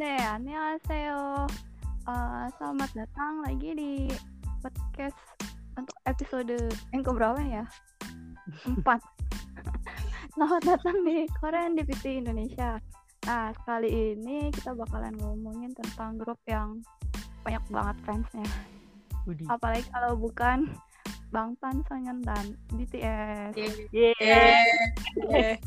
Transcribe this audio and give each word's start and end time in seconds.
네, 0.00 0.16
안녕하세요. 0.16 1.46
Uh, 2.08 2.46
selamat 2.56 2.90
datang 2.96 3.44
lagi 3.44 3.76
di 3.76 3.92
podcast 4.64 5.20
untuk 5.76 5.92
episode 6.08 6.56
yang 6.96 7.04
keberapa 7.04 7.36
ya? 7.44 7.64
Empat. 8.64 9.04
selamat 10.32 10.62
datang 10.64 10.96
di 11.04 11.28
Korean 11.36 11.76
DPT 11.76 12.24
Indonesia. 12.24 12.80
Nah, 13.28 13.52
kali 13.68 14.16
ini 14.16 14.48
kita 14.56 14.72
bakalan 14.72 15.12
ngomongin 15.20 15.76
tentang 15.76 16.16
grup 16.16 16.40
yang 16.48 16.80
banyak 17.44 17.64
banget 17.68 17.96
fansnya. 18.08 18.48
Budi. 19.28 19.44
Apalagi 19.52 19.84
kalau 19.92 20.16
bukan 20.16 20.72
Bangtan 21.28 21.84
Sonyeondan 21.84 22.56
BTS. 22.72 23.52
Yeah. 23.92 24.64
Eh, 25.36 25.60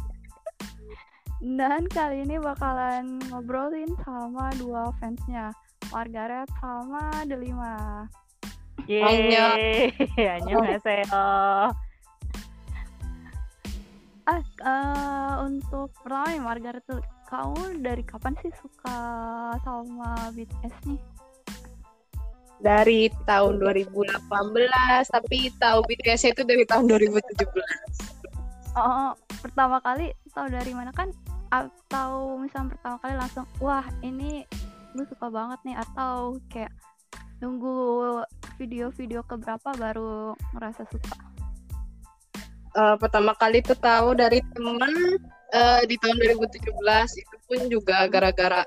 Dan 1.45 1.85
kali 1.93 2.25
ini 2.25 2.41
bakalan 2.41 3.21
ngobrolin 3.29 3.93
sama 4.01 4.49
dua 4.57 4.89
fansnya, 4.97 5.53
Margaret 5.93 6.49
sama 6.57 7.13
Delima. 7.29 8.09
Yeay. 8.89 9.93
Annyeonghaseyo. 10.17 11.13
Ah, 14.25 14.41
eh, 14.41 15.33
untuk 15.45 15.93
pertama 16.01 16.33
nih 16.33 16.41
Margaret 16.41 16.81
tuh, 16.89 16.97
kamu 17.29 17.85
dari 17.85 18.01
kapan 18.01 18.33
sih 18.41 18.49
suka 18.57 18.97
sama 19.61 20.33
BTS 20.33 20.73
nih? 20.89 20.97
dari 22.65 23.13
tahun 23.29 23.61
2018 23.61 24.25
tapi 25.13 25.53
tahu 25.61 25.85
BTS 25.85 26.33
itu 26.33 26.49
dari 26.49 26.65
tahun 26.65 26.89
2017 26.89 27.45
Oh, 28.75 29.15
pertama 29.45 29.79
kali 29.85 30.11
tahu 30.35 30.51
dari 30.51 30.75
mana 30.75 30.91
kan? 30.91 31.13
Atau 31.55 32.43
misalnya 32.43 32.75
pertama 32.75 32.97
kali 32.99 33.15
langsung, 33.15 33.47
wah 33.63 33.87
ini 34.03 34.43
gue 34.91 35.07
suka 35.07 35.31
banget 35.31 35.63
nih, 35.63 35.77
atau 35.79 36.43
kayak 36.51 36.75
nunggu 37.39 37.75
video-video 38.59 39.23
keberapa 39.23 39.71
baru 39.79 40.35
ngerasa 40.55 40.83
suka. 40.91 41.35
Eh, 42.75 42.97
pertama 42.99 43.39
kali 43.39 43.63
tuh 43.63 43.79
tahu 43.79 44.19
dari 44.19 44.43
temen 44.51 45.23
eh, 45.55 45.83
di 45.87 45.95
tahun 45.95 46.19
2017 46.43 47.23
itu 47.23 47.37
pun 47.47 47.61
juga 47.71 48.11
gara-gara 48.11 48.67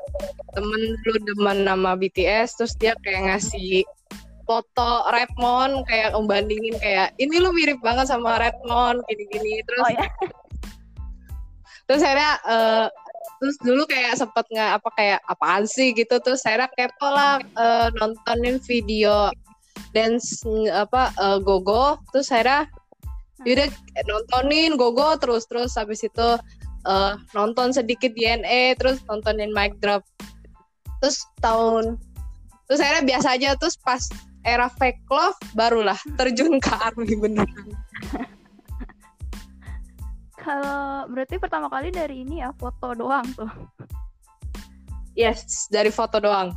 temen 0.56 0.96
dulu 1.04 1.20
demen 1.28 1.68
nama 1.68 1.92
BTS 2.00 2.56
terus 2.56 2.74
dia 2.80 2.96
kayak 3.04 3.28
ngasih 3.28 3.84
foto 4.48 5.04
Redmond 5.12 5.84
kayak 5.92 6.16
membandingin 6.16 6.80
kayak 6.80 7.12
ini 7.20 7.36
lu 7.44 7.52
mirip 7.52 7.84
banget 7.84 8.08
sama 8.08 8.40
Redmond 8.40 9.04
gini-gini 9.12 9.60
terus 9.68 9.84
Oh 9.84 9.92
ya? 9.92 10.08
Terus 11.88 12.04
akhirnya 12.04 12.34
eh, 12.44 12.88
terus 13.38 13.56
dulu 13.62 13.84
kayak 13.86 14.18
sempet 14.18 14.46
nggak 14.50 14.72
apa 14.82 14.90
kayak 14.98 15.20
apaan 15.30 15.64
sih 15.66 15.96
gitu. 15.96 16.20
Terus 16.22 16.44
akhirnya 16.44 16.70
kepo 16.74 17.08
lah 17.08 17.40
eh, 17.42 17.88
nontonin 17.98 18.60
video 18.62 19.32
dance 19.96 20.44
apa 20.70 21.14
eh, 21.16 21.40
gogo. 21.42 21.98
Terus 22.14 22.28
akhirnya 22.34 22.68
yaudah 23.46 23.70
nontonin 24.10 24.76
gogo 24.76 25.14
terus 25.22 25.46
terus 25.46 25.78
habis 25.78 26.04
itu 26.04 26.30
eh, 26.86 27.14
nonton 27.32 27.72
sedikit 27.72 28.12
DNA 28.14 28.76
terus 28.78 29.02
nontonin 29.06 29.54
mic 29.56 29.78
drop. 29.80 30.04
Terus 31.00 31.24
tahun 31.40 31.98
terus 32.68 32.84
akhirnya 32.84 33.04
biasa 33.16 33.28
aja 33.40 33.50
terus 33.56 33.80
pas 33.80 34.04
era 34.44 34.68
fake 34.68 35.08
love 35.08 35.40
barulah 35.56 35.96
terjun 36.20 36.60
ke 36.60 36.72
army 36.84 37.16
beneran 37.16 37.72
Kalau 40.48 41.04
berarti 41.12 41.36
pertama 41.44 41.68
kali 41.68 41.92
dari 41.92 42.24
ini 42.24 42.40
ya 42.40 42.56
foto 42.56 42.96
doang 42.96 43.28
tuh. 43.36 43.52
yes 45.20 45.68
dari 45.68 45.92
foto 45.92 46.24
doang 46.24 46.56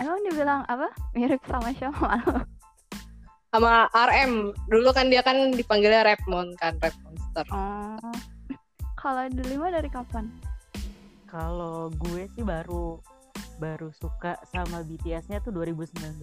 Emang 0.00 0.18
dibilang 0.24 0.64
apa? 0.64 0.88
Mirip 1.12 1.44
sama 1.44 1.76
siapa? 1.76 2.08
sama 3.52 3.84
RM 3.92 4.56
dulu 4.64 4.96
kan 4.96 5.12
dia 5.12 5.20
kan 5.20 5.52
dipanggilnya 5.52 6.08
Redmond 6.08 6.56
kan 6.56 6.80
Red 6.80 6.96
Monster 7.04 7.44
Oh. 7.52 8.00
Kalau 8.96 9.28
Delima 9.28 9.68
dari 9.68 9.92
kapan? 9.92 10.32
Kalau 11.28 11.92
gue 11.92 12.32
sih 12.32 12.40
baru 12.40 12.96
baru 13.60 13.92
suka 13.92 14.40
sama 14.48 14.80
BTS-nya 14.80 15.44
tuh 15.44 15.52
2019 15.52 16.22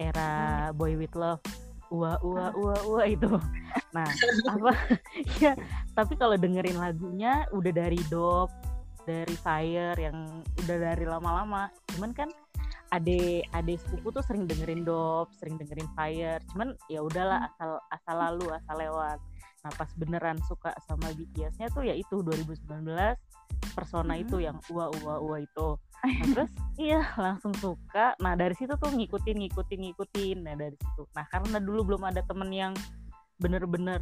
era 0.00 0.30
Boy 0.72 0.96
With 0.96 1.12
Love. 1.12 1.44
Ua 1.90 2.14
ua 2.22 2.54
ua 2.54 2.74
ua 2.86 3.02
itu. 3.06 3.26
Nah, 3.90 4.06
apa 4.54 4.70
ya, 5.42 5.58
tapi 5.92 6.14
kalau 6.14 6.38
dengerin 6.38 6.78
lagunya 6.78 7.50
udah 7.50 7.72
dari 7.74 7.98
Dope, 8.06 8.54
dari 9.02 9.34
Fire 9.34 9.98
yang 9.98 10.42
udah 10.64 10.76
dari 10.78 11.04
lama-lama. 11.04 11.66
Cuman 11.94 12.14
kan 12.14 12.30
ade 12.90 13.42
ade 13.54 13.74
sepupu 13.78 14.14
tuh 14.14 14.22
sering 14.22 14.46
dengerin 14.46 14.86
Dope, 14.86 15.34
sering 15.34 15.58
dengerin 15.58 15.90
Fire. 15.98 16.38
Cuman 16.54 16.78
ya 16.86 17.02
udahlah 17.02 17.50
asal 17.50 17.82
asal 17.90 18.16
lalu, 18.16 18.46
asal 18.54 18.76
lewat. 18.78 19.18
Nah, 19.60 19.72
pas 19.76 19.90
beneran 19.98 20.38
suka 20.48 20.72
sama 20.88 21.12
BTS-nya 21.12 21.68
tuh 21.68 21.84
ya 21.84 21.92
itu 21.92 22.22
2019 22.24 23.18
persona 23.76 24.16
Mhm. 24.16 24.22
itu 24.24 24.36
yang 24.40 24.56
ua 24.72 24.88
ua 25.02 25.20
ua 25.20 25.36
itu. 25.42 25.68
Nah, 26.00 26.08
terus 26.32 26.52
iya 26.80 27.04
langsung 27.16 27.52
suka. 27.56 28.16
Nah, 28.18 28.32
dari 28.32 28.56
situ 28.56 28.72
tuh 28.76 28.88
ngikutin 28.88 29.36
ngikutin 29.36 29.80
ngikutin. 29.84 30.36
Nah, 30.44 30.54
dari 30.56 30.76
situ. 30.76 31.02
Nah, 31.12 31.24
karena 31.28 31.58
dulu 31.60 31.92
belum 31.92 32.02
ada 32.08 32.24
temen 32.24 32.48
yang 32.50 32.72
bener-bener 33.36 34.00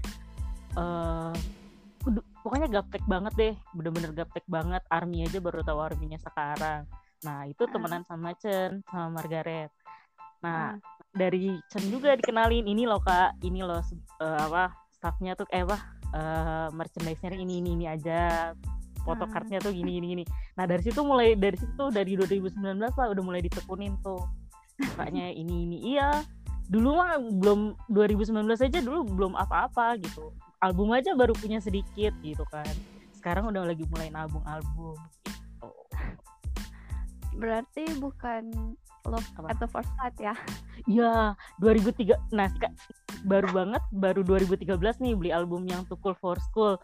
eh 0.79 1.35
kudu- 1.99 2.27
pokoknya 2.47 2.71
gaptek 2.71 3.03
banget 3.05 3.35
deh, 3.35 3.55
bener-bener 3.75 4.11
gaptek 4.15 4.47
banget. 4.47 4.83
Army 4.89 5.27
aja 5.27 5.39
baru 5.43 5.67
tahu 5.67 5.79
arminya 5.83 6.19
sekarang. 6.23 6.87
Nah, 7.27 7.51
itu 7.51 7.67
temenan 7.67 8.07
sama 8.07 8.31
Chen, 8.39 8.79
sama 8.87 9.19
Margaret. 9.19 9.75
Nah, 10.39 10.71
Ah. 10.71 10.73
dari 11.11 11.59
Chen 11.67 11.83
juga 11.91 12.15
dikenalin 12.15 12.63
ini 12.63 12.87
loh 12.87 13.03
kak 13.03 13.43
ini 13.43 13.59
loh 13.67 13.83
eh, 14.23 14.39
apa 14.39 14.71
staffnya 14.95 15.35
tuh 15.35 15.51
eh 15.51 15.67
apa 15.67 15.79
eh, 16.15 16.69
merchandise-nya 16.71 17.35
ini 17.35 17.59
ini 17.59 17.71
ini 17.75 17.87
aja 17.91 18.55
foto 19.09 19.25
Hmm. 19.25 19.33
cardnya 19.33 19.59
tuh 19.65 19.73
gini 19.73 19.97
gini 19.97 20.07
gini 20.13 20.25
nah 20.53 20.69
dari 20.69 20.85
situ 20.85 21.01
mulai 21.01 21.33
dari 21.33 21.57
situ 21.57 21.85
dari 21.89 22.13
2019 22.21 22.77
lah 22.77 23.07
udah 23.09 23.23
mulai 23.25 23.41
ditekunin 23.41 23.97
tuh 24.05 24.21
sukanya 24.77 25.33
ini 25.41 25.65
ini 25.65 25.79
iya 25.97 26.21
dulu 26.69 27.01
mah 27.01 27.17
belum 27.17 27.61
2019 27.89 28.45
aja 28.45 28.79
dulu 28.85 29.09
belum 29.09 29.33
apa-apa 29.33 29.97
gitu 30.05 30.37
album 30.61 30.93
aja 30.93 31.17
baru 31.17 31.33
punya 31.33 31.65
sedikit 31.65 32.13
gitu 32.21 32.45
kan 32.53 32.69
sekarang 33.17 33.49
udah 33.49 33.65
lagi 33.65 33.89
mulai 33.89 34.13
nabung 34.13 34.45
album 34.45 34.95
gitu 35.25 35.73
Berarti 37.39 37.87
bukan 38.03 38.51
love 39.07 39.29
Apa? 39.39 39.55
at 39.55 39.59
the 39.63 39.69
first 39.71 39.89
sight 39.95 40.17
ya? 40.19 40.35
Iya, 40.91 41.39
2003. 41.63 42.19
Nah, 42.35 42.51
baru 43.23 43.49
banget 43.55 43.83
baru 43.95 44.27
2013 44.27 44.99
nih 44.99 45.15
beli 45.15 45.31
album 45.31 45.65
yang 45.71 45.87
Cool 45.87 46.19
for 46.19 46.37
School. 46.51 46.77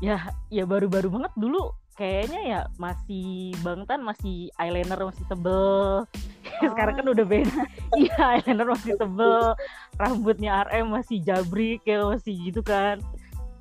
Ya, 0.00 0.32
ya 0.48 0.64
baru-baru 0.64 1.12
banget 1.12 1.32
dulu 1.36 1.76
kayaknya 1.92 2.40
ya 2.40 2.60
masih 2.80 3.52
Bangtan 3.60 4.00
masih 4.00 4.48
eyeliner 4.56 4.96
masih 4.96 5.24
tebel. 5.28 6.08
Sekarang 6.72 6.96
kan 6.96 7.06
udah 7.06 7.26
beda. 7.28 7.52
Iya, 8.00 8.40
eyeliner 8.40 8.68
masih 8.72 8.96
tebel. 8.96 9.52
Rambutnya 10.00 10.64
RM 10.72 10.88
masih 10.88 11.20
jabrik 11.20 11.84
ya 11.84 12.00
masih 12.08 12.32
gitu 12.48 12.64
kan. 12.64 13.02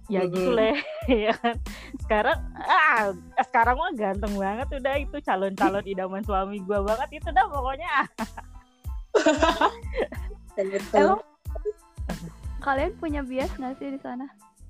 Ya 0.09 0.25
Mhm. 0.25 0.31
gitu 0.31 0.50
leh 0.55 0.77
ya 1.27 1.35
kan. 1.35 1.59
Sekarang 2.01 2.38
ah 2.66 3.11
sekarang 3.44 3.75
mah 3.75 3.91
ganteng 3.94 4.33
banget 4.39 4.67
udah 4.79 4.95
itu 4.95 5.17
calon-calon 5.19 5.85
idaman 5.85 6.23
suami 6.23 6.63
gua 6.63 6.81
banget 6.88 7.19
itu 7.19 7.29
dah 7.35 7.45
pokoknya. 7.51 8.07
Emang 10.95 11.19
kalian 12.59 12.91
punya 12.97 13.21
bias 13.23 13.51
nggak 13.59 13.75
sih 13.79 13.91
di 13.95 14.00
sana? 14.00 14.27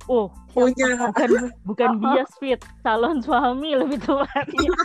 Oh, 0.10 0.34
punya 0.50 0.98
bukan 1.14 1.54
bukan 1.62 1.90
bias 2.02 2.34
fit, 2.42 2.58
calon 2.82 3.22
suami 3.22 3.78
lebih 3.78 4.02
tepatnya. 4.02 4.74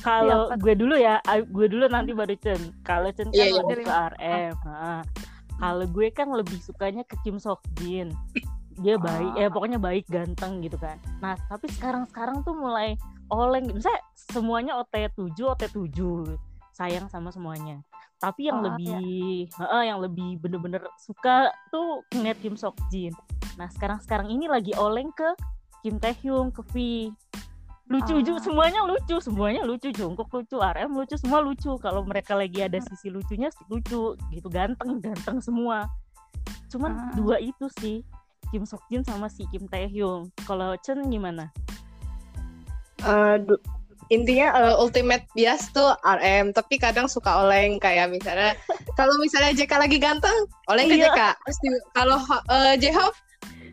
Kalau 0.00 0.48
gue 0.56 0.74
dulu 0.76 0.96
ya, 0.96 1.20
gue 1.44 1.66
dulu 1.68 1.84
nanti 1.88 2.16
baru 2.16 2.32
Chen. 2.40 2.72
Kalau 2.80 3.12
Chen 3.12 3.28
kan 3.28 3.36
Iya, 3.36 3.44
iya. 3.52 3.60
lebih 3.60 3.84
ke 3.84 3.92
RM. 3.92 4.52
Kalau 5.60 5.84
gue 5.92 6.08
kan 6.08 6.28
lebih 6.32 6.56
sukanya 6.60 7.04
ke 7.04 7.20
Kim 7.20 7.36
Sok 7.36 7.60
Jin. 7.76 8.08
Dia 8.80 8.96
baik, 8.96 9.36
Ah. 9.36 9.44
ya 9.44 9.48
pokoknya 9.52 9.76
baik, 9.76 10.08
ganteng 10.08 10.64
gitu 10.64 10.80
kan. 10.80 10.96
Nah, 11.20 11.36
tapi 11.52 11.68
sekarang-sekarang 11.68 12.40
tuh 12.48 12.56
mulai 12.56 12.96
oleng. 13.28 13.68
Misalnya 13.68 14.00
semuanya 14.16 14.72
OT7, 14.80 15.36
OT7. 15.36 16.00
Sayang 16.80 17.12
sama 17.12 17.28
semuanya. 17.28 17.84
Tapi 18.16 18.48
yang 18.48 18.64
Oh, 18.64 18.72
lebih, 18.72 19.48
heeh, 19.52 19.82
yang 19.84 20.00
lebih 20.00 20.40
bener-bener 20.40 20.80
suka 20.96 21.52
tuh 21.68 22.00
ngeliat 22.16 22.40
Kim 22.40 22.56
Sok 22.56 22.80
Jin. 22.88 23.12
Nah, 23.60 23.68
sekarang-sekarang 23.68 24.32
ini 24.32 24.48
lagi 24.48 24.72
oleng 24.80 25.12
ke 25.12 25.36
Kim 25.84 26.00
Taehyung, 26.00 26.48
ke 26.48 26.64
V. 26.72 26.74
Lucu 27.90 28.16
Ah. 28.16 28.22
juga, 28.24 28.38
semuanya 28.40 28.80
lucu, 28.86 29.16
semuanya 29.20 29.66
lucu. 29.66 29.92
Jungkook 29.92 30.30
lucu, 30.32 30.56
RM 30.56 30.94
lucu, 30.94 31.16
semua 31.20 31.42
lucu. 31.42 31.74
Kalau 31.82 32.00
mereka 32.06 32.32
lagi 32.32 32.64
ada 32.64 32.80
sisi 32.80 33.10
lucunya 33.12 33.50
lucu, 33.68 34.16
gitu 34.30 34.48
ganteng, 34.48 35.00
ganteng 35.04 35.42
semua. 35.44 35.84
Cuman 36.72 36.92
Ah. 36.96 37.12
dua 37.12 37.36
itu 37.42 37.66
sih, 37.82 38.00
Kim 38.48 38.64
Sok 38.64 38.86
Jin 38.88 39.02
sama 39.02 39.28
si 39.28 39.44
Kim 39.50 39.66
Taehyung. 39.66 40.32
Kalau 40.44 40.76
Chen 40.80 41.02
gimana? 41.08 41.52
Du- 43.42 43.60
intinya 44.10 44.48
eh, 44.58 44.74
ultimate 44.76 45.24
bias 45.38 45.70
tuh 45.70 45.94
RM 46.02 46.50
tapi 46.50 46.82
kadang 46.82 47.06
suka 47.06 47.46
oleng 47.46 47.78
kayak 47.78 48.10
misalnya 48.10 48.58
kalau 48.98 49.14
misalnya 49.22 49.54
JK 49.54 49.72
lagi 49.78 49.98
ganteng 50.02 50.50
oleng 50.66 50.90
ke 50.90 50.98
Iya. 50.98 51.14
JK 51.14 51.20
terus 51.46 51.58
kalau 51.94 52.18
uh, 52.50 52.74
J-Hope? 52.74 53.18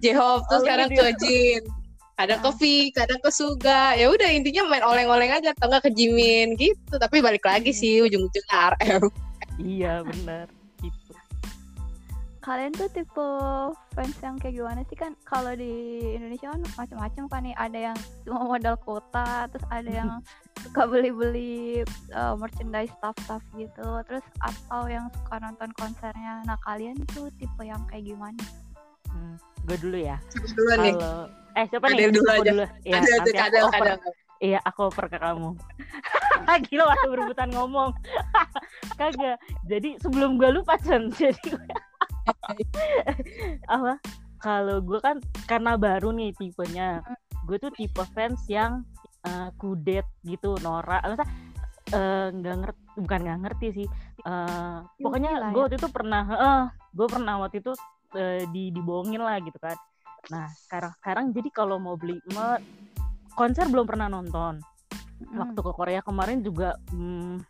J-Hope 0.05 0.45
terus 0.45 0.63
kadang 0.63 0.89
ke 0.93 1.01
ke 1.01 1.07
Jin 1.19 1.61
kadang 2.17 2.41
ke 2.41 2.49
V 2.57 2.61
kadang 2.97 3.21
ke 3.21 3.29
Suga. 3.29 3.93
Ya 3.93 4.09
udah 4.09 4.25
intinya 4.33 4.65
main 4.65 4.81
oleng-oleng 4.81 5.29
aja 5.29 5.53
atau 5.53 5.69
enggak 5.69 5.85
ke 5.85 5.91
Jimin 5.93 6.57
gitu. 6.57 6.97
Tapi 6.97 7.21
balik 7.21 7.45
lagi 7.45 7.69
sih 7.69 8.01
ujung-ujungnya 8.01 8.73
RM 8.73 9.05
iya 9.61 10.05
benar 10.05 10.45
Kalian 12.47 12.71
tuh 12.71 12.87
tipe 12.87 13.27
fans 13.91 14.15
yang 14.23 14.39
kayak 14.39 14.55
gimana 14.55 14.79
sih 14.87 14.95
kan? 14.95 15.11
Kalau 15.27 15.51
di 15.51 15.67
Indonesia 16.15 16.55
kan 16.55 16.63
macam-macam 16.79 17.23
kan 17.27 17.41
nih. 17.43 17.55
Ada 17.59 17.79
yang 17.91 17.97
cuma 18.23 18.39
modal 18.47 18.79
kuota, 18.79 19.51
terus 19.51 19.67
ada 19.67 19.91
yang 19.91 20.11
suka 20.63 20.87
beli-beli 20.87 21.83
uh, 22.15 22.39
merchandise 22.39 22.87
stuff-stuff 22.95 23.43
gitu. 23.59 23.99
Terus 24.07 24.23
atau 24.39 24.87
yang 24.87 25.11
suka 25.11 25.43
nonton 25.43 25.75
konsernya. 25.75 26.39
Nah 26.47 26.55
kalian 26.63 26.95
tuh 27.11 27.27
tipe 27.35 27.67
yang 27.67 27.83
kayak 27.91 28.07
gimana? 28.07 28.39
hmm, 29.07 29.35
gue 29.65 29.77
dulu 29.81 29.97
ya 29.97 30.17
dulu 30.53 30.71
nih 30.77 30.93
kalau 30.93 31.23
eh 31.57 31.65
siapa 31.71 31.85
Ada 31.89 31.95
nih 31.95 32.05
dulu 32.13 32.27
Aku 32.27 32.37
aja. 32.37 32.51
dulu 32.53 32.65
ya 32.85 32.97
ada 33.01 33.59
ada 33.73 33.91
aku 33.97 34.09
Iya, 34.37 34.61
aku 34.61 34.93
oper 34.93 35.09
ke 35.09 35.17
kamu. 35.17 35.57
Gila 36.69 36.83
waktu 36.85 37.07
berebutan 37.09 37.49
ngomong. 37.57 37.89
Kagak. 39.01 39.41
Jadi 39.65 39.97
sebelum 39.97 40.37
gue 40.37 40.53
lupa, 40.53 40.77
Cen. 40.77 41.09
Jadi 41.09 41.57
gue- 41.57 41.73
apa? 43.75 43.93
Kalau 44.37 44.77
gue 44.83 44.99
kan 45.01 45.17
karena 45.49 45.75
baru 45.75 46.13
nih 46.13 46.31
tipenya. 46.37 47.01
Gue 47.47 47.57
tuh 47.57 47.71
tipe 47.73 48.03
fans 48.13 48.43
yang 48.51 48.83
eh, 49.25 49.49
kudet 49.57 50.05
gitu, 50.27 50.55
Nora. 50.61 51.01
Maksudnya 51.01 51.29
eh, 51.95 52.27
nggak 52.33 52.55
ngerti, 52.61 52.81
bukan 53.01 53.19
nggak 53.23 53.39
ngerti 53.47 53.67
sih. 53.83 53.87
Eh, 54.23 54.77
pokoknya 55.01 55.31
gue 55.51 55.61
ya. 55.61 55.65
waktu 55.65 55.77
itu 55.79 55.89
pernah, 55.89 56.23
eh, 56.29 56.63
gue 56.93 57.07
pernah 57.09 57.33
waktu 57.41 57.63
itu 57.63 57.73
eh, 58.15 58.43
di 58.51 58.69
dibohongin 58.69 59.21
lah 59.23 59.39
gitu 59.41 59.57
kan. 59.57 59.77
Nah, 60.27 60.47
sekarang 60.67 60.91
sekarang 60.99 61.25
jadi 61.31 61.49
kalau 61.55 61.79
mau 61.79 61.95
beli 61.95 62.19
me- 62.35 62.61
konser 63.37 63.69
belum 63.69 63.85
pernah 63.85 64.09
nonton 64.09 64.59
waktu 65.33 65.59
ke 65.61 65.71
Korea 65.73 66.01
kemarin 66.01 66.45
juga 66.45 66.77
mm, 66.93 67.41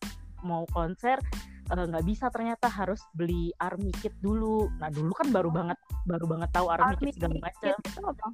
mau 0.43 0.63
konser 0.71 1.19
eh, 1.67 1.85
nggak 1.87 2.05
bisa 2.07 2.31
ternyata 2.31 2.67
harus 2.71 3.01
beli 3.11 3.51
army 3.59 3.91
kit 3.99 4.15
dulu. 4.23 4.71
Nah 4.79 4.87
dulu 4.91 5.11
kan 5.15 5.27
baru 5.31 5.49
banget 5.51 5.77
baru 6.07 6.25
banget 6.27 6.49
tahu 6.55 6.67
army, 6.71 6.95
Army 6.95 7.03
kit 7.11 7.15
segala 7.19 7.33
Kit 7.33 7.43
macam 7.43 7.75
itu 7.83 8.01
apa? 8.03 8.27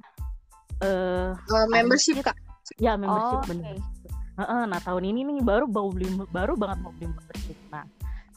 eh 0.82 1.30
Eh, 1.34 1.66
membership 1.70 2.16
kak? 2.22 2.36
Ya 2.80 2.96
membership 2.96 3.40
Oh, 3.40 3.46
bener. 3.46 3.76
oke. 3.78 4.08
Heeh, 4.34 4.62
nah 4.66 4.80
tahun 4.82 5.02
ini 5.14 5.20
nih 5.30 5.46
baru 5.46 5.70
mau 5.70 5.94
beli 5.94 6.10
baru 6.34 6.58
banget 6.58 6.78
mau 6.82 6.92
beli 6.94 7.06
membership. 7.10 7.58
Nah 7.70 7.86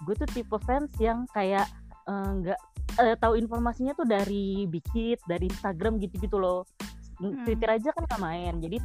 gue 0.05 0.13
tuh 0.13 0.29
tipe 0.29 0.57
fans 0.65 0.93
yang 1.01 1.25
kayak 1.33 1.65
eh, 2.05 2.29
nggak 2.41 2.59
eh, 3.01 3.17
tahu 3.17 3.33
informasinya 3.37 3.97
tuh 3.97 4.05
dari 4.05 4.69
Bikit 4.69 5.25
dari 5.25 5.49
Instagram 5.49 5.97
gitu-gitu 6.01 6.37
loh. 6.37 6.65
Hmm. 7.17 7.41
Twitter 7.49 7.69
aja 7.69 7.89
kan 7.93 8.05
nggak 8.05 8.21
main. 8.21 8.53
Jadi 8.61 8.77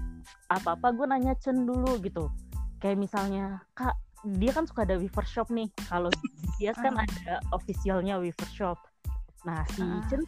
apa-apa 0.49 0.93
gue 0.97 1.06
nanya 1.09 1.37
Chen 1.37 1.69
dulu 1.69 2.00
gitu. 2.00 2.32
Kayak 2.81 2.99
misalnya 3.05 3.61
kak 3.76 3.93
dia 4.24 4.50
kan 4.54 4.64
suka 4.64 4.86
ada 4.86 4.96
Weaver 4.98 5.26
Shop 5.26 5.48
nih. 5.50 5.69
Kalau 5.90 6.10
dia 6.58 6.72
kan 6.72 6.94
Hmm. 6.94 7.04
ada 7.04 7.42
officialnya 7.50 8.19
Weaver 8.22 8.50
Shop. 8.50 8.78
Nah 9.42 9.66
si 9.74 9.82
Ah. 9.82 10.02
Chen 10.06 10.22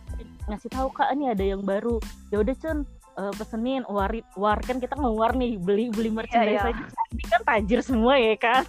ngasih 0.50 0.70
tahu 0.74 0.90
kak 0.90 1.14
ini 1.14 1.30
ada 1.30 1.44
yang 1.46 1.62
baru. 1.62 2.02
Ya 2.34 2.42
udah 2.42 2.54
Chen 2.58 2.82
eh, 3.14 3.32
pesenin 3.38 3.86
warit 3.86 4.26
war 4.34 4.58
kan 4.58 4.82
kita 4.82 4.98
ngeluar 4.98 5.38
nih 5.38 5.54
beli 5.62 5.86
beli 5.94 6.10
merchandise 6.10 6.58
iya. 6.58 6.74
aja. 6.74 6.84
Ini 7.14 7.24
kan 7.30 7.40
tajir 7.46 7.80
semua 7.86 8.18
ya 8.18 8.34
kan? 8.34 8.66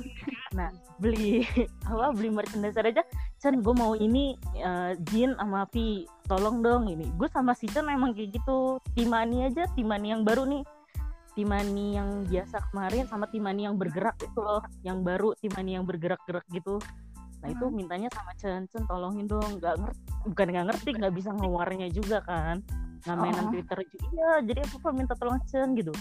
Nah 0.54 0.70
beli 1.02 1.42
apa 1.90 2.14
beli 2.14 2.30
merchandise 2.30 2.78
aja. 2.78 3.02
Chen 3.42 3.66
gue 3.66 3.74
mau 3.74 3.98
ini 3.98 4.38
eh, 4.54 4.94
Jin 5.10 5.34
sama 5.42 5.66
Vi 5.74 6.06
tolong 6.30 6.62
dong 6.62 6.86
ini. 6.86 7.10
Gue 7.18 7.26
sama 7.34 7.58
si 7.58 7.66
Chen 7.66 7.90
emang 7.90 8.14
kayak 8.14 8.38
gitu. 8.38 8.78
Timani 8.94 9.50
aja 9.50 9.66
Timani 9.74 10.14
yang 10.14 10.22
baru 10.22 10.46
nih 10.46 10.62
Timani 11.36 12.00
yang 12.00 12.24
biasa 12.24 12.72
kemarin 12.72 13.04
sama 13.06 13.28
Timani 13.28 13.68
yang 13.68 13.76
bergerak 13.76 14.16
itu 14.18 14.40
loh. 14.40 14.64
Yang 14.82 14.98
baru 15.04 15.30
Timani 15.38 15.72
yang 15.76 15.84
bergerak-gerak 15.84 16.48
gitu. 16.50 16.80
Nah 17.44 17.52
itu 17.52 17.66
Hmm. 17.68 17.76
mintanya 17.76 18.10
sama 18.10 18.32
Chen 18.40 18.66
Chen 18.66 18.88
tolongin 18.88 19.28
dong. 19.28 19.60
Nggak 19.60 19.76
ngerti 19.78 20.02
bukan 20.26 20.48
nggak 20.50 20.66
ngerti 20.72 20.90
nggak 20.96 21.14
bisa 21.14 21.30
ngeluarnya 21.36 21.88
juga 21.92 22.18
kan. 22.24 22.64
Nggak 23.06 23.18
mainan 23.20 23.46
Oh. 23.46 23.52
Twitter 23.54 23.80
juga 23.86 24.06
iya 24.10 24.32
jadi 24.42 24.60
apa 24.66 24.90
minta 24.90 25.14
tolong 25.14 25.38
Chen 25.46 25.76
gitu. 25.76 25.92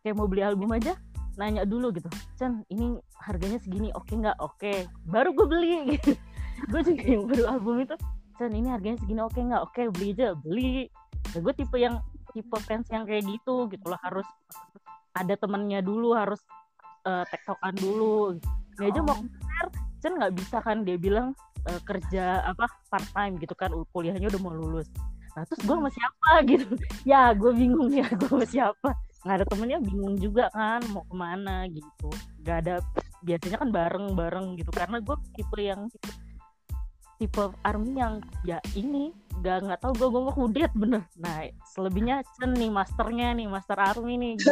Kayak 0.00 0.14
mau 0.14 0.28
beli 0.28 0.42
album 0.44 0.70
aja 0.70 0.94
nanya 1.34 1.64
dulu 1.64 1.90
gitu. 1.90 2.06
Chen 2.36 2.60
ini 2.68 2.94
harganya 3.18 3.56
segini 3.58 3.88
oke 3.90 4.12
nggak? 4.12 4.36
Oke. 4.38 4.84
Baru 5.02 5.32
gue 5.32 5.46
beli 5.48 5.72
gitu. 5.96 6.12
Gue 6.68 6.80
juga 6.84 7.02
yang 7.02 7.24
baru 7.26 7.44
album 7.50 7.82
itu 7.82 7.96
Chen 8.36 8.52
ini 8.52 8.68
harganya 8.68 9.00
segini 9.00 9.20
oke 9.20 9.40
nggak? 9.40 9.62
Oke 9.64 9.88
beli 9.90 10.12
aja. 10.12 10.36
Beli. 10.36 10.86
Nah, 11.32 11.40
gue 11.40 11.54
tipe 11.56 11.76
yang 11.78 11.96
tipe 12.32 12.56
fans 12.64 12.88
yang 12.88 13.04
kayak 13.04 13.24
gitu 13.24 13.68
gitu 13.68 13.84
loh. 13.86 14.00
Harus 14.00 14.26
ada 15.12 15.34
temennya 15.36 15.80
dulu 15.80 16.16
harus 16.16 16.40
eh, 17.04 17.24
tektokan 17.28 17.74
dulu. 17.76 18.36
Dia 18.80 18.88
aja 18.88 19.00
mau 19.04 19.12
Oh. 19.12 19.20
konser 19.20 19.66
Chen 20.02 20.18
nggak 20.18 20.34
bisa 20.34 20.56
kan 20.58 20.82
dia 20.82 20.98
bilang 20.98 21.30
eh, 21.68 21.80
kerja 21.86 22.42
apa 22.42 22.66
part 22.90 23.06
time 23.14 23.38
gitu 23.38 23.54
kan 23.54 23.70
kuliahnya 23.92 24.26
udah 24.32 24.40
mau 24.42 24.50
lulus. 24.50 24.88
Nah 25.32 25.46
terus 25.48 25.60
gue 25.62 25.76
sama 25.78 25.90
siapa 25.92 26.30
gitu. 26.50 26.66
Ya 27.06 27.30
gue 27.32 27.52
bingung 27.54 27.92
ya 27.92 28.08
gue 28.10 28.28
sama 28.28 28.46
siapa. 28.48 28.90
Nggak 29.22 29.34
ada 29.38 29.46
temennya 29.46 29.78
bingung 29.78 30.16
juga 30.18 30.50
kan 30.50 30.82
mau 30.90 31.06
ke 31.06 31.14
mana 31.14 31.68
gitu. 31.70 32.08
Nggak 32.42 32.56
ada 32.66 32.74
biasanya 33.22 33.56
kan 33.62 33.68
bareng 33.70 34.06
bareng 34.18 34.46
gitu. 34.58 34.70
Karena 34.74 34.98
gue 34.98 35.16
tipe 35.38 35.58
yang 35.62 35.86
tipe 37.22 37.54
army 37.62 38.02
yang 38.02 38.18
ya 38.42 38.58
ini 38.74 39.14
nggak 39.38 39.70
nggak 39.70 39.78
tahu 39.78 39.94
gue 39.94 40.08
gue 40.10 40.34
kudet 40.34 40.72
bener 40.74 41.06
nah 41.22 41.46
selebihnya 41.70 42.26
Chen 42.34 42.58
nih 42.58 42.66
masternya 42.74 43.30
nih 43.38 43.46
master 43.46 43.78
army 43.78 44.18
nih 44.18 44.34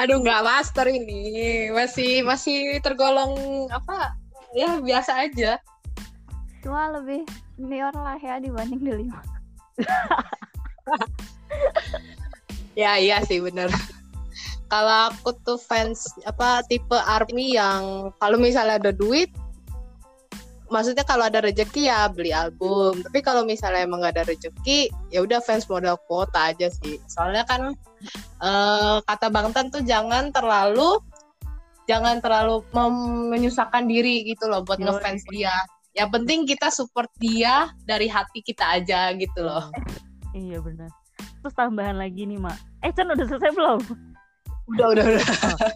Aduh 0.00 0.16
nggak 0.24 0.44
master 0.44 0.88
ini 0.88 1.68
masih 1.76 2.24
masih 2.24 2.80
tergolong 2.80 3.68
apa 3.68 4.16
ya 4.56 4.80
biasa 4.80 5.28
aja. 5.28 5.60
Cuma 6.64 6.88
lebih 6.96 7.28
senior 7.52 7.92
lah 7.92 8.16
ya 8.16 8.40
dibanding 8.40 8.80
Delima. 8.80 9.20
Ya 12.78 12.96
iya 12.96 13.20
sih 13.26 13.42
bener. 13.42 13.68
Kalau 14.70 15.10
aku 15.10 15.34
tuh 15.42 15.58
fans 15.58 16.06
apa 16.22 16.62
tipe 16.70 16.94
army 16.94 17.58
yang 17.58 18.14
kalau 18.22 18.38
misalnya 18.38 18.78
ada 18.78 18.92
duit, 18.94 19.28
maksudnya 20.70 21.04
kalau 21.04 21.26
ada 21.26 21.42
rezeki 21.42 21.90
ya 21.90 22.08
beli 22.08 22.30
album. 22.30 23.02
Tapi 23.04 23.18
kalau 23.20 23.42
misalnya 23.44 23.84
emang 23.84 24.06
gak 24.06 24.16
ada 24.16 24.24
rezeki, 24.30 24.88
ya 25.10 25.20
udah 25.20 25.42
fans 25.42 25.66
modal 25.66 25.98
kuota 26.06 26.54
aja 26.54 26.70
sih. 26.70 26.96
Soalnya 27.10 27.44
kan 27.44 27.74
eh, 28.40 28.96
kata 29.04 29.26
Bang 29.28 29.50
Tan 29.52 29.68
tuh 29.68 29.82
jangan 29.82 30.30
terlalu 30.30 31.02
jangan 31.90 32.22
terlalu 32.22 32.62
menyusahkan 33.34 33.90
diri 33.90 34.22
gitu 34.22 34.46
loh 34.46 34.62
buat 34.62 34.78
ngefans 34.78 35.26
dia. 35.28 35.52
Yang 35.98 36.08
penting 36.14 36.38
kita 36.46 36.70
support 36.70 37.10
dia 37.18 37.74
dari 37.82 38.06
hati 38.06 38.40
kita 38.40 38.78
aja 38.78 39.10
gitu 39.18 39.42
loh. 39.42 39.68
iya 40.30 40.62
benar 40.62 40.86
terus 41.40 41.56
tambahan 41.56 41.96
lagi 41.96 42.28
nih 42.28 42.36
mak 42.36 42.56
eh 42.84 42.92
Chen 42.92 43.08
udah 43.08 43.26
selesai 43.26 43.52
belum 43.56 43.80
Udah 44.70 44.86
udah 44.94 45.02
udah. 45.02 45.26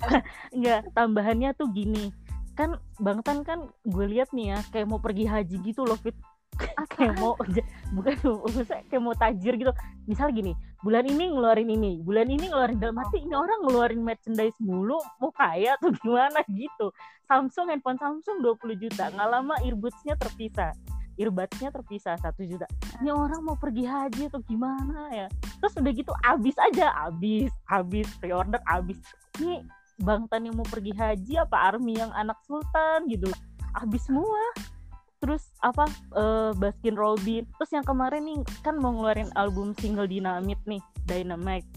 Enggak, 0.55 0.87
tambahannya 0.95 1.51
tuh 1.59 1.67
gini. 1.75 2.15
Kan 2.55 2.79
Bang 3.03 3.21
Tan 3.27 3.43
kan 3.43 3.71
gue 3.83 4.07
lihat 4.07 4.31
nih 4.31 4.55
ya 4.55 4.59
kayak 4.71 4.87
mau 4.87 5.03
pergi 5.03 5.27
haji 5.27 5.57
gitu 5.63 5.83
loh 5.83 5.99
Fit. 5.99 6.15
kayak 6.95 7.19
mau 7.19 7.35
bukan 7.99 8.15
maksudnya 8.15 8.87
kayak 8.87 9.03
mau 9.03 9.15
tajir 9.15 9.55
gitu. 9.59 9.75
Misal 10.07 10.31
gini, 10.31 10.55
bulan 10.87 11.03
ini 11.03 11.35
ngeluarin 11.35 11.67
ini, 11.67 11.99
bulan 11.99 12.31
ini 12.31 12.47
ngeluarin 12.47 12.79
dalam 12.79 12.95
hati 13.03 13.27
ini 13.27 13.35
orang 13.35 13.59
ngeluarin 13.67 14.03
merchandise 14.07 14.55
mulu, 14.63 15.03
mau 15.19 15.35
kaya 15.35 15.75
tuh 15.83 15.91
gimana 16.07 16.47
gitu. 16.47 16.95
Samsung 17.27 17.75
handphone 17.75 17.99
Samsung 17.99 18.39
20 18.39 18.79
juta, 18.79 19.11
nggak 19.11 19.29
lama 19.29 19.55
earbudsnya 19.67 20.15
terpisah. 20.15 20.71
Earbudsnya 21.19 21.75
terpisah 21.75 22.15
satu 22.23 22.47
juta. 22.47 22.67
Ini 23.03 23.11
orang 23.11 23.43
mau 23.43 23.59
pergi 23.59 23.87
haji 23.87 24.31
atau 24.31 24.43
gimana 24.47 25.11
ya? 25.11 25.27
Terus 25.63 25.75
udah 25.79 25.93
gitu 25.95 26.13
abis 26.23 26.57
aja, 26.59 26.91
abis, 27.07 27.51
abis 27.71 28.07
pre-order 28.19 28.63
abis 28.67 28.99
ini 29.41 29.63
Bang 30.01 30.27
Tan 30.27 30.47
yang 30.47 30.59
mau 30.59 30.67
pergi 30.67 30.91
haji 30.95 31.39
apa 31.39 31.71
Army 31.71 31.99
yang 31.99 32.11
anak 32.15 32.39
sultan 32.47 33.07
gitu. 33.07 33.31
Habis 33.75 34.07
semua. 34.07 34.43
Terus 35.23 35.45
apa 35.63 35.89
eh, 36.17 36.53
Baskin 36.59 36.99
Robin. 36.99 37.47
Terus 37.59 37.71
yang 37.71 37.87
kemarin 37.87 38.27
nih 38.27 38.41
kan 38.67 38.77
mau 38.77 38.93
ngeluarin 38.93 39.31
album 39.39 39.73
single 39.79 40.11
Dynamite 40.11 40.63
nih 40.67 40.83
Dynamite 41.07 41.69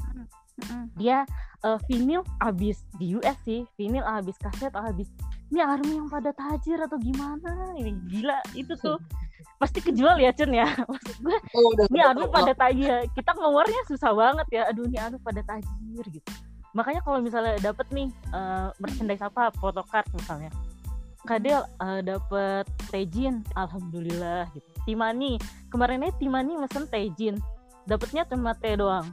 dia 0.98 1.24
eh, 1.62 1.80
vinyl 1.86 2.26
habis 2.42 2.82
di 2.98 3.14
US 3.18 3.38
sih. 3.46 3.64
Vinyl 3.78 4.04
habis 4.04 4.38
kaset 4.42 4.74
habis. 4.74 5.10
Ini 5.48 5.64
Army 5.64 5.96
yang 5.96 6.10
pada 6.12 6.36
tajir 6.36 6.82
atau 6.82 7.00
gimana? 7.00 7.72
Ini 7.78 7.92
gila 8.10 8.38
itu 8.58 8.74
tuh. 8.76 9.00
Pasti 9.62 9.80
kejual 9.82 10.20
ya 10.20 10.34
Cun 10.34 10.52
ya. 10.54 10.68
Maksud 10.92 11.18
gue 11.22 11.38
Oh, 11.56 11.70
ini 11.94 12.02
anu 12.04 12.28
pada 12.28 12.54
tajir. 12.58 13.06
Kita 13.14 13.32
ngeluarnya 13.38 13.82
susah 13.88 14.12
banget 14.12 14.48
ya. 14.52 14.62
Aduh 14.70 14.86
ini 14.90 14.98
anu 15.00 15.18
pada 15.22 15.42
tajir 15.46 16.06
gitu 16.10 16.32
makanya 16.76 17.02
kalau 17.04 17.20
misalnya 17.20 17.56
dapet 17.60 17.88
nih 17.92 18.10
eh, 18.34 18.70
merchandise 18.80 19.24
apa? 19.24 19.52
Photocard 19.60 20.08
misalnya. 20.16 20.52
Kadel 21.28 21.64
eh, 21.64 22.02
dapet 22.04 22.66
tejin. 22.92 23.44
Alhamdulillah 23.54 24.48
gitu. 24.56 24.70
Timani. 24.88 25.40
Kemarinnya 25.72 26.12
Timani 26.16 26.56
mesen 26.60 26.88
tejin. 26.88 27.36
Dapetnya 27.88 28.28
cuma 28.28 28.56
teh 28.56 28.76
doang. 28.76 29.08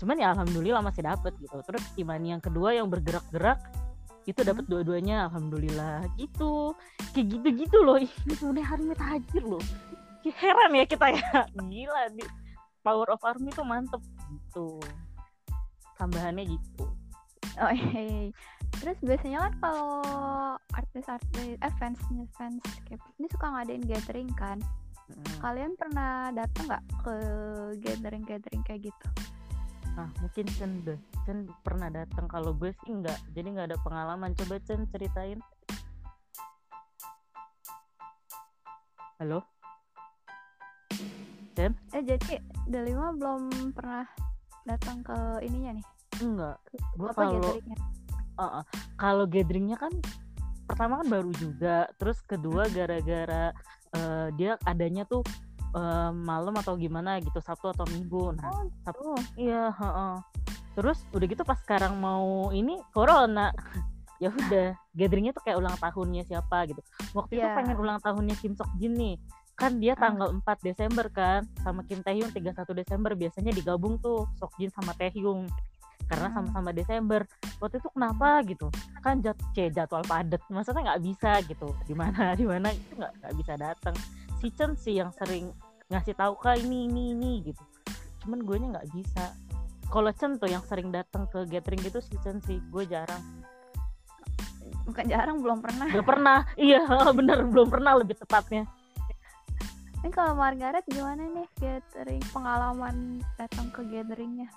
Cuman 0.00 0.18
ya 0.18 0.34
alhamdulillah 0.34 0.82
masih 0.82 1.04
dapet 1.04 1.32
gitu. 1.40 1.60
Terus 1.64 1.84
Timani 1.94 2.34
yang 2.36 2.42
kedua 2.42 2.74
yang 2.76 2.88
bergerak-gerak 2.88 3.60
itu 4.24 4.40
dapat 4.40 4.64
dua-duanya. 4.68 5.28
Alhamdulillah 5.28 6.08
gitu. 6.16 6.76
Kayak 7.12 7.38
gitu-gitu 7.38 7.78
loh. 7.80 8.00
Ini 8.00 8.34
sebenarnya 8.36 8.66
Army 8.72 8.94
tajir 8.96 9.44
loh. 9.44 9.62
Kayak 10.22 10.36
heran 10.38 10.70
ya 10.74 10.84
kita 10.86 11.06
ya. 11.12 11.28
Gila 11.72 12.02
di 12.14 12.24
power 12.82 13.14
of 13.14 13.22
army 13.22 13.50
tuh 13.54 13.64
mantep 13.64 14.02
gitu 14.28 14.82
tambahannya 16.02 16.58
gitu 16.58 16.84
Oh 17.60 17.68
iya. 17.68 18.32
Terus 18.80 18.96
biasanya 19.04 19.44
kan 19.44 19.54
kalau 19.60 20.00
artis-artis 20.72 21.60
eh 21.60 21.74
fansnya 21.76 22.24
fans 22.32 22.64
K-pop 22.88 23.12
ini 23.20 23.28
suka 23.28 23.44
ngadain 23.44 23.84
gathering 23.84 24.32
kan. 24.32 24.56
Mm. 25.12 25.36
Kalian 25.36 25.72
pernah 25.76 26.32
datang 26.32 26.64
nggak 26.64 26.84
ke 27.04 27.16
gathering-gathering 27.84 28.64
kayak 28.64 28.88
gitu? 28.88 29.06
nah 29.92 30.08
mungkin 30.24 30.48
Chen 30.56 30.72
deh 30.88 30.96
Chen 31.28 31.44
pernah 31.60 31.92
datang 31.92 32.24
kalau 32.24 32.56
gue 32.56 32.72
sih 32.72 32.96
enggak 32.96 33.20
jadi 33.36 33.48
nggak 33.52 33.68
ada 33.72 33.78
pengalaman 33.84 34.32
coba 34.32 34.56
Chen 34.64 34.88
ceritain 34.88 35.36
halo 39.20 39.44
Chen 41.52 41.76
Eh 41.92 42.02
jadi 42.08 42.40
Delima 42.64 43.12
belum 43.12 43.76
pernah 43.76 44.08
datang 44.64 45.04
ke 45.04 45.44
ininya 45.44 45.76
nih. 45.76 45.86
Enggak 46.22 46.56
gue 46.94 47.06
Apa 47.06 47.14
kalau 47.18 47.40
gatheringnya? 47.42 47.78
Uh-uh. 48.34 48.64
kalau 48.96 49.24
gatheringnya 49.26 49.76
kan 49.76 49.92
pertama 50.64 51.02
kan 51.02 51.08
baru 51.10 51.30
juga 51.34 51.76
terus 51.96 52.18
kedua 52.22 52.64
gara-gara 52.68 53.52
eh, 53.92 54.26
dia 54.34 54.56
adanya 54.62 55.04
tuh 55.04 55.20
eh, 55.70 56.10
malam 56.10 56.54
atau 56.56 56.74
gimana 56.74 57.18
gitu 57.18 57.38
Sabtu 57.38 57.68
atau 57.68 57.84
Minggu 57.86 58.32
nah 58.34 58.48
Oh, 58.48 58.64
Sabtu 58.82 59.02
tuh. 59.12 59.20
iya 59.36 59.68
heeh. 59.70 60.14
terus 60.72 61.04
udah 61.12 61.26
gitu 61.26 61.42
pas 61.44 61.60
sekarang 61.60 61.98
mau 61.98 62.48
ini 62.50 62.80
corona 62.90 63.52
ya 64.22 64.30
udah 64.30 64.72
gatheringnya 64.94 65.34
tuh 65.34 65.42
kayak 65.42 65.58
ulang 65.58 65.76
tahunnya 65.76 66.22
siapa 66.24 66.64
gitu 66.64 66.80
waktu 67.12 67.36
itu 67.36 67.44
Iya. 67.44 67.58
pengen 67.58 67.76
ulang 67.76 67.98
tahunnya 68.00 68.38
Kim 68.38 68.54
Sok 68.54 68.70
Jin 68.78 68.94
nih 68.94 69.16
kan 69.52 69.76
dia 69.76 69.92
Ah. 69.92 70.08
tanggal 70.08 70.32
4 70.32 70.42
Desember 70.64 71.06
kan 71.10 71.44
sama 71.60 71.84
Kim 71.84 72.00
Taehyung 72.00 72.30
31 72.30 72.54
Desember 72.72 73.12
biasanya 73.12 73.52
digabung 73.52 73.98
tuh 73.98 74.24
Sok 74.32 74.56
Jin 74.56 74.70
sama 74.70 74.96
Taehyung 74.96 75.50
karena 76.12 76.28
Hmm. 76.28 76.36
sama-sama 76.44 76.70
Desember. 76.76 77.24
Waktu 77.56 77.80
itu 77.80 77.88
kenapa 77.88 78.28
gitu? 78.44 78.68
Kan 79.00 79.24
jad 79.24 79.40
kayak 79.56 79.72
jadwal 79.72 80.04
padat 80.04 80.44
maksudnya 80.52 80.92
nggak 80.92 81.02
bisa 81.08 81.40
gitu. 81.48 81.72
Di 81.88 81.94
mana 81.96 82.22
di 82.40 82.44
mana 82.44 82.68
itu 82.68 82.92
nggak 83.00 83.12
nggak 83.24 83.34
bisa 83.40 83.52
datang 83.56 83.96
si 84.36 84.52
Chen 84.52 84.76
sih 84.76 85.00
yang 85.00 85.08
sering 85.16 85.48
ngasih 85.88 86.12
tahu 86.12 86.36
kak 86.36 86.60
ini 86.60 86.84
ini 86.84 87.16
ini 87.16 87.32
gitu. 87.48 87.62
Cuman 88.20 88.44
gue 88.44 88.56
nya 88.60 88.68
nggak 88.76 88.88
bisa. 88.92 89.32
Kalau 89.88 90.12
Chen 90.12 90.36
tuh 90.36 90.52
yang 90.52 90.60
sering 90.68 90.92
datang 90.92 91.24
ke 91.32 91.48
gathering 91.48 91.80
gitu 91.80 92.04
si 92.04 92.20
Chen 92.20 92.36
sih. 92.44 92.60
Gue 92.68 92.84
jarang. 92.84 93.24
Bukan 94.84 95.08
jarang 95.08 95.40
belum 95.40 95.64
pernah. 95.64 95.88
Gak 95.88 96.04
pernah. 96.04 96.38
Iya 96.60 96.84
bener 97.18 97.48
belum 97.48 97.72
pernah 97.72 97.96
lebih 97.96 98.20
tepatnya. 98.20 98.68
Ini 100.02 100.10
kalau 100.10 100.34
Margaret 100.34 100.82
gimana 100.90 101.22
nih 101.30 101.46
gathering? 101.62 102.18
Pengalaman 102.34 103.22
datang 103.38 103.70
ke 103.70 103.86
gatheringnya? 103.86 104.50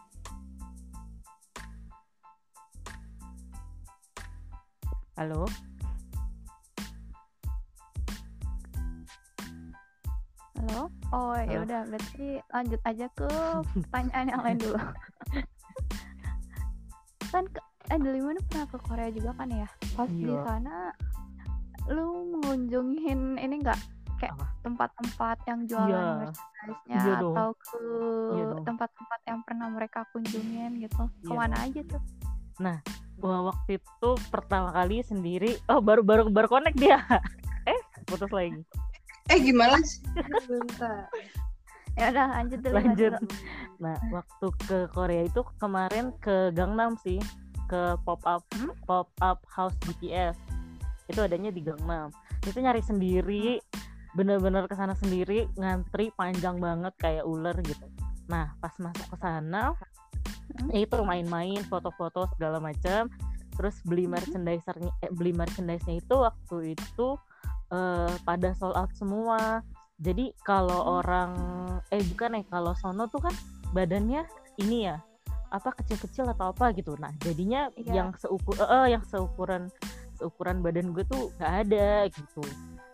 Halo 5.16 5.48
Halo? 10.56 10.90
Oh 11.14 11.36
ya 11.38 11.62
udah 11.62 11.86
berarti 11.86 12.42
lanjut 12.50 12.82
aja 12.88 13.06
ke 13.14 13.28
pertanyaan 13.86 14.26
yang 14.34 14.42
lain 14.42 14.58
dulu. 14.58 14.80
kan 17.34 17.46
ke, 17.52 17.60
eh 17.92 18.00
Delima 18.02 18.34
ini 18.34 18.42
pernah 18.50 18.66
ke 18.72 18.78
Korea 18.82 19.10
juga 19.14 19.32
kan 19.38 19.52
ya? 19.52 19.70
Pas 19.94 20.10
di 20.10 20.26
Iya. 20.26 20.42
sana 20.42 20.76
lu 21.86 22.34
mengunjungin 22.34 23.38
ini 23.38 23.56
enggak 23.62 23.78
kayak 24.18 24.34
tempat-tempat 24.66 25.38
yang 25.46 25.60
jualan 25.70 25.92
Iya. 25.92 26.18
merchandise-nya 26.24 26.98
Iya 26.98 27.14
atau 27.22 27.48
ke 27.54 27.80
Iya 28.34 28.46
tempat-tempat 28.66 29.20
yang 29.30 29.40
pernah 29.46 29.68
mereka 29.70 30.00
kunjungin 30.10 30.82
gitu. 30.82 31.04
Iya 31.22 31.28
Ke 31.30 31.34
mana 31.36 31.56
aja 31.62 31.80
tuh? 31.86 32.02
Wah, 33.26 33.42
waktu 33.50 33.82
itu 33.82 34.10
pertama 34.30 34.70
kali 34.70 35.02
sendiri. 35.02 35.58
Oh 35.66 35.82
baru 35.82 36.06
baru 36.06 36.30
baru 36.30 36.46
connect 36.46 36.78
dia. 36.78 37.02
Eh 37.66 37.82
putus 38.06 38.30
lagi. 38.30 38.62
Eh 39.34 39.42
gimana 39.42 39.82
sih? 39.82 39.98
Ya 41.98 42.14
udah 42.14 42.28
lanjut 42.38 42.60
dulu. 42.62 42.76
lanjut 42.78 43.14
nah 43.82 43.98
waktu 44.14 44.48
ke 44.70 44.78
Korea 44.94 45.26
itu 45.26 45.42
kemarin 45.58 46.14
ke 46.22 46.54
Gangnam 46.54 46.94
sih. 47.02 47.18
Ke 47.66 47.98
pop 48.06 48.22
up 48.30 48.46
Hmm? 48.54 48.70
pop 48.86 49.10
up 49.26 49.42
house 49.50 49.74
BTS 49.82 50.38
itu 51.10 51.18
adanya 51.26 51.50
di 51.50 51.66
Gangnam. 51.66 52.14
Itu 52.46 52.62
nyari 52.62 52.86
sendiri 52.86 53.58
bener-bener 54.14 54.70
ke 54.70 54.78
sana 54.78 54.94
sendiri 54.94 55.50
ngantri 55.58 56.14
panjang 56.14 56.62
banget 56.62 56.94
kayak 57.02 57.26
ular 57.26 57.58
gitu. 57.66 57.90
Nah 58.30 58.54
pas 58.62 58.78
masuk 58.78 59.10
ke 59.10 59.18
sana 59.18 59.74
Hmm? 60.48 60.70
ya 60.70 60.80
itu 60.82 60.96
main-main 61.00 61.62
foto-foto 61.66 62.30
segala 62.32 62.58
macam 62.60 63.10
terus 63.54 63.76
beli 63.82 64.06
merchandisernya 64.06 64.92
eh, 65.00 65.10
beli 65.10 65.32
merchandise-nya 65.32 66.00
itu 66.00 66.16
waktu 66.16 66.58
itu 66.74 67.08
eh, 67.70 68.14
pada 68.22 68.54
sold 68.54 68.74
out 68.74 68.92
semua 68.94 69.64
jadi 69.96 70.36
kalau 70.42 71.00
orang 71.00 71.32
eh 71.88 72.04
bukan 72.06 72.40
eh 72.40 72.46
kalau 72.46 72.76
sono 72.76 73.08
tuh 73.08 73.24
kan 73.24 73.34
badannya 73.72 74.28
ini 74.58 74.86
ya 74.86 75.00
apa 75.50 75.72
kecil-kecil 75.74 76.28
atau 76.30 76.52
apa 76.52 76.72
gitu 76.72 76.94
nah 76.96 77.16
jadinya 77.22 77.72
Iya. 77.74 77.94
yang 77.96 78.10
seukur 78.14 78.56
eh, 78.56 78.68
eh, 78.68 78.86
yang 78.92 79.04
seukuran 79.04 79.72
seukuran 80.16 80.60
badan 80.60 80.92
gue 80.92 81.04
tuh 81.06 81.32
nggak 81.36 81.54
ada 81.64 81.88
gitu 82.08 82.44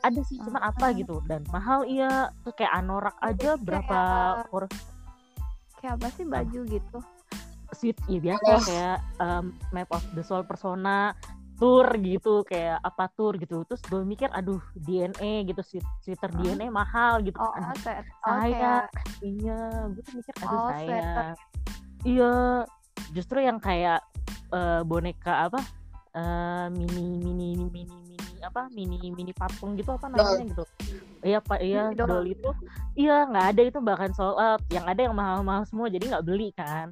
ada 0.01 0.20
sih 0.24 0.38
cuman 0.41 0.62
apa 0.63 0.89
Ah. 0.89 0.93
gitu 0.93 1.22
dan 1.25 1.41
mahal 1.50 1.86
iya 1.86 2.29
tuh 2.41 2.53
kayak 2.53 2.74
anorak 2.75 3.17
aja 3.20 3.53
Kayak- 3.53 3.62
berapa 3.62 4.00
por 4.48 4.65
Kayak 5.77 5.98
apa 5.98 6.08
sih 6.13 6.25
baju 6.25 6.60
gitu? 6.70 6.98
Suite 7.71 7.99
ya 8.05 8.19
biasa 8.21 8.49
Oh. 8.49 8.61
kayak 8.61 8.97
um, 9.17 9.45
map 9.69 9.89
of 9.89 10.03
the 10.11 10.21
soul 10.21 10.41
persona 10.41 11.15
tour 11.55 11.85
gitu 11.95 12.41
kayak 12.41 12.79
apa 12.79 13.05
tour 13.11 13.33
gitu 13.35 13.61
terus 13.63 13.79
gue 13.83 14.01
mikir 14.01 14.27
aduh 14.29 14.57
DNA 14.75 15.45
gitu 15.45 15.61
sweet- 15.61 15.91
sweater 15.99 16.27
Hah? 16.27 16.41
DNA 16.41 16.67
mahal 16.67 17.21
gitu 17.21 17.37
Oh, 17.37 17.53
Aduh, 17.53 17.77
kayak 17.79 18.01
oh, 18.01 18.33
saya 18.33 18.49
kayak 18.49 18.83
iya 19.21 19.59
gue 19.87 20.01
tuh 20.01 20.13
mikir 20.15 20.33
aduh 20.35 20.49
Oh, 20.51 20.67
saya 20.67 20.81
sweater. 20.81 21.33
iya 22.03 22.33
justru 23.11 23.37
yang 23.39 23.57
kayak 23.57 24.01
eh, 24.49 24.81
boneka 24.81 25.47
apa 25.47 25.61
eh, 26.11 26.65
mini 26.67 26.97
mini 27.15 27.31
mini 27.61 27.65
mini 27.69 28.17
apa 28.41 28.65
mini 28.67 28.97
mini 29.07 29.29
patung 29.31 29.77
gitu 29.77 29.93
apa 29.93 30.09
namanya 30.09 30.41
gitu 30.43 30.65
iya 31.21 31.37
pak 31.37 31.61
iya 31.61 31.93
doll. 31.93 32.09
doll 32.09 32.25
itu 32.25 32.49
iya 32.95 33.21
nggak 33.23 33.45
ada 33.47 33.61
itu 33.63 33.77
bahkan 33.79 34.09
sold 34.09 34.33
out 34.35 34.65
yang 34.67 34.81
ada 34.83 34.97
yang 34.99 35.13
mahal-mahal 35.13 35.61
semua 35.63 35.87
jadi 35.87 36.09
nggak 36.09 36.25
beli 36.25 36.49
kan 36.51 36.89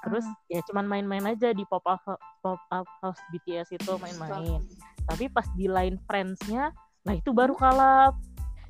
terus 0.00 0.22
Hmm. 0.22 0.36
ya 0.48 0.60
cuman 0.64 0.84
main-main 0.86 1.24
aja 1.26 1.50
di 1.50 1.64
pop 1.64 1.82
up 1.82 2.00
pop 2.38 2.60
up 2.68 2.86
house 2.98 3.20
BTS 3.30 3.72
itu 3.72 3.92
main-main. 3.96 4.62
Tapi 5.04 5.26
pas 5.28 5.46
di 5.52 5.66
line 5.66 5.98
friendsnya 6.02 6.70
nah 7.02 7.12
itu 7.12 7.30
baru 7.30 7.54
kalap. 7.54 8.14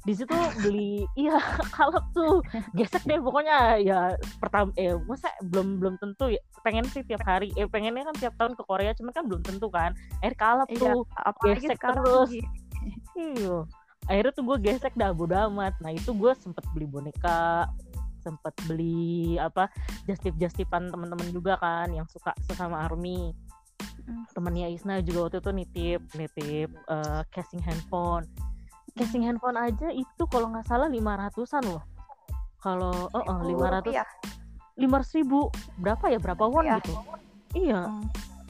Di 0.01 0.15
situ 0.15 0.33
beli 0.59 1.05
iya 1.21 1.37
kalap 1.71 2.07
tuh. 2.11 2.41
Gesek 2.73 3.05
deh 3.05 3.19
pokoknya. 3.19 3.77
Ya 3.79 4.01
pertama 4.39 4.73
eh 4.75 4.95
masa 5.05 5.29
belum 5.45 5.77
belum 5.79 5.95
tentu 5.99 6.31
ya. 6.31 6.41
Pengen 6.63 6.87
sih 6.87 7.03
tiap 7.03 7.21
hari. 7.23 7.53
Eh 7.55 7.67
pengennya 7.67 8.07
kan 8.07 8.17
tiap 8.17 8.35
tahun 8.37 8.55
ke 8.55 8.63
Korea 8.65 8.95
cuman 8.95 9.13
kan 9.13 9.25
belum 9.27 9.43
tentu 9.43 9.69
kan. 9.69 9.93
Air 10.21 10.33
kalap 10.33 10.71
Iya, 10.71 10.95
tuh. 10.95 11.03
gesek 11.45 11.77
terus. 11.77 12.31
iya. 13.15 13.57
Akhirnya 14.09 14.33
tuh 14.33 14.45
gue 14.47 14.57
gesek 14.63 14.95
dah 14.95 15.13
bodo 15.13 15.37
amat. 15.51 15.77
Nah 15.83 15.93
itu 15.93 16.15
gue 16.15 16.33
sempet 16.35 16.65
beli 16.73 16.89
boneka 16.89 17.69
sempet 18.29 18.53
beli 18.69 19.41
apa 19.41 19.73
justip 20.05 20.37
justipan 20.37 20.93
teman-teman 20.93 21.33
juga 21.33 21.57
kan 21.57 21.89
yang 21.89 22.05
suka 22.13 22.37
sesama 22.45 22.85
army. 22.85 23.33
Mm. 24.09 24.25
temennya 24.33 24.69
Isna 24.73 25.05
juga 25.05 25.29
waktu 25.29 25.39
itu 25.45 25.51
nitip 25.53 26.01
nitip 26.17 26.69
eh, 26.73 27.21
casing 27.33 27.65
handphone. 27.65 28.29
Casing 28.97 29.25
handphone 29.25 29.57
aja 29.57 29.89
itu 29.95 30.23
kalau 30.29 30.53
nggak 30.53 30.67
salah 30.69 30.89
lima 30.91 31.17
ratusan 31.17 31.63
loh. 31.65 31.85
Kalau 32.59 33.07
oh, 33.15 33.23
oh 33.23 33.39
Ribu 33.45 33.55
lima 33.55 33.67
ratus 33.79 33.95
rupiah. 33.95 34.09
lima 34.75 34.95
ratus 34.99 35.13
ribu. 35.15 35.41
Berapa 35.79 36.05
ya? 36.11 36.19
Berapa 36.19 36.45
won 36.51 36.67
Rupiah. 36.67 36.79
gitu? 36.83 36.95
Iya. 37.57 37.81
Hmm. 37.89 38.07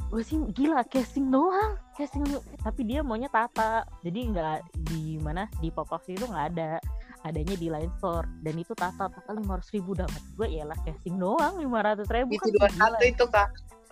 gue 0.08 0.25
sih 0.25 0.40
gila 0.56 0.80
casing 0.88 1.28
doang. 1.28 1.76
Casing 1.92 2.25
tapi 2.64 2.88
dia 2.88 3.04
maunya 3.04 3.28
tata. 3.28 3.85
Jadi 4.00 4.32
nggak 4.32 4.58
di 4.88 5.20
mana 5.20 5.44
di 5.61 5.68
pop 5.68 5.92
itu 6.08 6.25
nggak 6.25 6.47
ada 6.56 6.80
adanya 7.28 7.54
di 7.54 7.68
Line 7.68 7.92
Store 8.00 8.25
dan 8.40 8.54
itu 8.56 8.73
tata 8.73 9.12
tata 9.12 9.30
lima 9.37 9.61
ratus 9.61 9.70
ribu 9.76 9.92
dapat 9.92 10.20
gue 10.35 10.49
ya 10.49 10.64
lah 10.64 10.78
casing 10.82 11.20
doang 11.20 11.61
lima 11.61 11.85
ratus 11.85 12.08
ribu 12.08 12.35
BT 12.40 12.56
kan 12.56 12.97
21 12.99 13.12
itu 13.12 13.25
kak 13.28 13.49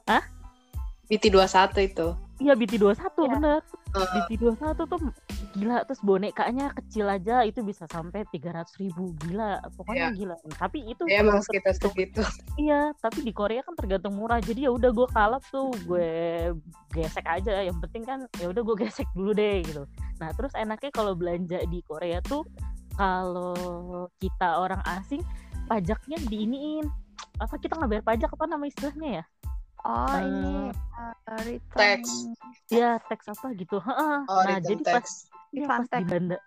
Hah? 0.09 0.25
BT 1.07 1.25
21 1.31 1.89
itu 1.93 2.09
iya 2.41 2.53
BT 2.57 2.81
21 2.81 2.97
Iya. 2.97 3.31
bener 3.39 3.63
Uh, 3.97 4.05
BT 4.29 4.45
21 4.45 4.77
tuh 4.77 5.01
gila 5.57 5.81
terus 5.89 6.05
bonekanya 6.05 6.69
kecil 6.77 7.09
aja 7.09 7.49
itu 7.49 7.65
bisa 7.65 7.89
sampai 7.89 8.29
tiga 8.29 8.53
ratus 8.53 8.77
ribu 8.77 9.17
gila 9.25 9.57
pokoknya 9.73 10.13
gila 10.13 10.37
tapi 10.61 10.85
itu 10.85 11.01
ya 11.09 11.25
emang 11.25 11.41
sekitar 11.41 11.73
segitu 11.73 12.21
Iya, 12.61 12.93
tapi 13.01 13.21
di 13.25 13.33
Korea 13.37 13.61
kan 13.61 13.77
tergantung 13.77 14.17
murah. 14.17 14.41
Jadi 14.41 14.65
ya 14.65 14.73
udah 14.73 14.89
gue 14.97 15.09
kalap 15.13 15.45
tuh, 15.53 15.69
gue 15.85 16.09
gesek 16.97 17.29
aja. 17.29 17.61
Yang 17.61 17.85
penting 17.85 18.03
kan 18.09 18.19
ya 18.41 18.49
udah 18.49 18.65
gue 18.65 18.77
gesek 18.81 19.05
dulu 19.13 19.37
deh 19.37 19.61
gitu. 19.61 19.85
Nah, 20.17 20.33
terus 20.33 20.57
enaknya 20.57 20.89
kalau 20.89 21.13
belanja 21.13 21.61
di 21.69 21.85
Korea 21.85 22.25
tuh 22.25 22.49
kalau 22.97 24.09
kita 24.19 24.49
orang 24.61 24.83
asing 24.99 25.23
pajaknya 25.69 26.19
diiniin. 26.27 26.89
Apa 27.37 27.61
kita 27.61 27.77
nggak 27.77 27.91
bayar 27.93 28.05
pajak 28.05 28.31
apa 28.33 28.45
nama 28.49 28.65
istilahnya 28.65 29.23
ya? 29.23 29.25
Oh 29.87 30.19
Eh, 30.19 30.23
ini 30.27 30.55
uh, 30.75 31.15
return 31.47 32.01
tax. 32.03 32.03
Ya, 32.73 32.99
teks 33.07 33.31
apa 33.31 33.55
gitu. 33.55 33.79
Heeh. 33.79 34.19
oh 34.27 34.43
nah, 34.43 34.59
return 34.59 34.83
jadi 34.83 34.83
pas 34.83 35.05
tax 35.07 35.07
di 35.55 35.61
Iya, 35.63 35.69
pas 35.73 35.89
di 35.89 36.05
bandara, 36.05 36.43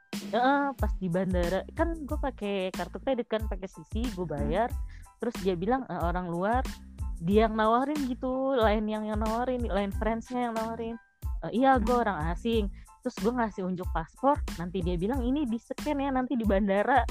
pas 0.77 0.94
di 1.00 1.08
bandara 1.10 1.62
kan 1.74 1.96
gue 2.03 2.18
pakai 2.20 2.70
kartu 2.75 3.00
kredit 3.01 3.25
kan 3.32 3.41
pakai 3.48 3.65
sisi 3.65 4.06
gue 4.13 4.27
bayar, 4.27 4.70
terus 5.18 5.34
dia 5.41 5.56
bilang 5.58 5.88
"Eh, 5.89 5.98
orang 5.98 6.29
luar 6.29 6.62
dia 7.24 7.48
yang 7.48 7.56
nawarin 7.58 8.00
gitu, 8.06 8.53
lain 8.60 8.86
yang 8.86 9.08
yang 9.08 9.20
nawarin, 9.20 9.65
lain 9.65 9.91
friendsnya 9.98 10.51
yang 10.51 10.56
nawarin, 10.56 10.96
"Eh, 11.48 11.63
iya 11.63 11.79
gue 11.82 11.96
orang 11.96 12.29
asing, 12.29 12.70
terus 13.00 13.15
gue 13.18 13.32
ngasih 13.32 13.63
unjuk 13.63 13.88
paspor, 13.89 14.36
nanti 14.56 14.79
dia 14.79 14.96
bilang 14.96 15.22
ini 15.22 15.44
di 15.44 15.56
scan 15.56 15.98
ya 15.98 16.10
nanti 16.10 16.34
di 16.34 16.44
bandara, 16.44 17.03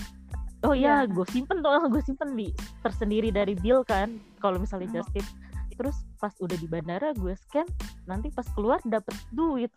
oh 0.63 0.73
iya 0.73 1.03
Iya. 1.03 1.11
gue 1.11 1.27
simpen 1.27 1.59
tuh, 1.59 1.71
gue 1.93 2.03
simpen 2.03 2.33
di 2.33 2.53
tersendiri 2.81 3.29
dari 3.29 3.53
bill 3.53 3.83
kan, 3.83 4.13
kalau 4.39 4.57
misalnya 4.57 4.89
Hmm. 4.89 4.97
just 4.97 5.11
tip, 5.13 5.27
terus 5.75 5.97
pas 6.17 6.35
udah 6.37 6.55
di 6.55 6.67
bandara 6.67 7.13
gue 7.13 7.33
scan, 7.39 7.67
nanti 8.05 8.29
pas 8.29 8.47
keluar 8.53 8.79
dapet 8.85 9.15
duit. 9.31 9.71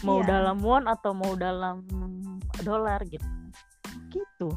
Mau 0.00 0.20
Iya. 0.20 0.40
dalam 0.40 0.58
won 0.60 0.86
atau 0.86 1.12
mau 1.12 1.34
dalam 1.34 1.84
dolar 2.60 3.02
gitu. 3.04 3.26
Gitu. 4.08 4.48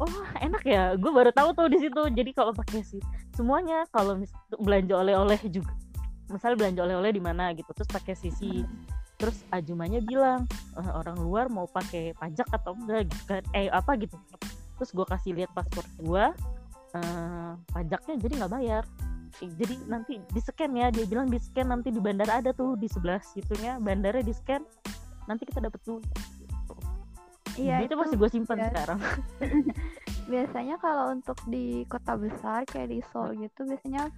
Oh 0.00 0.08
enak 0.36 0.64
ya 0.64 0.96
gue 0.96 1.10
baru 1.10 1.30
tahu 1.30 1.52
tuh 1.52 1.68
di 1.68 1.78
situ. 1.78 2.02
Jadi 2.08 2.32
kalau 2.32 2.50
pakai 2.50 2.82
sih 2.82 3.00
semuanya 3.32 3.84
kalau 3.88 4.16
mis- 4.16 4.32
belanja 4.58 4.96
oleh-oleh 4.96 5.38
juga 5.48 5.72
misal 6.28 6.56
belanja 6.56 6.80
oleh-oleh 6.80 7.12
di 7.12 7.20
mana 7.20 7.52
gitu 7.52 7.68
terus 7.72 7.88
pakai 7.88 8.12
sisi 8.12 8.64
terus 9.22 9.38
ajumannya 9.54 10.02
bilang 10.02 10.50
"Eh, 10.74 10.90
orang 10.90 11.22
luar 11.22 11.46
mau 11.46 11.70
pakai 11.70 12.10
pajak 12.18 12.50
atau 12.50 12.74
enggak? 12.74 13.06
Gitu 13.06 13.24
kan. 13.30 13.42
Eh 13.54 13.70
apa 13.70 13.94
gitu. 13.94 14.18
Terus 14.82 14.90
gue 14.90 15.06
kasih 15.06 15.32
lihat 15.38 15.50
paspor 15.54 15.86
gue 16.02 16.24
eh, 16.98 17.50
pajaknya 17.70 18.14
jadi 18.18 18.32
nggak 18.42 18.52
bayar. 18.52 18.84
Eh, 19.38 19.50
jadi 19.54 19.74
nanti 19.86 20.18
di 20.18 20.40
scan 20.42 20.74
ya 20.74 20.90
dia 20.90 21.06
bilang 21.06 21.30
di 21.30 21.38
scan 21.38 21.70
nanti 21.70 21.94
di 21.94 22.02
bandara 22.02 22.42
ada 22.42 22.50
tuh 22.50 22.74
di 22.74 22.90
sebelah 22.90 23.22
situnya 23.22 23.78
bandara 23.78 24.20
di 24.20 24.34
scan 24.34 24.60
nanti 25.30 25.46
kita 25.46 25.62
dapat 25.62 25.78
duit 25.86 26.02
Iya 27.56 27.84
itu 27.84 27.92
itu 27.92 27.94
masih 28.00 28.16
gue 28.16 28.30
simpan 28.32 28.56
biasa. 28.56 28.68
sekarang. 28.72 29.00
Biasanya 30.32 30.76
kalau 30.80 31.04
untuk 31.12 31.36
di 31.44 31.84
kota 31.84 32.16
besar 32.16 32.64
kayak 32.64 32.88
di 32.88 32.98
Seoul 33.12 33.36
gitu 33.44 33.68
biasanya 33.68 34.08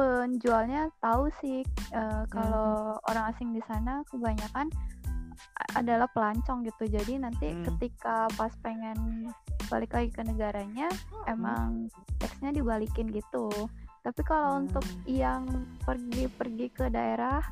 penjualnya 0.00 0.88
tahu 0.98 1.28
sih 1.38 1.60
eh, 1.92 2.22
kalau 2.32 2.96
orang 3.04 3.28
asing 3.28 3.52
di 3.52 3.60
sana 3.68 4.00
kebanyakan 4.08 4.72
adalah 5.76 6.08
pelancong 6.10 6.64
gitu 6.64 6.88
jadi 6.88 7.20
nanti 7.20 7.52
Hmm. 7.52 7.64
ketika 7.68 8.24
pas 8.32 8.52
pengen 8.60 9.28
balik 9.68 9.92
lagi 9.92 10.08
ke 10.08 10.24
negaranya 10.24 10.88
emang 11.26 11.92
teksnya 12.16 12.48
dibalikin 12.50 13.12
gitu 13.12 13.52
tapi 14.00 14.24
kalau 14.24 14.56
untuk 14.58 14.80
Hmm. 14.80 15.04
yang 15.04 15.42
pergi-pergi 15.84 16.72
ke 16.72 16.88
daerah 16.88 17.44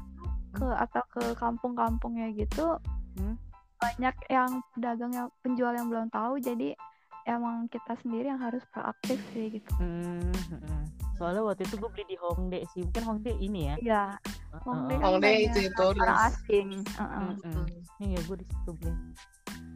ke 0.51 0.65
atau 0.65 1.05
ke 1.13 1.37
kampung-kampungnya 1.37 2.33
gitu 2.33 2.81
Hmm. 3.15 3.37
banyak 3.77 4.17
yang 4.27 4.65
pedagang 4.73 5.13
yang 5.13 5.29
penjual 5.39 5.71
yang 5.71 5.87
belum 5.87 6.09
tahu 6.09 6.41
jadi 6.41 6.73
emang 7.25 7.69
kita 7.69 7.93
sendiri 8.01 8.33
yang 8.33 8.41
harus 8.41 8.65
proaktif 8.73 9.21
sih 9.31 9.53
gitu 9.53 9.69
Hmm, 9.77 10.33
hmm. 10.49 10.85
Soalnya 11.19 11.43
waktu 11.43 11.67
itu 11.67 11.75
gue 11.77 11.91
beli 11.91 12.05
di 12.07 12.17
Hongdae 12.17 12.63
sih 12.71 12.87
mungkin 12.87 13.03
Hongdae 13.05 13.35
ini 13.37 13.61
ya 13.67 13.75
iya. 13.83 14.03
Hongdae 14.63 14.97
kan 14.97 15.07
Hongdae 15.13 15.37
itu 15.45 15.59
itu 15.67 15.81
orang 15.83 16.17
asing 16.31 16.69
Heeh. 16.87 17.27
Mm-mm. 17.43 17.67
Iya 17.99 18.19
gue 18.23 18.37
di 18.39 18.47
situ 18.47 18.71
beli. 18.73 18.93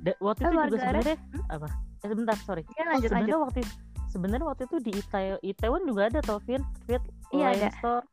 Da- 0.02 0.18
waktu 0.18 0.40
Eh, 0.40 0.46
itu 0.46 0.55
juga 0.55 0.78
sebenarnya 0.78 1.16
apa? 1.48 1.68
Eh, 2.02 2.09
sebentar 2.09 2.37
sorry. 2.40 2.62
Iya, 2.68 2.83
lanjut 2.88 3.09
sebenarnya 3.11 3.38
waktu 3.38 3.61
sebenarnya 4.09 4.46
waktu 4.46 4.62
itu 4.64 4.76
di 4.78 4.92
Itaewon, 4.94 5.38
Itaewon 5.42 5.83
juga 5.87 6.02
ada 6.07 6.20
tau 6.22 6.38
Vin, 6.42 6.62
Fit, 6.85 7.02
Iya, 7.31 7.46
ada. 7.50 7.68
Store. 7.76 8.05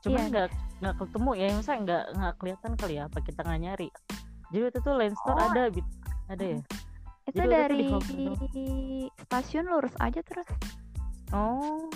Cuman 0.00 0.12
Iya, 0.16 0.28
nggak 0.28 0.48
nggak 0.76 0.94
ketemu 0.96 1.30
ya, 1.32 1.46
misalnya 1.50 1.80
nggak 1.82 2.04
nggak 2.14 2.34
kelihatan 2.36 2.72
kali 2.76 2.94
ya 2.94 3.02
apa 3.04 3.18
kita 3.20 3.40
nggak 3.42 3.60
nyari. 3.62 3.88
Jadi 4.46 4.60
waktu 4.62 4.78
itu 4.78 4.90
Line 4.92 5.16
Store 5.16 5.36
Oh. 5.36 5.46
ada, 5.48 5.62
Bit. 5.68 5.86
ada 6.26 6.44
ya. 6.44 6.60
itu 7.26 7.34
Jadi 7.36 7.50
dari 7.50 7.90
stasiun 9.18 9.66
lurus 9.66 9.90
aja 9.98 10.20
terus 10.22 10.46
Oh, 11.32 11.90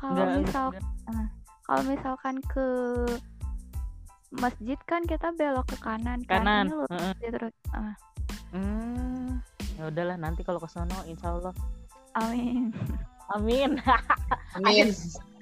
kalau 0.00 0.24
misal 0.34 0.66
nggak- 0.70 1.30
kalau 1.62 1.82
misalkan 1.84 2.36
ke 2.42 2.66
masjid 4.32 4.78
kan 4.84 5.02
kita 5.04 5.30
belok 5.32 5.66
ke 5.66 5.76
kanan 5.78 6.22
kan 6.24 6.42
kanan. 6.42 6.66
Heeh. 6.86 7.12
aja 7.12 7.28
terus 7.30 7.54
Ah, 7.70 7.94
Hmm, 8.50 9.38
ya 9.76 9.86
udahlah 9.86 10.16
nanti 10.16 10.42
kalau 10.42 10.58
ke 10.58 10.66
sono 10.66 10.98
insya 11.04 11.30
Allah. 11.32 11.54
amin 12.16 12.74
Amin. 13.30 13.78
amin 14.58 14.90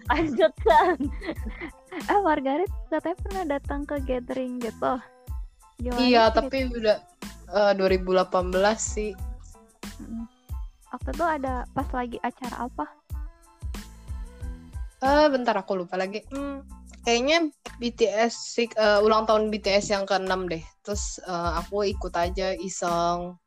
Lanjutkan. 0.06 0.96
eh 2.12 2.20
Margaret 2.20 2.68
katanya 2.88 3.16
pernah 3.18 3.44
datang 3.46 3.80
ke 3.82 3.96
gathering 4.02 4.56
gitu 4.58 4.92
Gimana 5.78 6.00
iya 6.02 6.22
cerita- 6.26 6.44
tapi 6.44 6.58
udah 6.70 6.96
eh, 7.48 7.72
2018 7.72 8.28
sih 8.78 9.12
waktu 10.86 11.08
itu 11.10 11.24
ada 11.24 11.54
pas 11.68 11.88
lagi 11.90 12.16
acara 12.18 12.56
apa 12.62 12.86
eh 14.98 15.26
bentar 15.30 15.54
aku 15.54 15.78
lupa 15.78 15.94
lagi. 15.94 16.26
Hmm, 16.30 16.66
kayaknya 17.06 17.50
BTS 17.78 18.34
sih 18.58 18.66
eh, 18.74 19.00
ulang 19.00 19.24
tahun 19.24 19.50
BTS 19.54 19.94
yang 19.94 20.04
ke-6 20.04 20.50
deh. 20.50 20.64
Terus 20.82 21.22
eh, 21.22 21.50
aku 21.58 21.86
ikut 21.86 22.14
aja 22.18 22.54
iseng. 22.58 23.38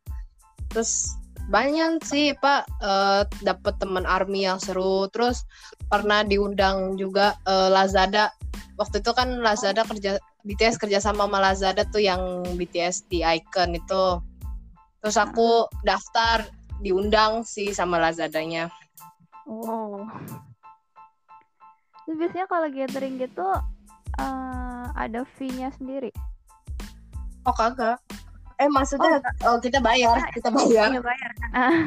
Terus 0.72 1.12
banyak 1.52 2.00
sih 2.08 2.32
pak. 2.40 2.64
Eh, 2.80 3.22
dapet 3.44 3.76
teman 3.84 4.08
army 4.08 4.48
yang 4.48 4.60
seru. 4.64 5.12
Terus 5.12 5.44
pernah 5.92 6.24
diundang 6.24 6.96
juga 6.96 7.36
eh, 7.44 7.70
Lazada. 7.70 8.32
Waktu 8.80 9.04
itu 9.04 9.12
kan 9.12 9.44
Lazada 9.44 9.84
kerja 9.84 10.18
BTS 10.48 10.82
kerja 10.82 10.98
sama 11.04 11.28
sama 11.28 11.38
Lazada 11.38 11.84
tuh 11.92 12.02
yang 12.02 12.42
BTS 12.56 13.12
di 13.12 13.22
Icon 13.22 13.76
itu. 13.76 14.06
Terus 15.04 15.18
aku 15.20 15.68
daftar 15.84 16.48
diundang 16.82 17.44
sih 17.46 17.76
sama 17.76 18.00
Lazadanya. 18.00 18.72
Wow 19.46 20.08
Terus 22.12 22.28
biasanya 22.28 22.48
kalau 22.52 22.68
gathering 22.68 23.16
gitu 23.24 23.48
eh, 24.20 24.86
ada 25.00 25.24
fee-nya 25.40 25.72
sendiri? 25.80 26.12
Oh 27.48 27.56
kagak. 27.56 28.04
Eh 28.60 28.68
maksudnya 28.68 29.24
oh, 29.48 29.56
kita 29.64 29.80
bayar 29.80 30.20
kita 30.36 30.52
bayar. 30.52 30.92
Iya 30.92 31.00
bayar. 31.00 31.32
Kan 31.40 31.52
Ah, 31.56 31.80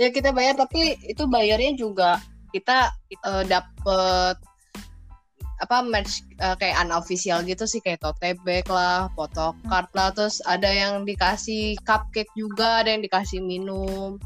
ya 0.00 0.08
kita 0.08 0.32
bayar 0.32 0.56
tapi 0.56 0.96
itu 1.04 1.28
bayarnya 1.28 1.76
juga 1.76 2.24
kita 2.56 2.96
eh, 3.12 3.44
dapet 3.44 4.40
apa 5.60 5.76
merch 5.84 6.24
eh, 6.40 6.56
kayak 6.56 6.88
unofficial 6.88 7.44
gitu 7.44 7.68
sih 7.68 7.84
kayak 7.84 8.00
tote 8.00 8.32
bag 8.48 8.64
lah, 8.72 9.12
photocard 9.12 9.92
lah, 9.92 10.08
terus 10.16 10.40
ada 10.48 10.72
yang 10.72 11.04
dikasih 11.04 11.76
cupcake 11.84 12.32
juga, 12.32 12.80
ada 12.80 12.96
yang 12.96 13.04
dikasih 13.04 13.44
minum. 13.44 14.16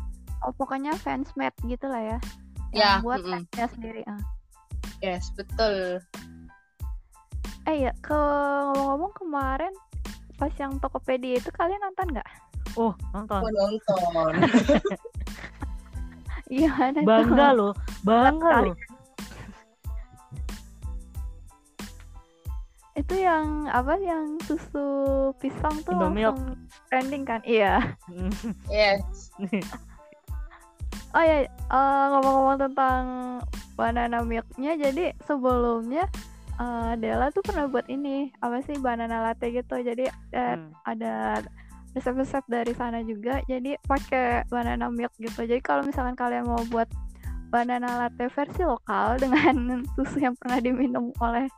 oh 0.46 0.52
pokoknya 0.54 0.94
fans 0.94 1.34
made 1.34 1.58
gitu 1.66 1.90
lah 1.90 2.14
ya 2.14 2.18
Ya, 2.76 3.00
yang 3.00 3.02
buat 3.02 3.24
mm-mm. 3.24 3.32
fansnya 3.48 3.66
sendiri 3.72 4.02
ah. 4.06 4.20
Yes, 5.00 5.32
betul. 5.34 6.04
eh 7.66 7.82
ya 7.82 7.90
ke 7.98 8.14
ngomong-ngomong 8.14 9.10
kemarin 9.18 9.74
pas 10.38 10.54
yang 10.54 10.78
Tokopedia 10.78 11.42
itu 11.42 11.50
kalian 11.50 11.82
nonton 11.82 12.14
nggak 12.14 12.28
Oh, 12.76 12.92
nonton. 13.10 13.40
Aku 13.40 13.48
nonton. 13.50 14.32
iya 16.52 16.70
ada 16.76 17.00
tuh. 17.00 17.08
Bangga 17.08 17.48
loh, 17.56 17.72
bangga 18.04 18.70
loh. 18.70 18.76
itu 22.96 23.14
yang 23.20 23.68
apa 23.68 24.00
yang 24.00 24.40
susu 24.48 24.88
pisang 25.36 25.84
tuh 25.84 25.92
Indomilk. 25.92 26.32
langsung 26.32 26.56
trending 26.88 27.28
kan 27.28 27.44
iya 27.44 27.92
yes. 28.72 29.28
oh 31.14 31.24
ya 31.24 31.46
eh, 31.46 32.04
ngomong-ngomong 32.12 32.58
tentang 32.60 33.02
banana 33.76 34.24
milknya 34.24 34.72
jadi 34.76 35.12
sebelumnya 35.24 36.08
eh, 36.60 36.92
Della 37.00 37.28
tuh 37.32 37.44
pernah 37.44 37.68
buat 37.68 37.86
ini 37.88 38.32
apa 38.40 38.60
sih 38.64 38.76
banana 38.80 39.20
latte 39.32 39.52
gitu 39.52 39.80
jadi 39.80 40.08
eh, 40.32 40.54
Hmm. 40.56 40.72
ada 40.86 41.42
resep-resep 41.96 42.44
dari 42.48 42.72
sana 42.76 43.00
juga 43.00 43.40
jadi 43.48 43.80
pakai 43.88 44.44
banana 44.52 44.92
milk 44.92 45.16
gitu 45.16 45.48
jadi 45.48 45.64
kalau 45.64 45.80
misalkan 45.80 46.12
kalian 46.12 46.44
mau 46.44 46.60
buat 46.68 46.88
banana 47.48 48.04
latte 48.04 48.28
versi 48.28 48.66
lokal 48.66 49.16
dengan 49.22 49.80
susu 49.96 50.20
yang 50.20 50.36
pernah 50.36 50.60
diminum 50.60 51.08
oleh 51.24 51.48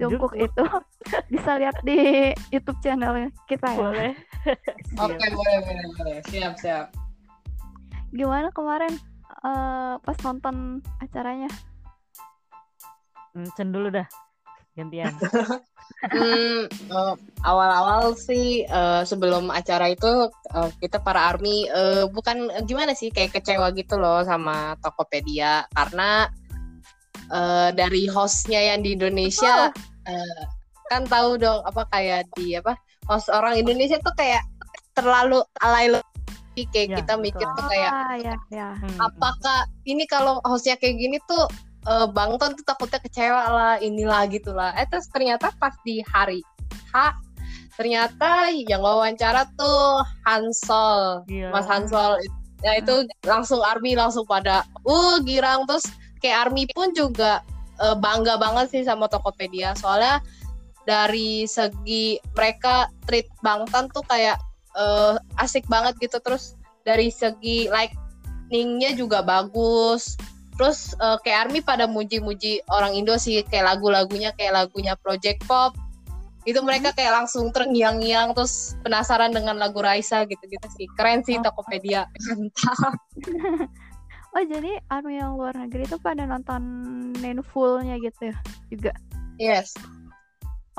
Jungkook 0.00 0.32
itu 0.38 0.64
bisa 1.32 1.60
lihat 1.60 1.76
di 1.84 2.32
YouTube 2.48 2.80
channel 2.80 3.28
kita 3.44 3.68
ya 3.68 3.76
boleh 3.76 4.12
Oke, 4.98 5.22
boleh, 5.30 5.58
boleh, 5.62 5.86
boleh. 5.94 6.18
Siap, 6.26 6.58
siap. 6.58 6.90
Gimana 8.12 8.52
kemarin 8.52 8.92
eh, 9.42 9.94
pas 9.98 10.18
nonton 10.22 10.84
acaranya? 11.00 11.48
Hmm, 13.32 13.48
Cen 13.56 13.72
dulu 13.72 13.88
dah 13.88 14.06
gantian. 14.76 15.12
Hmm, 16.02 16.66
eh, 16.66 17.14
awal-awal 17.46 18.16
sih 18.16 18.64
eh, 18.64 19.02
sebelum 19.04 19.52
acara 19.52 19.92
itu 19.92 20.30
eh, 20.50 20.70
kita 20.82 20.98
para 20.98 21.30
army 21.30 21.68
eh, 21.68 22.08
bukan 22.10 22.48
eh, 22.48 22.64
gimana 22.64 22.96
sih 22.96 23.12
kayak 23.12 23.38
kecewa 23.38 23.70
gitu 23.76 24.00
loh 24.00 24.24
sama 24.24 24.74
Tokopedia. 24.82 25.68
Karena 25.70 26.26
eh, 27.28 27.70
dari 27.76 28.08
hostnya 28.08 28.72
yang 28.72 28.82
di 28.82 28.98
Indonesia 28.98 29.70
eh, 30.08 30.42
kan 30.90 31.06
tahu 31.06 31.38
dong 31.38 31.60
apa 31.62 31.86
kayak 31.92 32.26
di 32.34 32.56
apa 32.56 32.74
host 33.06 33.30
orang 33.30 33.60
Indonesia 33.60 34.00
tuh 34.02 34.14
kayak 34.16 34.42
terlalu 34.96 35.44
alay 35.62 35.92
lebih 36.52 36.68
kayak 36.68 36.88
Ya, 36.92 36.96
kita 37.00 37.14
mikir 37.16 37.46
betul. 37.48 37.56
tuh 37.56 37.64
kayak 37.72 37.90
ah 37.96 38.14
ya 38.20 38.34
ya 38.52 38.68
Hmm, 38.76 38.98
apakah 39.00 39.64
ini 39.88 40.04
kalau 40.04 40.36
hostnya 40.44 40.76
kayak 40.76 41.00
gini 41.00 41.16
tuh 41.24 41.48
eh, 41.88 42.06
Bang 42.12 42.36
Ton 42.36 42.52
tuh 42.52 42.64
takutnya 42.68 43.00
kecewa 43.00 43.42
lah 43.48 43.74
inilah 43.80 44.28
gitulah 44.28 44.76
eh 44.76 44.84
terus 44.84 45.08
ternyata 45.08 45.48
pas 45.56 45.72
di 45.88 46.04
hari 46.04 46.44
H 46.92 47.16
ternyata 47.80 48.52
yang 48.52 48.84
wawancara 48.84 49.48
tuh 49.56 50.04
Hansol 50.28 51.24
iya. 51.32 51.48
Mas 51.48 51.64
Hansol 51.64 52.20
ya 52.62 52.78
itu 52.78 53.08
langsung 53.26 53.64
Army 53.64 53.96
langsung 53.98 54.22
pada 54.28 54.62
uh 54.86 55.18
girang. 55.24 55.66
Terus 55.66 55.82
kayak 56.22 56.46
Army 56.48 56.68
pun 56.70 56.92
juga 56.94 57.42
eh, 57.82 57.96
bangga 57.98 58.38
banget 58.38 58.70
sih 58.70 58.82
sama 58.84 59.08
Tokopedia. 59.10 59.74
Soalnya 59.74 60.22
dari 60.86 61.46
segi 61.46 62.18
mereka 62.36 62.92
treat 63.06 63.26
Bang 63.42 63.66
Tan 63.70 63.90
tuh 63.90 64.02
kayak 64.06 64.38
eh, 64.76 65.14
asik 65.40 65.66
banget 65.66 65.96
gitu. 66.00 66.18
Terus 66.20 66.56
dari 66.82 67.08
segi 67.12 67.68
lightningnya 67.68 68.96
juga 68.98 69.22
bagus. 69.24 70.16
Terus 70.56 70.92
eh, 70.98 71.18
kayak 71.24 71.48
Army 71.48 71.60
pada 71.64 71.88
muji-muji 71.88 72.62
orang 72.68 72.92
Indo 72.96 73.16
sih 73.16 73.40
kayak 73.46 73.76
lagu-lagunya 73.76 74.32
kayak 74.36 74.66
lagunya 74.66 74.94
Project 75.00 75.44
Pop. 75.48 75.74
Itu 76.42 76.58
mereka 76.66 76.90
kayak 76.90 77.22
langsung 77.22 77.54
terngiang-ngiang 77.54 78.34
terus 78.34 78.74
penasaran 78.82 79.30
dengan 79.30 79.62
lagu 79.62 79.78
Raisa 79.78 80.26
gitu-gitu 80.26 80.66
sih. 80.74 80.90
Keren 80.98 81.22
sih 81.22 81.38
Oh. 81.38 81.42
Tokopedia. 81.46 82.10
Mantap. 82.34 82.98
Oh 84.32 84.40
jadi 84.40 84.80
army 84.88 85.20
yang 85.20 85.36
luar 85.36 85.52
negeri 85.52 85.84
itu 85.84 86.00
pada 86.00 86.24
nontonin 86.24 87.44
fullnya 87.52 88.00
gitu 88.00 88.32
ya 88.32 88.36
juga? 88.72 88.92
Yes. 89.36 89.76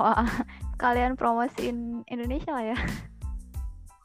Oh 0.02 0.10
kalian 0.82 1.14
promosiin 1.14 2.02
Indonesia 2.10 2.50
lah 2.50 2.66
ya 2.74 2.78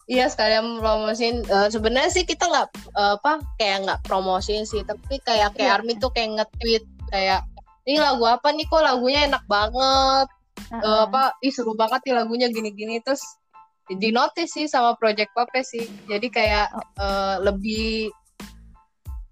Iya 0.09 0.27
sekalian 0.33 0.81
promosiin 0.81 1.44
Eh, 1.44 1.68
sebenarnya 1.68 2.11
sih 2.11 2.25
kita 2.25 2.49
nggak 2.49 2.68
eh, 2.97 3.12
apa 3.21 3.44
kayak 3.61 3.79
nggak 3.85 4.01
promosiin 4.09 4.64
sih 4.64 4.81
tapi 4.83 5.21
kayak 5.21 5.53
kayak 5.55 5.68
Iya. 5.68 5.77
Army 5.79 5.92
tuh 6.01 6.11
kayak 6.11 6.31
nge-tweet 6.40 6.85
kayak 7.12 7.40
ini 7.88 8.01
lagu 8.01 8.25
apa 8.29 8.49
nih 8.53 8.64
kok 8.68 8.85
lagunya 8.85 9.21
enak 9.29 9.44
banget. 9.44 10.27
Eh, 10.73 10.81
Heeh. 10.81 11.01
apa 11.09 11.37
ih 11.44 11.53
seru 11.53 11.77
banget 11.77 12.01
nih 12.09 12.14
lagunya 12.16 12.49
gini-gini 12.49 13.01
terus 13.05 13.23
di 13.88 14.12
notice 14.12 14.53
sih 14.53 14.68
sama 14.68 14.97
Project 15.01 15.33
Pop 15.33 15.49
sih. 15.61 15.85
Jadi 16.09 16.29
kayak 16.33 16.73
eh, 17.01 17.37
lebih 17.44 18.12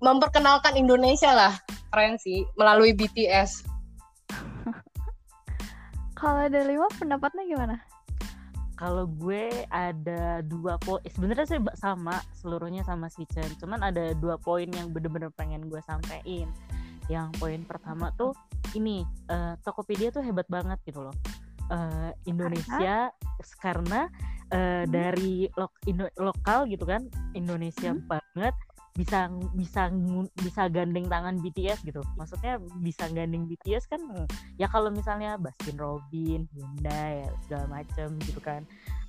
memperkenalkan 0.00 0.76
Indonesia 0.76 1.32
lah 1.32 1.52
keren 1.88 2.20
sih 2.20 2.44
melalui 2.60 2.92
BTS 2.92 3.64
kalau 6.18 6.44
dari 6.52 6.76
lima 6.76 6.88
pendapatnya 7.00 7.44
gimana 7.48 7.76
kalau 8.76 9.08
gue 9.08 9.48
ada 9.68 10.44
dua 10.44 10.76
poin 10.78 11.00
sebenarnya 11.08 11.48
sih 11.48 11.58
sama 11.74 12.20
seluruhnya 12.36 12.84
sama 12.84 13.08
si 13.08 13.24
Chen 13.32 13.48
cuman 13.56 13.80
ada 13.82 14.12
dua 14.12 14.36
poin 14.36 14.68
yang 14.68 14.92
bener-bener 14.92 15.32
pengen 15.32 15.64
gue 15.66 15.80
sampein 15.82 16.46
yang 17.08 17.32
poin 17.36 17.64
pertama 17.64 18.12
tuh 18.14 18.36
ini 18.74 19.00
eh, 19.26 19.54
Tokopedia 19.64 20.12
tuh 20.12 20.20
hebat 20.22 20.46
banget 20.46 20.76
gitu 20.84 21.02
loh 21.02 21.16
Eh, 21.66 22.10
Indonesia 22.30 23.10
karena 23.58 24.06
eh, 24.54 24.86
Hmm. 24.86 24.86
dari 24.86 25.50
Indo- 25.82 26.14
lokal 26.14 26.70
gitu 26.70 26.86
kan 26.86 27.02
Indonesia 27.34 27.90
Hmm. 27.90 28.06
banget 28.06 28.54
bisa 28.96 29.28
bisa 29.52 29.92
bisa 30.40 30.62
gandeng 30.72 31.06
tangan 31.06 31.38
BTS 31.44 31.84
gitu. 31.84 32.00
Maksudnya 32.16 32.56
bisa 32.80 33.06
gandeng 33.12 33.44
BTS 33.44 33.86
kan 33.86 34.00
ya 34.56 34.66
kalau 34.66 34.88
misalnya 34.88 35.36
Baskin 35.36 35.76
Robin 35.76 36.48
Hyundai 36.56 37.28
segala 37.44 37.68
macem 37.68 38.16
gitu 38.24 38.40
kan 38.40 38.64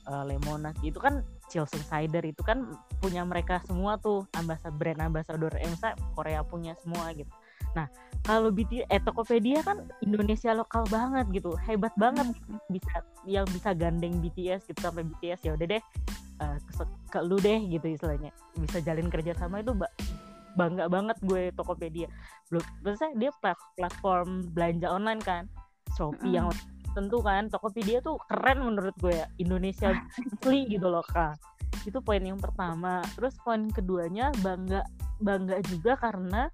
eh, 0.05 0.23
Lemonas 0.27 0.75
itu 0.83 0.99
kan 0.99 1.23
Chilsung 1.47 1.83
Cider 1.87 2.21
itu 2.27 2.43
kan 2.43 2.67
punya 2.99 3.23
mereka 3.23 3.63
semua 3.63 3.95
tuh 3.97 4.27
ambasad 4.35 4.75
brand 4.75 4.99
ambassador 4.99 5.55
eh, 5.55 5.71
misalnya 5.71 5.95
Korea 6.13 6.43
punya 6.43 6.75
semua 6.83 7.15
gitu 7.15 7.31
nah 7.77 7.87
kalau 8.25 8.49
BTS 8.49 8.89
eh 8.89 9.01
Tokopedia 9.05 9.61
kan 9.61 9.85
Indonesia 10.01 10.51
lokal 10.57 10.83
banget 10.89 11.29
gitu 11.29 11.53
hebat 11.61 11.93
banget 11.95 12.33
bisa 12.73 13.05
yang 13.29 13.45
bisa 13.53 13.77
gandeng 13.77 14.17
BTS 14.17 14.65
gitu 14.65 14.79
sampai 14.81 15.05
BTS 15.05 15.45
ya 15.45 15.51
udah 15.53 15.67
deh 15.77 15.83
eh, 16.41 16.57
ke, 16.57 16.83
ke 17.13 17.19
lu 17.21 17.37
deh 17.37 17.61
gitu 17.69 17.85
istilahnya 17.93 18.33
bisa 18.57 18.81
jalin 18.81 19.07
kerja 19.07 19.37
sama 19.37 19.61
itu 19.61 19.77
ba- 19.77 19.93
bangga 20.57 20.89
banget 20.89 21.17
gue 21.21 21.53
Tokopedia. 21.53 22.09
Belum 22.49 22.65
terus 22.81 22.97
saya 22.97 23.13
dia 23.13 23.29
plat- 23.39 23.69
platform 23.77 24.49
belanja 24.51 24.89
online 24.89 25.21
kan 25.21 25.45
Shopee 25.93 26.33
yang 26.33 26.49
tentu 26.97 27.21
kan 27.21 27.45
Tokopedia 27.53 28.01
tuh 28.01 28.17
keren 28.25 28.65
menurut 28.65 28.97
gue 28.97 29.13
ya 29.13 29.29
Indonesia 29.37 29.93
asli 29.93 30.65
gitu 30.73 30.89
loh 30.89 31.05
kak 31.05 31.37
itu 31.85 32.03
poin 32.03 32.19
yang 32.19 32.41
pertama. 32.41 32.99
Terus 33.15 33.37
poin 33.45 33.69
keduanya 33.71 34.33
bangga 34.43 34.83
bangga 35.23 35.61
juga 35.69 35.95
karena 35.95 36.51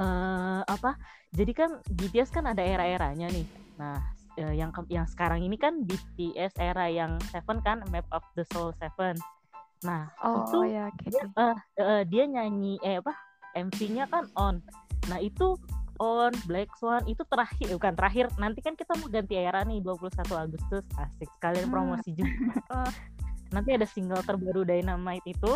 eh 0.00 0.60
apa 0.64 0.96
jadi 1.30 1.52
kan 1.52 1.70
BTS 1.92 2.32
kan 2.32 2.48
ada 2.48 2.64
era-eranya 2.64 3.28
nih. 3.28 3.46
Nah 3.76 4.00
eh, 4.40 4.54
yang 4.56 4.72
yang 4.88 5.06
sekarang 5.06 5.44
ini 5.44 5.60
kan 5.60 5.84
BTS 5.84 6.56
era 6.56 6.88
yang 6.88 7.20
Seven 7.28 7.60
kan 7.60 7.84
Map 7.92 8.08
of 8.10 8.24
the 8.34 8.44
Soul 8.50 8.72
Seven. 8.80 9.14
Nah 9.84 10.08
oh 10.24 10.44
itu 10.44 10.58
ya 10.72 10.88
oke 10.88 11.06
dia, 11.06 11.24
eh, 11.28 11.56
eh, 11.80 12.02
dia 12.08 12.24
nyanyi 12.26 12.80
eh 12.80 12.98
apa 12.98 13.12
MC-nya 13.54 14.08
kan 14.08 14.26
on. 14.38 14.64
Nah 15.10 15.18
itu 15.20 15.54
on 16.00 16.32
Black 16.48 16.72
Swan 16.80 17.04
itu 17.04 17.20
terakhir 17.28 17.68
eh, 17.68 17.76
bukan 17.76 17.94
terakhir 17.94 18.26
nanti 18.40 18.64
kan 18.64 18.72
kita 18.72 18.96
mau 18.96 19.08
ganti 19.12 19.36
era 19.36 19.60
nih 19.68 19.84
21 19.84 20.16
Agustus. 20.32 20.84
Asik 20.96 21.28
sekalian 21.36 21.68
Hmm. 21.68 21.74
promosi 21.76 22.10
juga. 22.16 22.56
Eh, 22.56 22.90
nanti 23.54 23.70
ada 23.76 23.86
single 23.86 24.22
terbaru 24.24 24.64
Dynamite 24.64 25.26
itu 25.28 25.52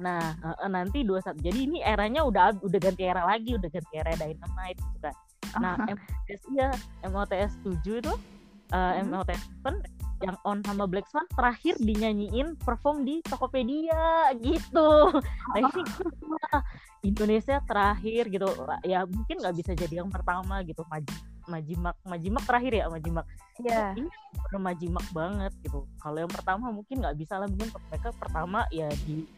Nah 0.00 0.36
nanti 0.68 1.04
21 1.04 1.40
jadi 1.40 1.58
ini 1.58 1.78
eranya 1.80 2.24
udah 2.24 2.56
udah 2.60 2.80
ganti 2.80 3.02
era 3.04 3.24
lagi 3.24 3.56
udah 3.56 3.70
ganti 3.70 3.94
era 3.94 4.12
Dynamite 4.14 4.80
gitu 4.80 4.98
kan 5.02 5.14
nah 5.62 5.78
MOTS 5.86 6.42
iya 6.50 6.68
MOTS 7.06 7.52
7 7.62 8.02
itu 8.02 8.14
eh, 8.74 8.92
Hmm. 8.98 9.12
MOTS 9.12 9.42
7 9.62 9.78
yang 10.22 10.36
on 10.46 10.64
sama 10.64 10.88
Black 10.88 11.04
Swan 11.10 11.28
terakhir 11.36 11.76
dinyanyiin 11.76 12.56
perform 12.56 13.04
di 13.04 13.20
Tokopedia 13.20 14.32
gitu. 14.40 15.20
Nah 15.52 15.58
ini 15.60 15.82
Indonesia 17.12 17.60
terakhir 17.68 18.32
gitu. 18.32 18.48
Ya 18.88 19.04
mungkin 19.04 19.44
nggak 19.44 19.56
bisa 19.58 19.76
jadi 19.76 20.00
yang 20.00 20.08
pertama 20.08 20.64
gitu. 20.64 20.80
Maji, 20.88 21.12
Majimak, 21.44 21.96
Majimak 22.08 22.44
terakhir 22.48 22.72
ya 22.72 22.84
Majimak. 22.88 23.26
Iya. 23.60 23.92
Ini 24.00 24.08
bener 24.08 24.60
Majimak 24.64 25.06
banget 25.12 25.52
gitu. 25.60 25.84
Kalau 26.00 26.18
yang 26.24 26.32
pertama 26.32 26.72
mungkin 26.72 27.04
nggak 27.04 27.16
bisa 27.20 27.36
lah 27.36 27.48
mungkin 27.50 27.68
mereka 27.92 28.08
pertama 28.16 28.64
ya 28.72 28.88
di 29.04 29.28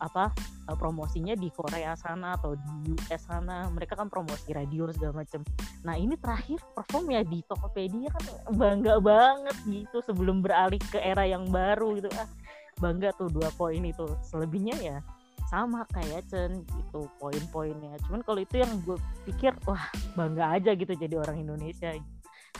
apa 0.00 0.32
eh, 0.66 0.76
promosinya 0.76 1.36
di 1.36 1.52
Korea 1.52 1.92
sana 1.94 2.34
atau 2.40 2.56
di 2.56 2.96
US 2.96 3.22
sana. 3.28 3.68
Mereka 3.70 3.94
kan 3.94 4.08
promosi 4.08 4.50
radio 4.56 4.88
segala 4.90 5.22
macem. 5.22 5.44
Nah 5.84 5.94
ini 5.94 6.16
terakhir 6.16 6.58
perform 6.72 7.12
ya 7.12 7.22
di 7.22 7.44
Tokopedia 7.44 8.08
kan 8.10 8.24
bangga 8.56 8.96
banget 8.98 9.56
gitu 9.68 10.00
sebelum 10.02 10.40
beralih 10.40 10.80
ke 10.90 10.98
era 10.98 11.28
yang 11.28 11.46
baru 11.52 12.00
gitu. 12.00 12.08
Ah 12.16 12.28
bangga 12.80 13.12
tuh 13.14 13.28
dua 13.28 13.52
poin 13.54 13.84
itu. 13.84 14.08
Selebihnya 14.24 14.76
ya 14.80 14.98
sama 15.50 15.82
kayak 15.90 16.30
Chen 16.30 16.62
gitu 16.64 17.10
poin-poinnya. 17.18 17.98
Cuman 18.06 18.22
kalau 18.22 18.40
itu 18.40 18.62
yang 18.62 18.70
gue 18.86 18.96
pikir 19.26 19.50
wah 19.66 19.82
bangga 20.14 20.56
aja 20.56 20.72
gitu 20.78 20.94
jadi 20.94 21.18
orang 21.18 21.42
Indonesia. 21.42 21.90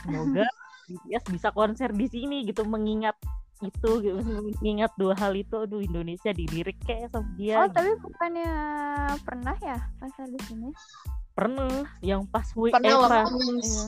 Semoga 0.03 0.45
BTS 0.91 1.23
bisa 1.31 1.49
konser 1.55 1.95
di 1.95 2.07
sini 2.11 2.43
gitu 2.43 2.67
mengingat 2.67 3.15
itu 3.63 3.89
gitu. 4.01 4.17
Mengingat 4.61 4.91
dua 4.97 5.13
hal 5.17 5.33
itu 5.33 5.55
aduh 5.55 5.79
Indonesia 5.79 6.33
dilirik 6.33 6.77
kayak 6.83 7.13
sama 7.13 7.29
dia. 7.37 7.61
Oh, 7.61 7.65
gitu. 7.69 7.75
tapi 7.77 7.91
bukannya 8.01 8.51
pernah 9.21 9.55
ya 9.61 9.77
konser 9.97 10.25
di 10.29 10.41
sini? 10.45 10.69
pernah 11.31 11.87
yang 12.03 12.27
pas 12.27 12.43
week 12.59 12.75
pernah 12.75 12.91
eh, 12.91 12.99
waktu 12.99 13.23
pas- 13.23 13.31
iya. 13.31 13.83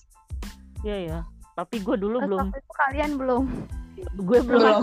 Iya 0.83 0.97
ya 1.11 1.19
tapi 1.53 1.75
gue 1.85 1.95
dulu 1.99 2.17
Terus 2.17 2.29
belum. 2.33 2.47
itu 2.49 2.73
kalian 2.73 3.11
belum? 3.19 3.43
Gue 4.25 4.39
belum. 4.41 4.81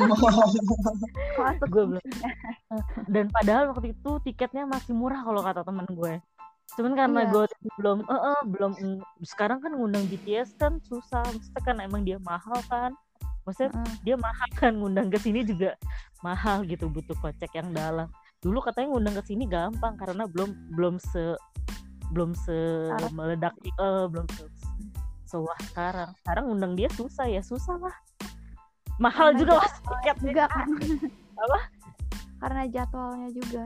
Gue 1.67 1.85
belum. 1.91 2.05
dan 3.15 3.27
padahal 3.35 3.75
waktu 3.75 3.91
itu 3.91 4.11
tiketnya 4.23 4.65
masih 4.71 4.95
murah 4.95 5.21
kalau 5.27 5.43
kata 5.43 5.67
temen 5.67 5.87
gue. 5.91 6.15
Cuman 6.79 6.93
karena 6.95 7.21
Iya. 7.27 7.31
gue 7.35 7.45
belum 7.83 7.99
eh, 8.07 8.15
eh, 8.15 8.41
belum 8.47 8.73
sekarang 9.27 9.59
kan 9.59 9.73
ngundang 9.75 10.07
BTS 10.07 10.55
kan 10.57 10.79
susah. 10.87 11.27
Maksudnya 11.27 11.63
kan 11.67 11.77
emang 11.83 12.07
dia 12.07 12.23
mahal 12.23 12.61
kan 12.71 12.95
maksudnya 13.51 13.75
Heeh. 13.75 13.95
dia 14.07 14.17
mahal 14.17 14.49
kan 14.55 14.73
ngundang 14.79 15.11
ke 15.11 15.19
sini 15.19 15.43
juga 15.43 15.75
mahal 16.23 16.63
gitu 16.65 16.87
butuh 16.87 17.19
kocek 17.19 17.51
yang 17.53 17.75
dalam. 17.75 18.07
Dulu 18.39 18.63
katanya 18.63 18.95
ngundang 18.95 19.19
ke 19.19 19.25
sini 19.27 19.45
gampang 19.45 19.99
karena 19.99 20.25
belum 20.25 20.55
belum 20.73 20.97
se 21.03 21.35
belum 22.11 22.31
se 22.33 22.57
Syarat. 22.95 23.11
meledak 23.11 23.55
eh, 23.59 24.07
belum 24.07 24.27
se 24.31 24.43
sewah 25.27 25.59
sekarang. 25.71 26.11
Sekarang 26.23 26.45
ngundang 26.49 26.73
dia 26.75 26.89
susah 26.95 27.27
ya 27.27 27.43
susah 27.43 27.75
lah. 27.77 27.97
Mahal 28.97 29.33
Karena 29.33 29.41
juga 29.41 29.55
jadwalnya 29.57 29.81
tiketnya 29.81 30.23
juga. 30.23 30.45
kan 30.47 30.69
Apa? 31.45 31.59
karena 32.41 32.63
jadwalnya 32.69 33.29
juga 33.35 33.65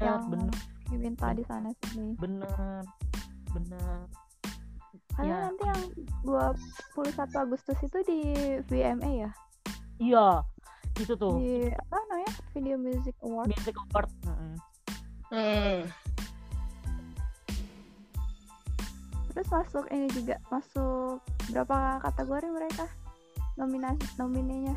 Eh, 0.00 0.06
yang 0.08 0.22
bener. 0.32 0.54
Diminta 0.88 1.26
di 1.30 1.44
sana 1.44 1.68
sini. 1.86 2.16
Bener 2.16 2.82
bener 3.50 4.06
karena 5.14 5.30
Ya. 5.30 5.38
nanti 5.48 5.62
yang 5.66 5.82
21 6.24 7.42
Agustus 7.42 7.78
itu 7.80 7.98
di 8.04 8.18
VMA 8.66 9.10
ya 9.26 9.30
iya 9.98 10.28
itu 10.96 11.12
tuh 11.14 11.38
di 11.38 11.68
apa 11.68 11.96
namanya 12.08 12.32
Video 12.52 12.76
Music 12.76 13.16
Award 13.22 13.48
music 13.48 13.76
award 13.76 14.10
Mm-mm. 14.24 14.54
Hmm. 15.30 15.78
terus 19.30 19.48
masuk 19.48 19.84
ini 19.88 20.10
juga 20.10 20.36
masuk 20.50 21.22
berapa 21.48 22.02
kategori 22.02 22.48
mereka 22.50 22.84
nominasi 23.54 24.04
nominenya 24.16 24.76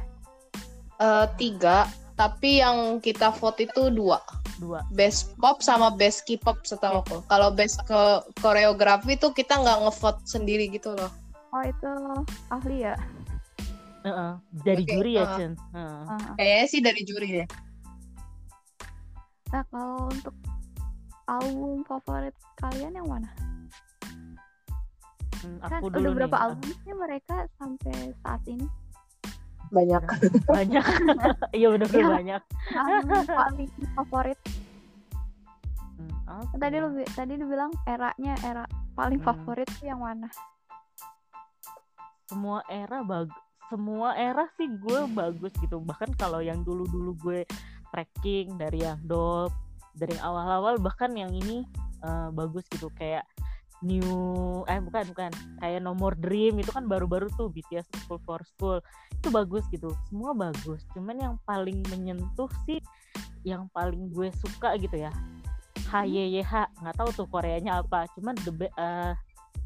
Eh, 0.94 1.28
tiga, 1.36 1.90
tapi 2.14 2.62
yang 2.62 3.02
kita 3.02 3.34
vote 3.34 3.66
itu 3.66 3.90
dua. 3.90 4.22
Dua 4.58 4.86
Best 4.92 5.34
pop 5.38 5.60
sama 5.60 5.90
best 5.90 6.24
K-pop 6.24 6.62
setahu 6.62 7.02
aku. 7.02 7.18
Kalau 7.26 7.50
best 7.50 7.82
ke 7.84 8.02
koreografi 8.38 9.18
tuh 9.18 9.32
kita 9.32 9.58
nggak 9.58 9.80
ngevote 9.86 10.22
sendiri 10.24 10.70
gitu 10.70 10.94
loh. 10.94 11.10
oh 11.54 11.62
itu 11.62 11.92
ahli 12.50 12.82
ya 12.82 12.96
Heeh. 14.04 14.34
dari 14.66 14.84
Oke, 14.84 14.92
juri 14.92 15.12
ya 15.16 15.24
uh. 15.24 15.30
Chen 15.38 15.54
Heeh. 15.72 16.02
Ah. 16.10 16.34
Kayaknya 16.36 16.66
sih 16.68 16.82
dari 16.82 17.02
juri 17.06 17.30
ya. 17.40 17.46
nah 19.48 19.62
kalau 19.70 20.10
untuk 20.10 20.34
album 21.24 21.86
favorit 21.86 22.34
kalian 22.58 22.94
yang 22.94 23.06
mana 23.06 23.30
Hmm, 25.40 25.60
kan 25.60 25.84
aku 25.84 25.92
udah 25.92 26.00
dulu 26.00 26.16
berapa 26.16 26.34
nih. 26.34 26.44
album 26.48 26.70
sih 26.82 26.94
mereka 26.96 27.36
sampai 27.60 27.96
saat 28.24 28.42
ini 28.48 28.64
Banyak. 29.74 30.04
banyak. 30.58 30.86
Iya 31.58 31.68
bener 31.74 31.90
Ya. 31.90 32.06
banyak. 32.08 32.42
Paling 33.26 33.70
favorit. 33.98 34.40
Hmm, 35.94 36.14
apa 36.26 36.54
tadi 36.58 36.76
lu 36.78 36.88
tadi 37.12 37.34
lu 37.38 37.46
bilang 37.46 37.74
eranya 37.86 38.34
era 38.42 38.64
paling 38.94 39.18
Hmm. 39.20 39.28
favorit 39.28 39.68
tuh 39.78 39.86
yang 39.86 40.00
mana? 40.00 40.30
Semua 42.30 42.62
era 42.66 43.02
bagus 43.02 43.34
semua 43.72 44.14
era 44.14 44.46
sih 44.54 44.70
gue 44.70 45.10
bagus 45.10 45.50
gitu. 45.58 45.82
Bahkan 45.82 46.14
kalau 46.14 46.46
yang 46.46 46.62
dulu 46.62 46.86
dulu 46.86 47.18
gue 47.18 47.42
tracking 47.90 48.54
dari 48.54 48.86
yang 48.86 49.02
dop 49.02 49.50
dari 49.98 50.14
yang 50.14 50.26
awal-awal 50.26 50.78
bahkan 50.78 51.10
yang 51.18 51.34
ini 51.34 51.66
eh, 52.04 52.30
bagus 52.30 52.70
gitu. 52.70 52.94
Kayak 52.94 53.26
new 53.84 54.08
eh 54.66 54.80
bukan 54.80 55.04
bukan. 55.12 55.32
Kayak 55.60 55.82
nomor 55.82 56.16
dream 56.16 56.58
itu 56.58 56.72
kan 56.72 56.88
baru-baru 56.88 57.28
tuh 57.36 57.52
BTS 57.52 57.86
School 58.00 58.18
for 58.24 58.40
School. 58.48 58.80
Itu 59.14 59.28
bagus 59.30 59.68
gitu. 59.70 59.92
Semua 60.08 60.32
bagus. 60.32 60.88
Cuman 60.92 61.16
yang 61.16 61.36
paling 61.44 61.84
menyentuh 61.88 62.48
sih 62.64 62.80
yang 63.44 63.68
paling 63.70 64.08
gue 64.10 64.32
suka 64.34 64.80
gitu 64.80 64.96
ya. 64.98 65.12
HYYH 65.86 66.52
nggak 66.80 66.96
tahu 66.96 67.10
tuh 67.14 67.28
Koreanya 67.28 67.80
apa. 67.80 68.08
Cuman 68.16 68.34
the, 68.42 68.52
be- 68.52 68.74
eh, 68.74 69.14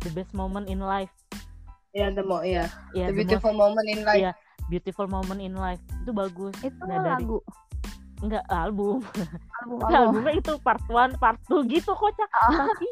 the 0.01 0.11
best 0.11 0.33
moment 0.33 0.65
in 0.65 0.81
life. 0.81 1.13
Ya, 1.93 2.09
the 2.09 2.21
mo 2.21 2.41
ya. 2.41 2.67
ya 2.91 3.07
The 3.07 3.13
the 3.13 3.15
most 3.15 3.17
beautiful 3.23 3.53
moment 3.53 3.87
in 3.87 4.01
life. 4.03 4.19
Iya. 4.19 4.31
beautiful 4.67 5.07
moment 5.07 5.39
in 5.39 5.55
life. 5.55 5.79
Itu 6.03 6.11
bagus. 6.11 6.51
Itu 6.59 6.75
Nah, 6.83 6.99
dari- 6.99 7.23
lagu? 7.23 7.39
Enggak 8.17 8.43
album. 8.49 9.05
Album 9.61 9.77
album. 9.79 9.93
albumnya 9.93 10.33
itu 10.35 10.53
part 10.59 10.81
1 10.83 11.15
part 11.15 11.39
2 11.47 11.63
gitu 11.69 11.93
kocak. 11.93 12.29
Ah. 12.33 12.65
tapi 12.65 12.87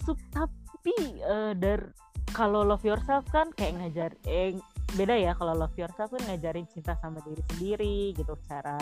sub 0.00 0.18
tapi 0.30 0.57
eh, 0.96 1.52
dari 1.56 1.86
kalau 2.32 2.60
love 2.64 2.84
yourself 2.84 3.24
kan 3.32 3.48
kayak 3.56 3.80
ngajar 3.80 4.10
eh 4.28 4.52
beda 4.96 5.16
ya 5.16 5.32
kalau 5.36 5.52
love 5.52 5.76
yourself 5.76 6.08
kan 6.12 6.22
ngajarin 6.28 6.64
cinta 6.72 6.96
sama 7.00 7.20
diri 7.24 7.44
sendiri 7.52 8.16
gitu 8.16 8.32
cara 8.48 8.80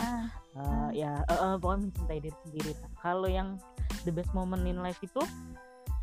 Ah, 0.57 0.89
eh, 0.91 1.03
ya 1.03 1.21
eh, 1.27 1.35
eh, 1.35 1.55
pokoknya 1.59 1.79
mencintai 1.85 2.19
diri 2.23 2.37
sendiri. 2.47 2.71
Nah, 2.79 2.91
kalau 3.03 3.27
yang 3.29 3.49
the 4.07 4.11
best 4.11 4.31
moment 4.33 4.63
in 4.65 4.79
life 4.81 4.97
itu 5.03 5.19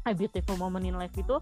a 0.04 0.12
beautiful 0.12 0.54
moment 0.60 0.84
in 0.84 0.94
life 0.94 1.14
itu 1.16 1.36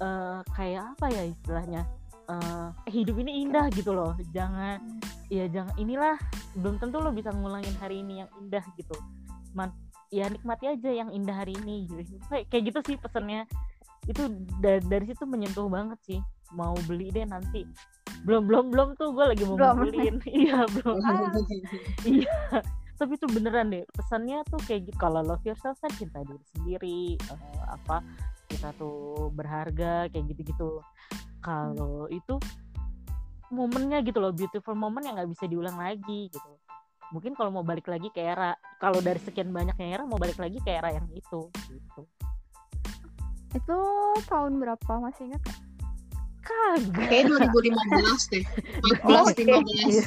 eh, 0.00 0.40
kayak 0.54 0.96
apa 0.96 1.06
ya 1.12 1.22
istilahnya 1.26 1.82
eh, 2.30 2.68
hidup 2.88 3.16
ini 3.20 3.44
indah 3.44 3.66
gitu 3.74 3.92
loh. 3.92 4.14
Jangan 4.32 5.02
ya 5.28 5.50
jangan 5.50 5.74
inilah 5.76 6.16
belum 6.56 6.78
tentu 6.78 7.02
lo 7.02 7.10
bisa 7.12 7.34
ngulangin 7.34 7.74
hari 7.76 8.00
ini 8.00 8.24
yang 8.24 8.30
indah 8.40 8.64
gitu. 8.78 8.96
Man 9.52 9.74
ya 10.14 10.30
nikmati 10.30 10.70
aja 10.70 10.90
yang 10.94 11.10
indah 11.12 11.34
hari 11.44 11.58
ini 11.60 11.90
gitu. 11.90 12.16
Kayak 12.30 12.48
kayak 12.48 12.62
gitu 12.72 12.78
sih 12.86 12.96
pesannya 12.96 13.44
itu 14.06 14.22
dari, 14.62 14.82
dari 14.86 15.04
situ 15.10 15.26
menyentuh 15.26 15.66
banget 15.66 15.98
sih. 16.06 16.20
Mau 16.54 16.74
beli 16.86 17.10
deh 17.10 17.26
nanti. 17.26 17.66
Belum 18.22 18.46
belum 18.46 18.70
belum 18.70 18.88
tuh 18.94 19.12
gue 19.12 19.24
lagi 19.34 19.42
mau 19.44 19.58
Belum. 19.58 19.74
ngumpulin 19.82 20.16
iya 20.46 20.62
belum. 20.70 20.96
Iya. 22.06 22.38
Tapi 22.96 23.12
itu 23.20 23.26
beneran 23.28 23.68
deh 23.68 23.84
pesannya 23.92 24.40
tuh 24.48 24.62
kayak 24.64 24.88
gitu. 24.88 24.96
Kalau 24.96 25.20
love 25.20 25.42
yourself 25.44 25.76
kan 25.82 25.92
cinta 25.98 26.22
diri 26.22 26.44
sendiri 26.56 27.00
eh, 27.18 27.64
apa 27.66 28.00
kita 28.46 28.72
tuh 28.78 29.28
berharga 29.34 30.08
kayak 30.08 30.24
gitu-gitu. 30.32 30.80
Kalau 31.42 32.06
itu 32.08 32.38
momennya 33.50 34.02
gitu 34.02 34.18
loh 34.18 34.34
beautiful 34.34 34.74
moment 34.74 35.02
yang 35.06 35.14
nggak 35.18 35.30
bisa 35.30 35.44
diulang 35.50 35.76
lagi 35.76 36.30
gitu. 36.30 36.52
Mungkin 37.14 37.38
kalau 37.38 37.54
mau 37.54 37.62
balik 37.62 37.86
lagi 37.86 38.10
ke 38.10 38.18
era 38.18 38.54
kalau 38.82 38.98
dari 38.98 39.18
sekian 39.22 39.54
banyaknya 39.54 39.98
era 39.98 40.02
mau 40.02 40.18
balik 40.18 40.38
lagi 40.42 40.58
ke 40.58 40.70
era 40.74 40.90
yang 40.90 41.06
itu 41.14 41.50
gitu 41.70 42.02
itu 43.56 43.78
tahun 44.28 44.52
berapa 44.60 44.92
masih 45.00 45.32
ingat 45.32 45.42
kagak 46.46 47.10
Kayaknya 47.10 47.50
2015 47.50 48.30
deh. 48.30 48.44
Oh, 49.02 49.26
14, 49.26 49.34
15. 49.34 49.90
Iya. 49.90 50.04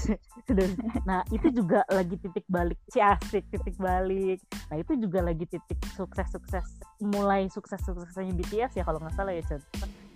Sudah. 0.50 0.66
nah 1.06 1.22
itu 1.30 1.46
juga 1.54 1.86
lagi 1.94 2.18
titik 2.18 2.42
balik 2.50 2.80
si 2.90 2.98
asik 2.98 3.46
titik 3.54 3.78
balik 3.78 4.42
nah 4.74 4.82
itu 4.82 4.98
juga 4.98 5.22
lagi 5.22 5.46
titik 5.46 5.78
sukses 5.94 6.26
sukses 6.34 6.66
mulai 7.06 7.46
sukses 7.54 7.78
suksesnya 7.86 8.34
BTS 8.34 8.82
ya 8.82 8.82
kalau 8.82 8.98
nggak 8.98 9.14
salah 9.14 9.30
ya 9.30 9.46
Chan. 9.46 9.62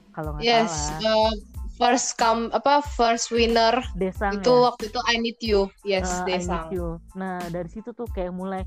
kalau 0.09 0.33
nggak 0.33 0.41
Yes, 0.41 0.73
salah 0.73 1.29
uh, 1.29 1.33
first 1.77 2.17
come 2.17 2.49
apa 2.49 2.81
first 2.97 3.29
winner 3.29 3.77
Desang 3.93 4.41
itu 4.41 4.49
ya? 4.49 4.65
waktu 4.73 4.83
itu 4.89 4.99
I 5.05 5.15
Need 5.21 5.39
You. 5.45 5.61
Yes, 5.85 6.09
Uh, 6.09 6.25
I 6.25 6.41
Need 6.41 6.49
Desang. 6.49 6.65
You. 6.73 6.87
Nah 7.13 7.37
dari 7.53 7.69
situ 7.69 7.93
tuh 7.93 8.09
kayak 8.09 8.33
mulai 8.33 8.65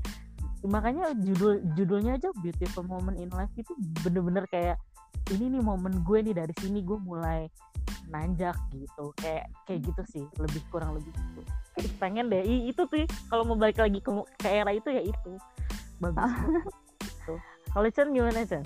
makanya 0.63 1.13
judul 1.13 1.61
judulnya 1.73 2.17
aja 2.17 2.33
Beautiful 2.41 2.83
Moment 2.83 3.17
in 3.17 3.29
Life 3.29 3.53
itu 3.53 3.71
bener-bener 4.01 4.49
kayak 4.49 4.81
ini 5.29 5.53
nih 5.53 5.61
momen 5.61 6.01
gue 6.01 6.19
nih 6.23 6.33
dari 6.33 6.53
sini 6.57 6.81
gue 6.81 6.97
mulai 6.97 7.45
nanjak 8.07 8.55
gitu 8.71 9.11
kayak 9.19 9.51
kayak 9.67 9.83
gitu 9.83 10.01
sih 10.07 10.23
lebih 10.39 10.63
kurang 10.71 10.95
lebih 10.95 11.11
gitu 11.11 11.41
pengen 11.99 12.31
deh 12.31 12.41
i- 12.41 12.71
itu 12.71 12.81
tuh 12.87 13.03
kalau 13.27 13.43
mau 13.43 13.59
balik 13.59 13.77
lagi 13.77 13.99
ke, 13.99 14.09
ke 14.39 14.47
era 14.47 14.71
itu 14.71 14.87
ya 14.87 15.03
itu 15.03 15.31
bagus 15.99 16.25
gitu. 17.05 17.35
kalau 17.69 17.87
Chan 17.91 18.09
gimana 18.09 18.41
Chan? 18.43 18.63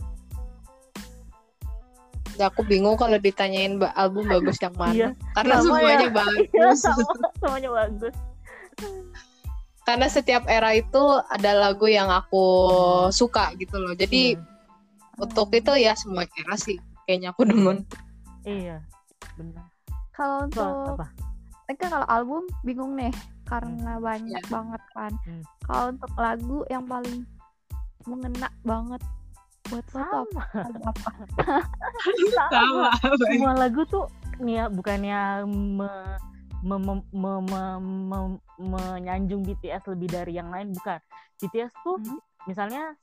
Ya, 2.39 2.47
aku 2.47 2.63
bingung 2.63 2.95
kalau 2.95 3.19
ditanyain 3.19 3.75
album 3.93 4.25
bagus 4.25 4.55
yang 4.63 4.73
mana. 4.73 4.95
Iya, 4.95 5.07
Karena 5.35 5.53
sama 5.59 5.63
semuanya 5.77 5.91
ya. 5.91 5.99
Iya 6.07 6.09
bagus. 6.15 6.77
sama 6.79 7.03
semuanya 7.37 7.69
bagus. 7.69 8.15
Karena 9.81 10.05
setiap 10.05 10.45
era 10.45 10.71
itu 10.71 11.01
ada 11.27 11.51
lagu 11.53 11.85
yang 11.85 12.07
aku 12.07 12.45
suka 13.09 13.49
gitu 13.57 13.75
loh. 13.75 13.93
Jadi 13.93 14.37
Iya, 14.37 14.43
untuk 15.17 15.49
itu 15.51 15.71
ya 15.75 15.93
semua 15.93 16.25
era 16.27 16.55
sih 16.55 16.77
kayaknya 17.03 17.29
aku 17.29 17.43
demen. 17.43 17.83
iya 18.41 18.81
benar. 19.35 19.65
kalau 20.11 20.45
untuk 20.45 20.97
apa? 20.97 21.07
kan 21.71 21.87
kalau 21.87 22.07
album 22.09 22.43
bingung 22.61 22.97
nih 22.97 23.13
karena 23.45 23.95
banyak 23.97 24.43
banget 24.49 24.81
kan 24.91 25.11
Hmm. 25.23 25.43
kalau 25.61 25.85
untuk 25.89 26.11
lagu 26.15 26.57
yang 26.67 26.83
paling 26.83 27.23
mengena 28.03 28.49
banget 28.61 29.01
buat 29.67 29.85
lo 29.87 30.01
tuh 30.03 30.25
Sama. 30.25 30.41
apa? 30.43 30.71
Apa 30.83 31.09
Sama. 32.49 32.89
semua 33.29 33.53
lagu 33.55 33.81
tuh 33.87 34.09
nih 34.37 34.57
ya 34.57 34.65
bukannya 34.67 35.19
me- 35.47 36.19
me- 36.61 36.79
me- 36.79 37.07
me- 37.11 37.41
me- 37.41 37.81
me- 37.81 38.41
menyanjung 38.57 39.41
BTS 39.43 39.89
lebih 39.89 40.07
dari 40.07 40.33
yang 40.35 40.49
lain 40.49 40.71
bukan 40.71 40.99
BTS 41.37 41.73
tuh 41.81 41.97
Hmm. 41.97 42.19
misalnya 42.45 42.93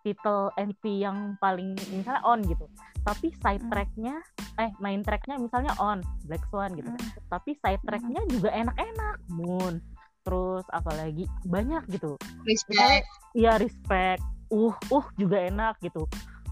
title 0.00 0.48
MV 0.54 0.82
yang 0.86 1.18
paling 1.36 1.74
misalnya 1.90 2.22
on 2.22 2.40
gitu 2.44 2.64
tapi 3.02 3.32
side 3.34 3.60
Hmm. 3.60 3.70
tracknya 3.70 4.14
eh 4.56 4.70
main 4.78 5.00
tracknya 5.02 5.36
misalnya 5.36 5.72
on 5.76 6.00
Black 6.24 6.44
Swan 6.48 6.72
gitu 6.72 6.88
Hmm. 6.88 7.00
tapi 7.28 7.56
side 7.58 7.82
tracknya 7.82 8.20
juga 8.28 8.52
enak-enak 8.52 9.16
Moon 9.32 9.80
terus 10.22 10.64
apalagi 10.70 11.24
banyak 11.44 11.88
gitu 11.88 12.20
Respect. 12.44 13.04
iya 13.32 13.56
respect 13.56 14.20
uh 14.48 14.76
uh 14.92 15.06
juga 15.16 15.40
enak 15.40 15.80
gitu 15.80 16.04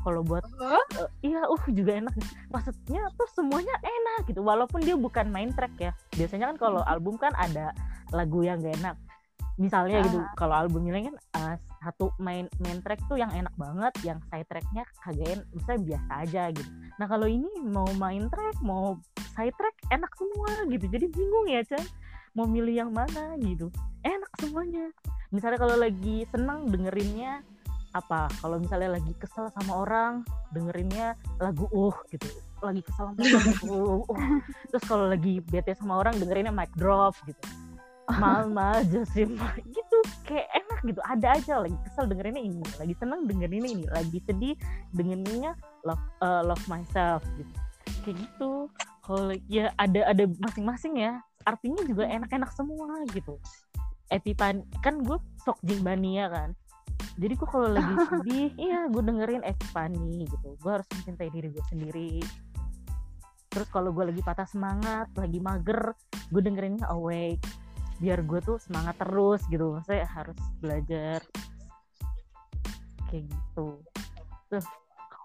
kalau 0.06 0.22
buat 0.22 0.46
eh, 0.46 0.84
iya 1.26 1.42
uh 1.42 1.62
juga 1.66 1.98
enak. 1.98 2.14
Maksudnya 2.54 3.10
tuh 3.18 3.26
semuanya 3.34 3.74
enak 3.82 4.30
gitu 4.30 4.46
walaupun 4.46 4.86
dia 4.86 4.94
bukan 4.94 5.26
main 5.28 5.50
track 5.50 5.74
ya. 5.76 5.90
Biasanya 6.14 6.54
kan 6.54 6.56
kalau 6.56 6.80
album 6.86 7.18
kan 7.18 7.34
ada 7.34 7.74
lagu 8.14 8.46
yang 8.46 8.62
gak 8.62 8.78
enak. 8.78 8.96
Misalnya 9.58 10.04
gitu 10.06 10.22
Ah. 10.22 10.30
kalau 10.38 10.54
album 10.54 10.86
ini 10.86 11.10
kan 11.10 11.16
eh, 11.42 11.56
satu 11.82 12.14
main 12.22 12.46
main 12.62 12.78
track 12.78 13.02
tuh 13.08 13.18
yang 13.18 13.32
enak 13.32 13.50
banget 13.56 13.92
yang 14.04 14.18
side 14.30 14.46
tracknya 14.46 14.86
kagak 15.02 15.26
en- 15.32 15.48
misalnya 15.50 15.80
biasa 15.82 16.10
aja 16.22 16.42
gitu. 16.54 16.70
Nah 17.02 17.06
kalau 17.08 17.26
ini 17.26 17.50
mau 17.66 17.88
main 17.96 18.30
track 18.30 18.62
mau 18.62 18.94
side 19.34 19.56
track 19.56 19.74
enak 19.90 20.12
semua 20.14 20.50
gitu. 20.70 20.86
Jadi 20.86 21.06
bingung 21.10 21.50
ya 21.50 21.66
Chan. 21.66 21.82
Mau 22.36 22.44
milih 22.44 22.84
yang 22.84 22.92
mana 22.92 23.32
gitu. 23.40 23.72
Enak 24.04 24.28
semuanya. 24.38 24.92
Misalnya 25.32 25.56
kalau 25.56 25.74
lagi 25.74 26.28
senang 26.28 26.68
dengerinnya 26.68 27.40
apa? 27.98 28.28
Kalau 28.40 28.56
misalnya 28.60 29.00
lagi 29.00 29.12
kesel 29.16 29.48
sama 29.56 29.72
orang 29.86 30.12
dengerinnya 30.52 31.16
lagu 31.40 31.66
uh 31.72 31.96
gitu. 32.12 32.28
Lagi 32.60 32.80
kesel 32.84 33.12
sama 33.12 33.20
orang 33.20 33.46
uh, 33.72 34.02
uh. 34.04 34.38
terus 34.72 34.84
kalau 34.84 35.06
lagi 35.08 35.40
bete 35.44 35.72
sama 35.76 36.00
orang 36.00 36.16
dengerinnya 36.20 36.52
mic 36.52 36.70
drop 36.76 37.16
gitu. 37.24 37.40
Mama 38.22 38.86
Josim 38.86 39.34
gitu 39.76 39.98
kayak 40.28 40.46
enak 40.52 40.80
gitu. 40.84 41.00
Ada 41.02 41.26
aja 41.40 41.54
lagi 41.64 41.76
kesel 41.88 42.04
dengerinnya 42.06 42.42
ini 42.44 42.62
lagi 42.78 42.94
senang 43.00 43.26
dengerinnya 43.26 43.70
ini 43.72 43.84
lagi 43.90 44.18
sedih 44.22 44.54
dengerinnya 44.94 45.58
love 45.82 46.04
eh, 46.22 46.42
love 46.46 46.64
myself 46.70 47.24
gitu. 47.34 47.52
Kayak 48.04 48.16
gitu. 48.22 48.52
Kalau 49.02 49.34
ya 49.50 49.74
ada 49.80 50.06
ada 50.06 50.24
masing-masing 50.38 51.02
ya. 51.02 51.18
Artinya 51.46 51.78
juga 51.86 52.10
enak-enak 52.10 52.50
semua 52.54 53.06
gitu. 53.14 53.38
Epipan 54.10 54.62
kan 54.82 55.02
gue 55.02 55.18
sok 55.42 55.58
Jimbania 55.66 56.30
kan 56.30 56.54
jadi 57.16 57.32
gue 57.32 57.48
kalau 57.48 57.68
lagi 57.72 57.94
sedih 58.12 58.48
iya 58.60 58.84
gue 58.92 59.02
dengerin 59.02 59.42
Epipani 59.44 60.28
gitu. 60.28 60.56
Gue 60.60 60.70
harus 60.80 60.88
mencintai 60.92 61.32
diri 61.32 61.48
gue 61.48 61.64
sendiri. 61.72 62.14
Terus 63.48 63.68
kalau 63.72 63.88
gue 63.96 64.04
lagi 64.12 64.20
patah 64.20 64.44
semangat 64.44 65.08
lagi 65.16 65.40
mager 65.40 65.96
gue 66.28 66.42
dengerinnya 66.44 66.84
awake. 66.92 67.40
Biar 67.96 68.20
gue 68.20 68.40
tuh 68.44 68.60
semangat 68.60 69.00
terus 69.00 69.40
gitu. 69.48 69.80
Saya 69.88 70.04
harus 70.04 70.36
belajar 70.60 71.24
kayak 73.08 73.24
gitu. 73.24 73.80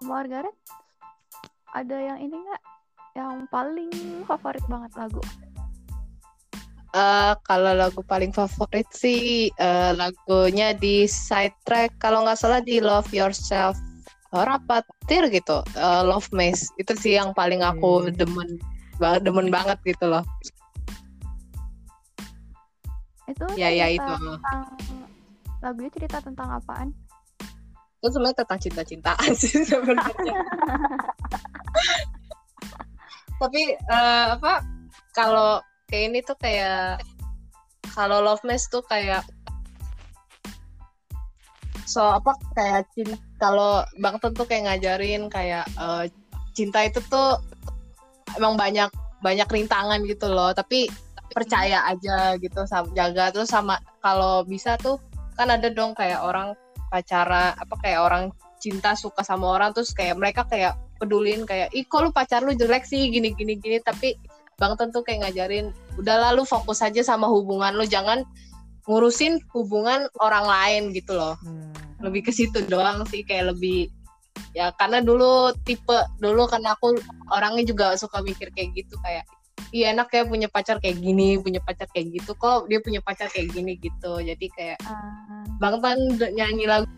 Margaret 0.07 0.55
ada 1.75 1.97
yang 1.99 2.19
ini 2.23 2.35
nggak? 2.35 2.63
Yang 3.11 3.35
paling 3.51 3.91
favorit 4.23 4.63
banget 4.71 4.91
lagu 4.95 5.19
Eh, 6.91 7.33
kalau 7.47 7.71
lagu 7.71 8.03
paling 8.03 8.35
favorit 8.35 8.83
sih 8.91 9.47
eh, 9.47 9.91
lagunya 9.95 10.75
di 10.75 11.07
side 11.07 11.55
track 11.63 11.95
kalau 12.03 12.27
nggak 12.27 12.35
salah 12.35 12.59
di 12.59 12.83
Love 12.83 13.07
Yourself 13.15 13.79
orang 14.35 14.59
apa 14.59 14.83
tir 15.07 15.23
gitu. 15.31 15.63
Eh, 15.71 16.03
Love 16.03 16.27
Maze. 16.35 16.67
Itu 16.75 16.91
sih 16.99 17.15
yang 17.15 17.31
paling 17.31 17.63
aku 17.63 18.07
Hmm. 18.07 18.15
demen 18.15 18.59
ba- 18.99 19.23
demen 19.23 19.47
banget 19.47 19.79
gitu 19.87 20.11
loh. 20.11 20.19
Itu 23.23 23.47
ya 23.55 23.71
ya 23.71 23.87
itu. 23.87 24.03
tentang 24.03 24.61
lagunya 25.63 25.91
cerita 25.95 26.17
tentang 26.19 26.59
apaan? 26.59 26.91
Itu 28.03 28.11
sebenarnya 28.11 28.43
tentang 28.43 28.59
cinta-cintaan 28.59 29.31
sih 29.31 29.63
sebenarnya. 29.71 30.35
Tapi 33.39 33.61
eh, 33.79 34.25
apa 34.35 34.59
kalau 35.15 35.63
kayak 35.91 36.03
ini 36.09 36.19
tuh 36.23 36.39
kayak 36.39 37.03
kalau 37.91 38.23
Love 38.23 38.47
Maze 38.47 38.71
tuh 38.71 38.81
kayak 38.87 39.27
so 41.83 42.07
apa 42.07 42.31
kayak 42.55 42.87
cinta 42.95 43.19
kalau 43.35 43.83
Bang 43.99 44.15
tentu 44.23 44.47
kayak 44.47 44.71
ngajarin 44.71 45.27
kayak 45.27 45.67
eh, 45.75 46.07
cinta 46.55 46.87
itu 46.87 47.03
tuh 47.11 47.35
emang 48.39 48.55
banyak 48.55 48.87
banyak 49.21 49.47
rintangan 49.47 50.01
gitu 50.07 50.27
loh. 50.31 50.51
Tapi 50.51 50.89
percaya 51.31 51.87
aja 51.87 52.35
gitu 52.41 52.65
sama 52.67 52.91
jaga. 52.95 53.31
Terus 53.31 53.49
sama 53.51 53.79
kalau 53.99 54.43
bisa 54.43 54.75
tuh 54.81 54.99
kan 55.37 55.47
ada 55.51 55.71
dong 55.71 55.95
kayak 55.95 56.19
orang 56.21 56.53
pacara 56.91 57.55
apa 57.55 57.75
kayak 57.79 57.99
orang 58.03 58.23
cinta 58.59 58.97
suka 58.97 59.23
sama 59.23 59.55
orang. 59.55 59.71
Terus 59.71 59.93
kayak 59.95 60.17
mereka 60.19 60.43
kayak 60.49 60.75
pedulin 60.99 61.47
kayak 61.49 61.73
ih 61.73 61.85
kok 61.87 62.01
lu 62.03 62.09
pacar 62.13 62.43
lu 62.43 62.53
jelek 62.53 62.83
sih? 62.83 63.07
Gini 63.09 63.31
gini 63.37 63.55
gini. 63.57 63.79
Tapi 63.79 64.17
bang 64.61 64.77
tentu 64.77 65.01
kayak 65.01 65.25
ngajarin 65.25 65.73
udah 65.97 66.29
lalu 66.29 66.45
fokus 66.45 66.85
aja 66.85 67.01
sama 67.01 67.25
hubungan 67.25 67.73
lu 67.73 67.81
jangan 67.89 68.21
ngurusin 68.85 69.41
hubungan 69.57 70.05
orang 70.21 70.45
lain 70.45 70.83
gitu 70.93 71.17
loh. 71.17 71.33
Hmm. 71.41 71.73
lebih 72.01 72.25
ke 72.25 72.31
situ 72.33 72.65
doang 72.65 73.05
sih 73.09 73.21
kayak 73.21 73.53
lebih 73.53 73.89
ya 74.57 74.73
karena 74.73 75.05
dulu 75.05 75.53
tipe 75.65 75.93
dulu 76.17 76.49
kan 76.49 76.61
aku 76.65 76.97
orangnya 77.29 77.61
juga 77.61 77.93
suka 77.93 78.25
mikir 78.25 78.49
kayak 78.57 78.73
gitu 78.73 78.97
kayak 79.05 79.21
iya 79.69 79.93
enak 79.93 80.09
ya 80.09 80.25
punya 80.25 80.49
pacar 80.49 80.81
kayak 80.81 80.97
gini 80.97 81.37
punya 81.37 81.61
pacar 81.61 81.85
kayak 81.93 82.09
gitu 82.09 82.33
kok 82.33 82.65
dia 82.69 82.81
punya 82.81 83.01
pacar 83.05 83.29
kayak 83.29 83.53
gini 83.53 83.77
gitu. 83.77 84.17
Jadi 84.17 84.45
kayak 84.53 84.77
Ah, 84.85 85.45
bang 85.61 85.77
Tan 85.81 85.97
nyanyi 86.33 86.65
lagu. 86.65 86.89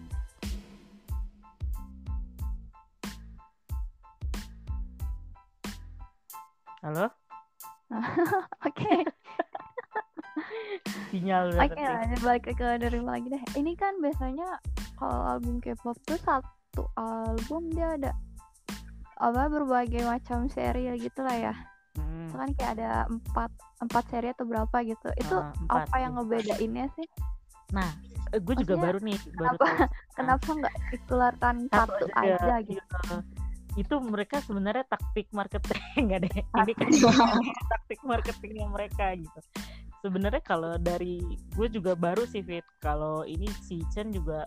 Halo 6.83 7.22
oke. 8.67 8.93
Sinyal 11.13 11.53
oke 11.55 11.77
lanjut 11.77 12.21
balik 12.25 12.43
ke 12.49 12.65
dari 12.81 12.99
lagi 12.99 13.27
deh. 13.29 13.43
Ini 13.53 13.71
kan 13.77 14.01
biasanya 14.01 14.57
kalau 14.97 15.37
album 15.37 15.61
K-pop 15.61 15.97
tuh 16.03 16.19
satu 16.21 16.89
album 16.97 17.69
dia 17.69 17.93
ada 17.97 18.11
apa 19.21 19.47
berbagai 19.47 20.03
macam 20.03 20.49
serial 20.49 20.97
gitu 20.97 21.21
lah 21.21 21.51
ya. 21.51 21.55
Hmm. 21.93 22.25
itu 22.25 22.35
kan 22.41 22.49
kayak 22.57 22.71
ada 22.81 22.89
empat 23.05 23.49
empat 23.77 24.03
seri 24.09 24.33
atau 24.33 24.45
berapa 24.49 24.77
gitu. 24.81 25.09
Itu 25.13 25.35
Ah, 25.37 25.53
empat, 25.53 25.85
apa 25.85 25.95
yang 26.01 26.11
ngebedainnya 26.17 26.89
sih? 26.97 27.05
Eh, 28.33 28.41
gue 28.41 28.55
juga 28.57 28.73
Maksudnya, 28.73 28.85
baru 28.89 28.99
nih 29.05 29.17
baru 29.37 29.37
kenapa- 29.37 29.65
tahu. 29.69 29.77
kenapa 30.17 30.49
nggak 30.57 30.75
dikeluarkan 30.89 31.55
satu 31.69 32.05
aja, 32.17 32.35
aja 32.41 32.55
gitu? 32.65 32.81
Iya. 32.81 33.17
Itu 33.73 33.95
mereka 34.01 34.39
sebenarnya 34.45 34.85
taktik 34.85 35.27
marketing 35.33 35.81
enggak 36.01 36.19
deh 36.27 36.31
ini 36.33 36.73
kan. 36.77 36.89
Taktik. 37.69 37.99
Marketingnya 38.11 38.67
mereka 38.67 39.15
gitu. 39.15 39.39
Sebenarnya 40.03 40.43
kalau 40.43 40.75
dari 40.75 41.23
gue 41.55 41.67
juga 41.71 41.95
baru 41.95 42.27
sih 42.27 42.43
Fit. 42.43 42.65
Kalau 42.83 43.23
ini 43.23 43.47
si 43.63 43.79
Chen 43.95 44.11
juga 44.11 44.43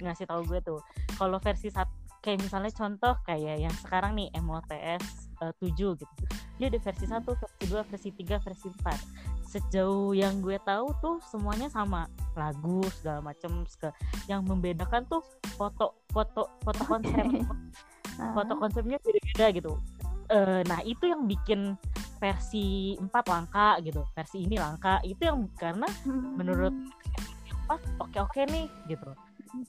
ngasih 0.00 0.26
tahu 0.26 0.42
gue 0.48 0.58
tuh 0.64 0.80
kalau 1.20 1.38
versi 1.38 1.68
satu 1.70 1.92
kayak 2.24 2.40
misalnya 2.40 2.72
contoh 2.72 3.14
kayak 3.28 3.60
yang 3.60 3.76
sekarang 3.84 4.16
nih 4.16 4.32
MOTS 4.40 5.28
eh, 5.44 5.52
7 5.60 5.76
gitu. 5.76 6.24
Dia 6.56 6.72
ada 6.72 6.80
versi 6.80 7.04
1, 7.04 7.20
versi 7.20 7.64
2, 7.68 7.90
versi 7.92 8.08
3, 8.16 8.46
versi 8.46 8.66
4 8.72 9.34
sejauh 9.54 10.18
yang 10.18 10.42
gue 10.42 10.58
tahu 10.66 10.90
tuh 10.98 11.16
semuanya 11.30 11.70
sama. 11.70 12.10
Lagu 12.34 12.82
segala 12.98 13.22
macam 13.22 13.62
segala. 13.70 13.94
yang 14.26 14.42
membedakan 14.42 15.06
tuh 15.06 15.22
foto 15.54 15.94
foto 16.10 16.48
foto 16.64 16.82
konsep 16.88 17.22
foto 18.16 18.52
konsepnya 18.58 18.98
beda-beda 19.02 19.46
gitu. 19.54 19.72
Eh, 20.32 20.60
nah 20.64 20.80
itu 20.82 21.04
yang 21.04 21.28
bikin 21.28 21.76
versi 22.16 22.96
4 22.96 23.12
langka 23.28 23.76
gitu 23.84 24.08
versi 24.16 24.48
ini 24.48 24.56
langka. 24.56 25.04
Itu 25.04 25.28
yang 25.28 25.52
karena 25.60 25.84
hmm. 25.84 26.40
menurut 26.40 26.74
pas 27.68 27.80
oke 28.00 28.18
oke 28.24 28.40
nih 28.48 28.66
gitu. 28.88 29.12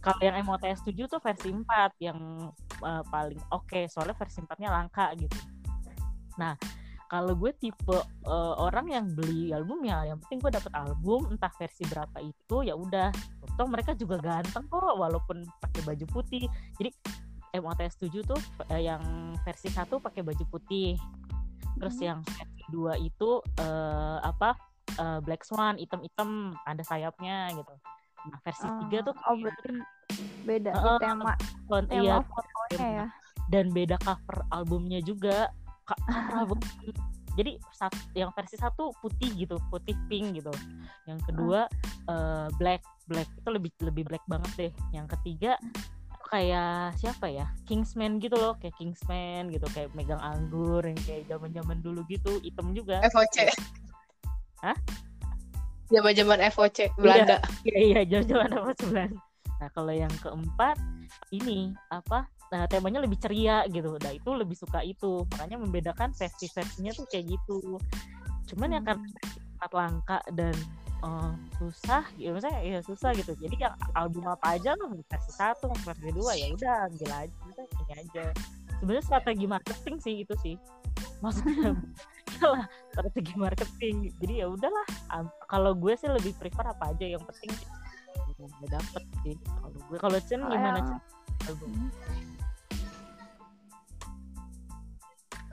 Kalau 0.01 0.21
yang 0.23 0.41
MOTS 0.41 0.81
7 0.81 0.95
tuh 1.05 1.21
versi 1.21 1.51
4 1.51 1.67
yang 1.99 2.19
eh, 2.81 3.03
paling 3.11 3.41
oke 3.51 3.85
soalnya 3.91 4.15
versi 4.15 4.39
4 4.39 4.61
nya 4.63 4.69
langka 4.71 5.11
gitu. 5.19 5.37
Nah 6.39 6.55
kalau 7.05 7.37
gue 7.37 7.51
tipe 7.59 7.99
eh, 8.25 8.53
orang 8.57 8.87
yang 8.89 9.05
beli 9.11 9.51
album 9.51 9.83
ya 9.83 10.07
yang 10.07 10.17
penting 10.25 10.39
gue 10.39 10.51
dapet 10.55 10.73
album 10.73 11.29
entah 11.35 11.51
versi 11.59 11.83
berapa 11.85 12.17
itu 12.23 12.63
ya 12.63 12.79
udah. 12.79 13.11
Toh 13.55 13.67
mereka 13.71 13.95
juga 13.95 14.19
ganteng 14.19 14.67
kok 14.67 14.95
walaupun 14.95 15.43
pakai 15.59 15.81
baju 15.83 16.05
putih. 16.11 16.47
Jadi 16.79 16.91
MOTS 17.57 17.95
7 17.97 18.23
tuh 18.23 18.39
eh, 18.67 18.83
yang 18.83 19.01
versi 19.41 19.67
1 19.67 19.85
pakai 19.97 20.21
baju 20.21 20.43
putih 20.47 20.95
terus 21.75 21.95
Hmm. 21.95 22.05
yang 22.05 22.19
versi 22.23 22.63
2 22.69 22.95
itu 22.99 23.29
eh, 23.57 24.17
apa 24.21 24.55
eh, 24.93 25.19
Black 25.19 25.43
Swan 25.43 25.75
item-item 25.75 26.29
ada 26.61 26.81
sayapnya 26.81 27.51
gitu. 27.51 27.73
Nah 28.25 28.39
versi 28.41 28.65
Ah, 28.65 28.79
3 28.81 29.05
tuh 29.05 29.13
oh 29.13 29.35
berarti 29.35 29.69
beda 30.43 30.71
Heeh, 30.71 30.97
tema 30.99 31.33
kon- 31.67 31.85
tema 31.85 32.01
iya, 32.01 32.15
fotonya 32.23 32.87
ya 32.93 33.05
dan 33.45 33.69
beda 33.69 33.97
cover 33.99 34.41
albumnya 34.49 34.97
juga. 34.99 35.53
Ka- 35.83 36.01
cover 36.01 36.33
album. 36.35 36.59
Jadi 37.35 37.59
sat- 37.69 38.09
yang 38.13 38.31
versi 38.31 38.55
satu 38.55 38.95
putih 38.97 39.27
gitu, 39.35 39.59
putih 39.67 39.93
pink 40.07 40.39
gitu. 40.39 40.49
Yang 41.05 41.19
kedua 41.27 41.67
eh, 42.05 42.47
black, 42.55 42.81
black 43.05 43.27
itu 43.27 43.49
lebih 43.51 43.71
lebih 43.83 44.03
black 44.05 44.23
banget 44.25 44.51
deh. 44.55 44.71
Yang 44.91 45.13
ketiga 45.19 45.59
kayak 46.29 46.97
siapa 46.97 47.29
ya 47.29 47.45
Kingsman 47.69 48.17
gitu 48.17 48.35
loh 48.35 48.57
kayak 48.57 48.75
Kingsman 48.75 49.53
gitu 49.53 49.65
kayak 49.71 49.93
megang 49.93 50.19
anggur 50.19 50.81
yang 50.81 50.97
kayak 51.05 51.29
zaman 51.29 51.53
zaman 51.53 51.77
dulu 51.85 52.01
gitu 52.09 52.41
item 52.41 52.73
juga 52.73 53.01
FOC. 53.13 53.49
Hah? 54.65 54.77
Zaman-zaman 55.93 56.41
FOC 56.49 56.89
Belanda. 56.97 57.37
iya 57.61 57.77
iya 57.79 58.01
jauh-jauh 58.09 58.41
apa 58.41 58.73
sebelah 58.81 59.09
nah 59.55 59.69
kalau 59.71 59.93
yang 59.95 60.11
keempat 60.19 60.75
ini 61.31 61.71
apa 61.87 62.27
nah 62.51 62.67
temanya 62.67 63.01
lebih 63.01 63.17
ceria 63.17 63.63
gitu 63.71 63.95
nah 64.01 64.11
itu 64.11 64.29
lebih 64.35 64.57
suka 64.57 64.83
itu 64.83 65.23
makanya 65.33 65.57
membedakan 65.57 66.11
versi 66.11 66.45
versinya 66.51 66.91
tuh 66.91 67.05
kayak 67.09 67.25
gitu 67.37 67.79
cuman 68.53 68.77
ya 68.77 68.81
Hmm. 68.81 68.87
karena 68.93 69.07
sangat 69.55 69.71
langka 69.73 70.19
dan 70.35 70.55
eh, 71.05 71.31
susah 71.61 72.03
gitu 72.17 72.33
misalnya 72.33 72.61
ya 72.65 72.79
susah 72.81 73.13
gitu. 73.13 73.31
Jadi 73.37 73.55
yang 73.61 73.75
album 73.93 74.25
apa 74.25 74.57
aja 74.57 74.73
lah 74.73 74.89
versi 74.89 75.31
satu 75.31 75.69
versi 75.85 76.09
dua 76.11 76.33
ya 76.33 76.49
udah 76.51 76.89
ambil 76.89 77.11
aja 77.13 77.61
ini 77.85 77.93
aja. 77.93 78.25
Sebenarnya 78.81 79.05
strategi 79.05 79.45
marketing 79.45 79.95
sih 80.01 80.15
itu 80.25 80.33
sih. 80.41 80.55
Maksudnya 81.21 81.77
lah 82.53 82.65
strategi 82.91 83.33
marketing. 83.37 83.95
Jadi 84.19 84.33
ya 84.43 84.47
udahlah 84.49 84.87
kalau 85.47 85.71
gue 85.77 85.93
sih 85.95 86.09
lebih 86.09 86.33
prefer 86.35 86.65
apa 86.65 86.91
aja. 86.91 87.05
Yang 87.05 87.23
penting 87.29 87.51
gue 88.35 88.67
dapet 88.67 89.03
sih. 89.23 89.35
Kalau 89.45 89.69
gue 89.71 89.97
kalau 90.01 90.19
Chen 90.25 90.41
Kalau 90.43 90.57
gimana 90.57 90.79
Chen 90.83 90.99
album. 91.45 91.71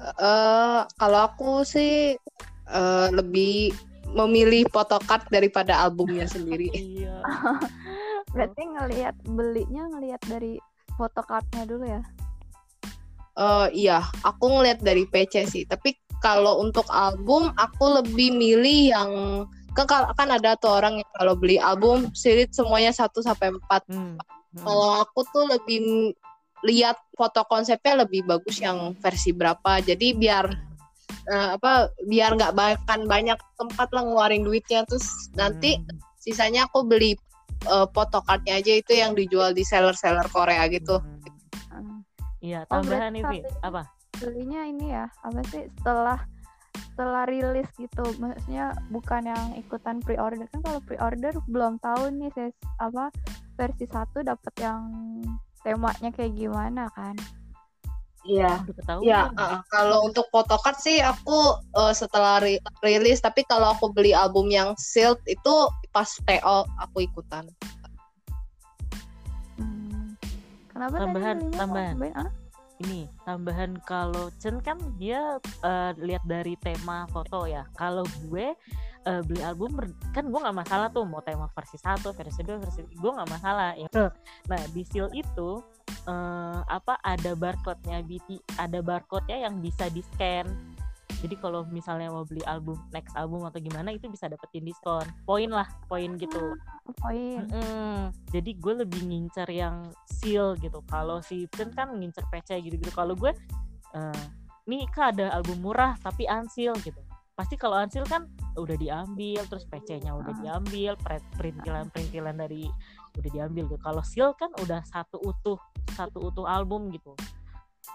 Eh, 0.02 0.80
kalau 0.98 1.18
aku 1.30 1.62
sih 1.62 2.18
eh, 2.66 3.08
lebih 3.14 3.70
memilih 4.10 4.66
photocard 4.74 5.24
daripada 5.30 5.78
albumnya 5.82 6.26
sendiri. 6.34 6.68
iya 6.74 7.22
Berarti 8.34 8.62
ngelihat 8.64 9.14
belinya 9.28 9.86
ngelihat 9.92 10.22
dari 10.26 10.56
photocardnya 10.96 11.68
dulu 11.68 11.84
ya. 11.84 12.02
Eh, 13.32 13.68
iya, 13.88 14.04
aku 14.24 14.44
ngeliat 14.44 14.84
dari 14.84 15.08
PC 15.08 15.48
sih. 15.48 15.64
Tapi 15.64 15.96
kalau 16.20 16.60
untuk 16.60 16.84
album, 16.92 17.52
aku 17.56 18.00
lebih 18.00 18.32
milih 18.36 18.92
yang 18.92 19.10
kan, 19.72 20.12
kan 20.12 20.28
ada 20.28 20.52
tuh 20.60 20.80
orang 20.80 21.00
yang 21.00 21.10
kalau 21.16 21.32
beli 21.32 21.56
album 21.56 22.12
silit 22.12 22.52
semuanya 22.52 22.92
1 22.92 23.08
sampai 23.24 23.56
4. 23.56 23.88
hmm. 23.88 24.16
Hmm. 24.52 24.64
Kalau 24.68 24.90
aku 25.00 25.24
tuh 25.32 25.48
lebih 25.48 26.12
lihat 26.62 27.00
foto 27.16 27.42
konsepnya 27.48 28.04
lebih 28.04 28.22
bagus 28.28 28.60
yang 28.60 28.92
versi 29.00 29.32
berapa. 29.32 29.80
Jadi 29.80 30.12
biar 30.12 30.71
eh, 31.30 31.48
apa 31.54 31.92
biar 32.08 32.34
nggak 32.34 32.54
bahkan 32.56 33.06
banyak 33.06 33.38
tempat 33.58 33.88
lah 33.94 34.02
ngeluarin 34.02 34.42
duitnya 34.42 34.82
terus 34.88 35.06
nanti 35.38 35.78
Hmm. 35.78 35.98
sisanya 36.18 36.66
aku 36.66 36.82
beli 36.86 37.14
eh, 37.66 37.86
photocardnya 37.94 38.58
aja 38.58 38.72
itu 38.78 38.92
yang 38.94 39.14
dijual 39.14 39.54
di 39.54 39.62
seller-seller 39.62 40.26
Korea 40.30 40.66
gitu. 40.66 40.98
Hmm. 40.98 41.22
Hmm. 41.70 41.98
iya 42.42 42.66
Oh, 42.66 42.82
tambahan 42.82 43.14
berarti 43.14 43.42
nih 43.42 43.42
apa 43.62 43.82
Belinya 44.22 44.62
ini 44.68 44.86
ya, 44.94 45.10
apa 45.24 45.40
sih 45.50 45.66
setelah 45.80 46.18
setelah 46.94 47.24
rilis 47.26 47.66
gitu. 47.80 48.04
Maksudnya 48.20 48.76
bukan 48.92 49.24
yang 49.24 49.44
ikutan 49.58 49.98
pre-order 50.04 50.46
kan 50.52 50.60
kalau 50.62 50.80
pre-order 50.84 51.32
belum 51.48 51.80
tahu 51.82 52.12
nih 52.12 52.30
ses 52.36 52.54
apa 52.78 53.08
versi 53.56 53.88
satu 53.88 54.22
dapat 54.22 54.54
yang 54.60 54.82
temanya 55.64 56.12
kayak 56.14 56.36
gimana 56.36 56.86
kan. 56.94 57.16
Iya. 58.22 58.62
Ya, 59.02 59.34
uh, 59.34 59.58
kalau 59.66 60.06
untuk 60.06 60.30
photocard 60.30 60.78
sih 60.78 61.02
aku 61.02 61.58
uh, 61.74 61.90
setelah 61.90 62.38
ri- 62.38 62.62
rilis, 62.82 63.18
tapi 63.18 63.42
kalau 63.50 63.74
aku 63.74 63.90
beli 63.90 64.14
album 64.14 64.46
yang 64.46 64.78
sealed 64.78 65.18
itu 65.26 65.54
pas 65.90 66.06
TO 66.06 66.62
aku 66.78 67.02
ikutan. 67.02 67.50
Hmm. 69.58 70.14
Kenapa 70.70 71.02
tadi 71.02 71.06
Tambahan, 71.06 71.36
mau 71.42 71.58
tambahan. 71.58 72.41
Ini 72.82 73.06
tambahan 73.22 73.78
kalau 73.86 74.28
Chen 74.42 74.58
kan 74.58 74.78
dia 74.98 75.38
eh, 75.62 75.92
lihat 76.02 76.24
dari 76.26 76.58
tema 76.58 77.06
foto 77.10 77.46
ya. 77.46 77.66
Kalau 77.78 78.02
gue 78.26 78.54
eh, 79.06 79.20
beli 79.26 79.42
album 79.42 79.78
kan 80.10 80.26
gue 80.26 80.40
nggak 80.42 80.56
masalah 80.56 80.90
tuh 80.90 81.06
mau 81.06 81.22
tema 81.22 81.46
versi 81.50 81.78
satu 81.78 82.10
versi 82.14 82.42
dua 82.42 82.58
versi 82.58 82.82
gue 82.86 83.12
nggak 83.12 83.30
masalah 83.30 83.78
ya. 83.78 83.88
Nah 84.50 84.62
di 84.74 84.82
seal 84.82 85.08
itu 85.14 85.62
eh, 86.06 86.60
apa 86.66 86.98
ada 87.02 87.32
barcode-nya 87.38 88.02
BT 88.02 88.58
ada 88.58 88.78
barcode-nya 88.82 89.46
yang 89.48 89.62
bisa 89.62 89.86
di 89.90 90.02
scan 90.02 90.71
jadi 91.22 91.38
kalau 91.38 91.62
misalnya 91.70 92.10
mau 92.10 92.26
beli 92.26 92.42
album 92.44 92.74
next 92.90 93.14
album 93.14 93.46
atau 93.46 93.62
gimana 93.62 93.94
itu 93.94 94.10
bisa 94.10 94.26
dapetin 94.26 94.66
diskon 94.66 95.06
poin 95.22 95.46
lah 95.46 95.70
poin 95.86 96.18
gitu 96.18 96.58
Oh, 96.82 96.94
poin. 96.98 97.46
Mm-mm. 97.46 98.10
Jadi 98.34 98.58
gue 98.58 98.74
lebih 98.82 99.06
ngincer 99.06 99.46
yang 99.46 99.86
seal 100.10 100.58
gitu. 100.58 100.82
Kalau 100.90 101.22
si 101.22 101.46
Chen 101.54 101.70
kan 101.70 101.94
ngincer 101.94 102.26
PC 102.26 102.58
gitu-gitu. 102.58 102.90
Kalau 102.90 103.14
gue, 103.14 103.30
eh 103.94 104.22
nih 104.66 104.82
kak 104.90 105.14
ada 105.14 105.30
album 105.30 105.62
murah 105.62 105.94
tapi 106.02 106.26
unseal 106.26 106.74
gitu. 106.82 106.98
Pasti 107.38 107.54
kalau 107.54 107.78
unseal 107.78 108.02
kan 108.04 108.26
udah 108.58 108.74
diambil, 108.74 109.46
terus 109.46 109.62
PC-nya 109.64 110.10
udah 110.10 110.34
Ah. 110.34 110.40
diambil, 110.42 110.98
pre- 110.98 111.22
perintilan-perintilan 111.38 112.34
dari 112.34 112.66
udah 113.14 113.30
diambil 113.30 113.70
gitu. 113.70 113.78
Kalau 113.78 114.02
seal 114.02 114.34
kan 114.34 114.50
udah 114.58 114.82
satu 114.82 115.22
utuh, 115.22 115.56
satu 115.94 116.18
utuh 116.18 116.50
album 116.50 116.90
gitu. 116.90 117.14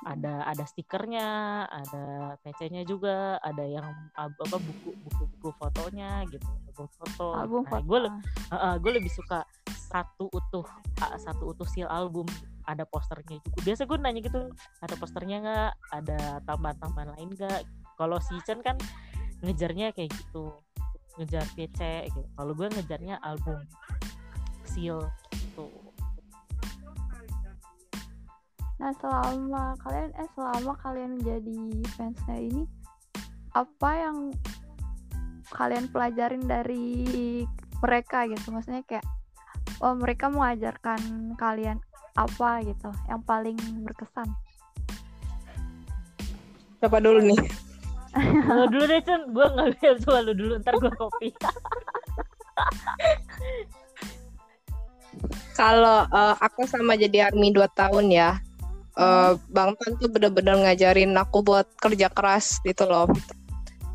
Ada 0.04 0.44
ada 0.46 0.64
stikernya, 0.68 1.28
ada 1.66 2.06
PC-nya 2.44 2.84
juga, 2.84 3.40
ada 3.40 3.64
yang 3.64 3.88
apa 4.14 4.60
buku 4.60 4.92
buku 5.00 5.24
buku 5.36 5.50
fotonya 5.56 6.28
gitu, 6.28 6.44
album 6.44 6.88
foto. 6.92 7.28
Album 7.34 7.62
Nah, 7.64 7.72
foto. 7.72 7.84
gue 7.88 8.00
le- 8.04 8.16
gue 8.84 8.92
lebih 9.00 9.12
suka 9.12 9.48
satu 9.88 10.28
utuh 10.28 10.68
ah, 11.00 11.16
satu 11.16 11.56
utuh 11.56 11.68
seal 11.68 11.88
album. 11.88 12.28
Ada 12.68 12.84
posternya 12.84 13.40
juga. 13.40 13.64
Biasa 13.64 13.88
gue 13.88 13.98
nanya 13.98 14.20
gitu 14.20 14.42
ada 14.84 14.96
posternya 15.00 15.38
nggak? 15.40 15.72
Ada 16.04 16.20
tambahan-tambahan 16.44 17.16
lain 17.16 17.30
nggak? 17.32 17.64
Kalau 17.96 18.20
si 18.20 18.36
Chen 18.44 18.60
kan 18.60 18.76
ngejarnya 19.40 19.96
kayak 19.96 20.12
gitu 20.12 20.52
ngejar 21.16 21.48
PC 21.56 22.12
gitu. 22.12 22.28
Kalau 22.36 22.52
gue 22.52 22.68
ngejarnya 22.68 23.24
album 23.24 23.64
seal 24.68 25.00
tuh 25.56 25.72
Nah, 28.78 28.94
selama 29.02 29.74
kalian 29.82 30.10
eh 30.14 30.30
selama 30.38 30.74
kalian 30.86 31.18
jadi 31.26 31.60
fansnya 31.98 32.38
ini 32.38 32.64
apa 33.58 33.90
yang 33.98 34.18
kalian 35.50 35.90
pelajarin 35.90 36.46
dari 36.46 37.42
mereka 37.82 38.30
gitu? 38.30 38.54
Maksudnya 38.54 38.86
kayak 38.86 39.06
oh 39.82 39.98
mereka 39.98 40.30
mengajarkan 40.30 41.34
kalian 41.38 41.82
apa 42.18 42.62
gitu 42.66 42.90
yang 43.10 43.22
paling 43.26 43.58
berkesan? 43.82 44.30
Siapa 46.78 47.02
dulu 47.02 47.22
nih? 47.26 47.42
Lo 48.58 48.66
dulu 48.70 48.86
deh 48.86 49.02
Chen 49.02 49.22
gue 49.30 49.46
nggak 49.46 49.68
bisa 49.78 49.98
coba 50.06 50.20
lu 50.26 50.34
dulu 50.34 50.54
ntar 50.62 50.74
gue 50.78 50.92
kopi 50.98 51.30
Kalau 55.58 56.06
uh, 56.14 56.36
aku 56.38 56.70
sama 56.70 56.94
jadi 56.94 57.34
army 57.34 57.50
2 57.50 57.66
tahun 57.74 58.14
ya. 58.14 58.38
Uh, 58.98 59.38
Bang 59.54 59.78
Tan 59.80 59.96
tuh 60.02 60.10
bener-bener 60.10 60.58
ngajarin 60.66 61.16
aku 61.16 61.46
buat 61.46 61.70
kerja 61.80 62.12
keras 62.12 62.60
gitu 62.66 62.84
loh. 62.90 63.08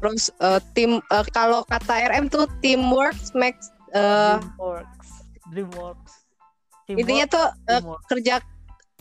Terus 0.02 0.34
uh, 0.42 0.58
tim 0.74 0.98
uh, 1.10 1.26
kalau 1.30 1.62
kata 1.66 2.10
RM 2.10 2.26
tuh 2.30 2.46
teamwork 2.58 3.14
makes 3.36 3.70
uh, 3.94 4.40
Dreamworks 4.40 5.10
Dreamworks 5.52 6.12
intinya 6.88 7.26
tuh 7.28 7.46
uh, 7.46 7.80
Teamwork. 7.80 8.02
kerja 8.08 8.34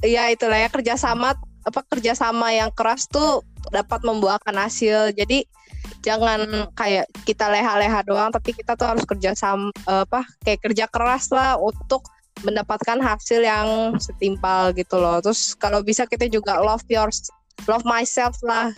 ya 0.03 0.23
itulah 0.29 0.59
ya 0.59 0.69
kerja 0.69 0.93
sama 0.99 1.35
apa 1.61 1.81
kerja 1.85 2.17
sama 2.17 2.53
yang 2.53 2.73
keras 2.73 3.05
tuh 3.07 3.45
dapat 3.69 4.01
membuahkan 4.01 4.53
hasil 4.53 5.13
jadi 5.13 5.45
jangan 6.01 6.69
kayak 6.73 7.05
kita 7.29 7.45
leha-leha 7.45 8.01
doang 8.01 8.33
tapi 8.33 8.57
kita 8.57 8.73
tuh 8.73 8.89
harus 8.89 9.05
kerja 9.05 9.37
sama 9.37 9.69
apa 9.85 10.25
kayak 10.41 10.61
kerja 10.65 10.85
keras 10.89 11.29
lah 11.29 11.61
untuk 11.61 12.01
mendapatkan 12.41 12.97
hasil 12.99 13.41
yang 13.41 13.97
setimpal 13.97 14.73
gitu 14.73 14.97
loh. 14.97 15.21
Terus 15.21 15.53
kalau 15.57 15.81
bisa 15.85 16.05
kita 16.05 16.27
juga 16.27 16.59
love 16.61 16.85
yours 16.89 17.29
love 17.69 17.85
myself 17.85 18.37
lah. 18.45 18.73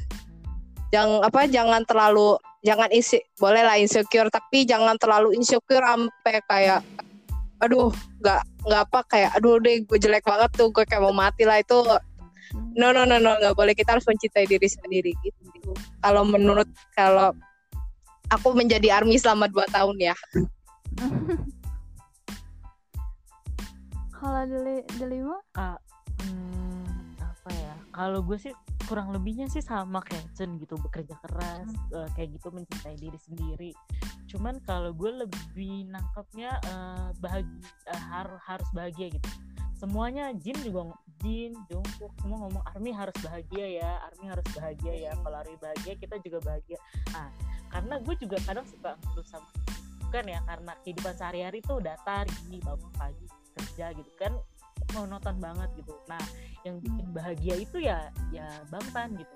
Jangan 0.94 1.26
apa 1.26 1.50
jangan 1.50 1.82
terlalu 1.88 2.38
jangan 2.64 2.88
isi 2.94 3.20
boleh 3.42 3.66
lah 3.66 3.76
insecure 3.76 4.30
tapi 4.32 4.64
jangan 4.64 4.96
terlalu 4.96 5.36
insecure 5.36 5.84
sampai 5.84 6.40
kayak 6.48 6.82
aduh 7.60 7.92
nggak 8.24 8.42
nggak 8.68 8.82
apa 8.88 9.00
kayak 9.08 9.32
aduh 9.36 9.60
deh 9.60 9.84
gue 9.84 10.00
jelek 10.00 10.24
banget 10.24 10.52
tuh 10.56 10.72
gue 10.72 10.84
kayak 10.88 11.04
mau 11.04 11.16
mati 11.16 11.44
lah 11.44 11.60
itu 11.60 11.76
no 12.78 12.92
no 12.92 13.04
no 13.04 13.18
no 13.20 13.32
nggak 13.40 13.56
boleh. 13.56 13.74
Kita 13.74 13.98
harus 13.98 14.06
mencintai 14.06 14.46
diri 14.46 14.68
sendiri 14.68 15.12
gitu. 15.24 15.72
Kalau 16.04 16.28
menurut 16.28 16.68
kalau 16.94 17.34
aku 18.34 18.58
menjadi 18.58 19.02
army 19.02 19.22
selama 19.22 19.46
dua 19.46 19.70
tahun 19.70 19.98
ya 20.02 20.16
Kalau 24.24 24.48
deli 24.48 24.80
delima 24.96 25.36
hmm, 25.60 27.20
apa 27.20 27.50
ya? 27.52 27.76
Kalau 27.92 28.24
gue 28.24 28.40
sih 28.40 28.56
kurang 28.88 29.12
lebihnya 29.12 29.52
sih 29.52 29.60
sama 29.60 30.00
kayak 30.00 30.32
Chen 30.32 30.56
gitu 30.64 30.80
bekerja 30.80 31.20
keras 31.28 31.68
eh, 31.92 32.08
kayak 32.16 32.40
gitu 32.40 32.48
mencintai 32.56 32.96
diri 32.96 33.20
sendiri. 33.20 33.72
Cuman 34.32 34.64
kalau 34.64 34.96
gue 34.96 35.28
lebih 35.28 35.92
nangkapnya 35.92 36.56
eh, 36.56 37.10
bahagia 37.20 37.68
eh, 37.92 38.04
harus 38.16 38.40
harus 38.48 38.70
bahagia 38.72 39.12
gitu. 39.12 39.28
Semuanya 39.76 40.32
Jin 40.40 40.56
juga 40.64 40.96
Jin 41.20 41.60
Jungkook 41.68 42.16
semua 42.24 42.48
ngomong 42.48 42.64
Army 42.72 42.96
harus 42.96 43.16
bahagia 43.20 43.84
ya 43.84 43.92
Army 44.08 44.32
harus 44.32 44.48
bahagia 44.56 44.94
ya. 45.04 45.12
Kalau 45.20 45.36
Army 45.44 45.60
bahagia 45.60 46.00
kita 46.00 46.16
juga 46.24 46.40
bahagia. 46.48 46.80
Nah 47.12 47.28
karena 47.76 48.00
gue 48.00 48.16
juga 48.24 48.40
kadang 48.48 48.64
suka 48.72 48.96
ngeluh 49.04 49.28
sama 49.28 49.52
kan 50.16 50.24
ya? 50.24 50.40
Karena 50.48 50.72
kehidupan 50.80 51.12
sehari-hari 51.12 51.60
tuh 51.60 51.84
datar 51.84 52.24
gini 52.48 52.64
bangun 52.64 52.88
pagi 52.96 53.43
kerja 53.56 53.94
gitu 53.94 54.12
kan 54.20 54.34
monoton 54.94 55.38
banget 55.42 55.70
gitu. 55.80 55.94
Nah 56.10 56.22
yang 56.64 56.80
bikin 56.80 57.08
bahagia 57.12 57.56
itu 57.60 57.78
ya 57.82 58.10
ya 58.30 58.48
Bang 58.70 58.86
Tan 58.94 59.16
gitu. 59.18 59.36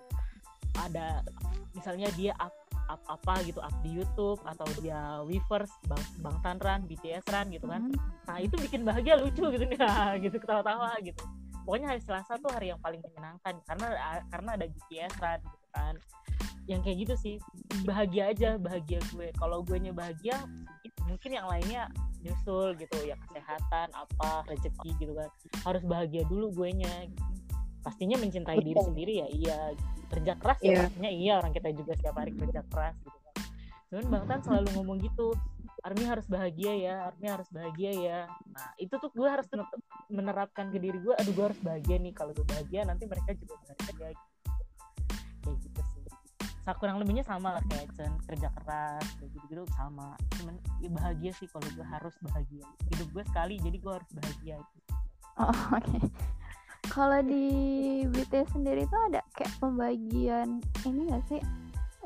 Ada 0.78 1.26
misalnya 1.74 2.08
dia 2.14 2.34
up 2.38 2.54
up 2.88 3.02
apa 3.12 3.44
gitu 3.44 3.60
up 3.60 3.76
di 3.84 4.00
YouTube 4.00 4.40
atau 4.48 4.68
dia 4.80 5.22
Weverse 5.28 5.74
Bang 5.88 6.04
Bang 6.24 6.38
Tan 6.42 6.58
Run 6.62 6.82
BTS 6.88 7.26
Run 7.28 7.48
gitu 7.52 7.68
kan. 7.68 7.92
Nah 8.28 8.38
itu 8.40 8.56
bikin 8.60 8.88
bahagia 8.88 9.20
lucu 9.20 9.44
gitu. 9.52 9.64
Nih 9.72 9.80
gitu 10.24 10.38
ketawa-tawa 10.40 10.96
gitu. 11.04 11.20
Pokoknya 11.68 11.92
hari 11.92 12.02
Selasa 12.02 12.40
tuh 12.40 12.48
hari 12.56 12.72
yang 12.72 12.80
paling 12.80 13.04
menyenangkan 13.04 13.60
karena 13.68 13.88
karena 14.32 14.50
ada 14.56 14.66
BTS 14.66 15.14
Run 15.20 15.42
gitu 15.44 15.68
kan. 15.76 15.96
Yang 16.68 16.80
kayak 16.84 16.98
gitu 17.00 17.16
sih 17.16 17.36
bahagia 17.84 18.32
aja 18.32 18.50
bahagia 18.56 19.00
gue. 19.12 19.32
Kalau 19.36 19.64
gue 19.64 19.78
nya 19.80 19.92
bahagia 19.92 20.36
mungkin 21.06 21.32
yang 21.38 21.46
lainnya 21.46 21.92
nyusul 22.26 22.74
gitu 22.76 22.98
ya 23.06 23.14
kesehatan 23.30 23.88
apa 23.94 24.44
rezeki 24.50 24.90
gitu 24.98 25.14
kan. 25.14 25.30
Harus 25.64 25.84
bahagia 25.86 26.26
dulu 26.26 26.50
gue 26.52 26.82
nya 26.82 26.92
pastinya 27.86 28.18
mencintai 28.20 28.60
diri 28.60 28.80
sendiri 28.82 29.14
ya 29.22 29.28
iya. 29.30 29.58
Kerja 30.08 30.34
keras 30.40 30.60
ya 30.64 30.72
Iya. 30.72 30.80
pastinya 30.88 31.12
iya 31.12 31.34
orang 31.38 31.52
kita 31.52 31.70
juga 31.76 31.92
setiap 32.00 32.16
hari 32.18 32.32
kerja 32.34 32.62
keras 32.72 32.96
gitu 33.04 33.18
kan. 33.22 33.36
Cuman 33.92 34.06
bang 34.10 34.24
Tan 34.28 34.40
selalu 34.44 34.68
ngomong 34.80 34.98
gitu 35.04 35.36
Army 35.86 36.04
harus 36.04 36.26
bahagia 36.28 36.74
ya 36.74 36.96
Army 37.14 37.28
harus 37.30 37.48
bahagia 37.54 37.92
ya. 37.94 38.20
Nah 38.52 38.72
itu 38.82 38.92
tuh 38.98 39.12
gue 39.14 39.30
harus 39.30 39.48
menerapkan 40.10 40.74
ke 40.74 40.80
diri 40.82 40.98
gue 41.00 41.14
aduh 41.16 41.32
gue 41.32 41.46
harus 41.54 41.60
bahagia 41.62 41.96
nih. 42.02 42.12
Kalau 42.12 42.32
gue 42.34 42.44
bahagia 42.44 42.84
nanti 42.84 43.06
mereka 43.06 43.32
juga 43.38 43.56
bahagia. 43.62 44.10
gitu. 44.12 44.37
Kurang 46.76 47.00
lebihnya 47.00 47.24
sama 47.24 47.56
lah 47.56 47.64
kayak 47.72 47.88
Chen 47.96 48.12
kerja 48.28 48.52
keras 48.52 49.08
kayak 49.22 49.32
gitu 49.32 49.46
gitu 49.48 49.64
sama 49.80 50.20
cuman 50.36 50.60
ya 50.84 50.90
bahagia 50.92 51.32
sih 51.40 51.48
kalau 51.48 51.64
gue 51.72 51.88
harus 51.88 52.16
bahagia 52.20 52.68
hidup 52.92 53.08
gue 53.16 53.24
sekali 53.32 53.56
jadi 53.64 53.78
gue 53.80 53.94
harus 53.96 54.12
bahagia 54.12 54.60
Oh, 55.38 55.54
oke. 55.78 55.98
Kalau 56.90 57.22
di 57.22 57.46
BTS 58.10 58.58
sendiri 58.58 58.90
tuh 58.90 59.02
ada 59.12 59.22
kayak 59.38 59.54
pembagian 59.62 60.64
ini 60.88 61.14
gak 61.14 61.26
sih? 61.30 61.42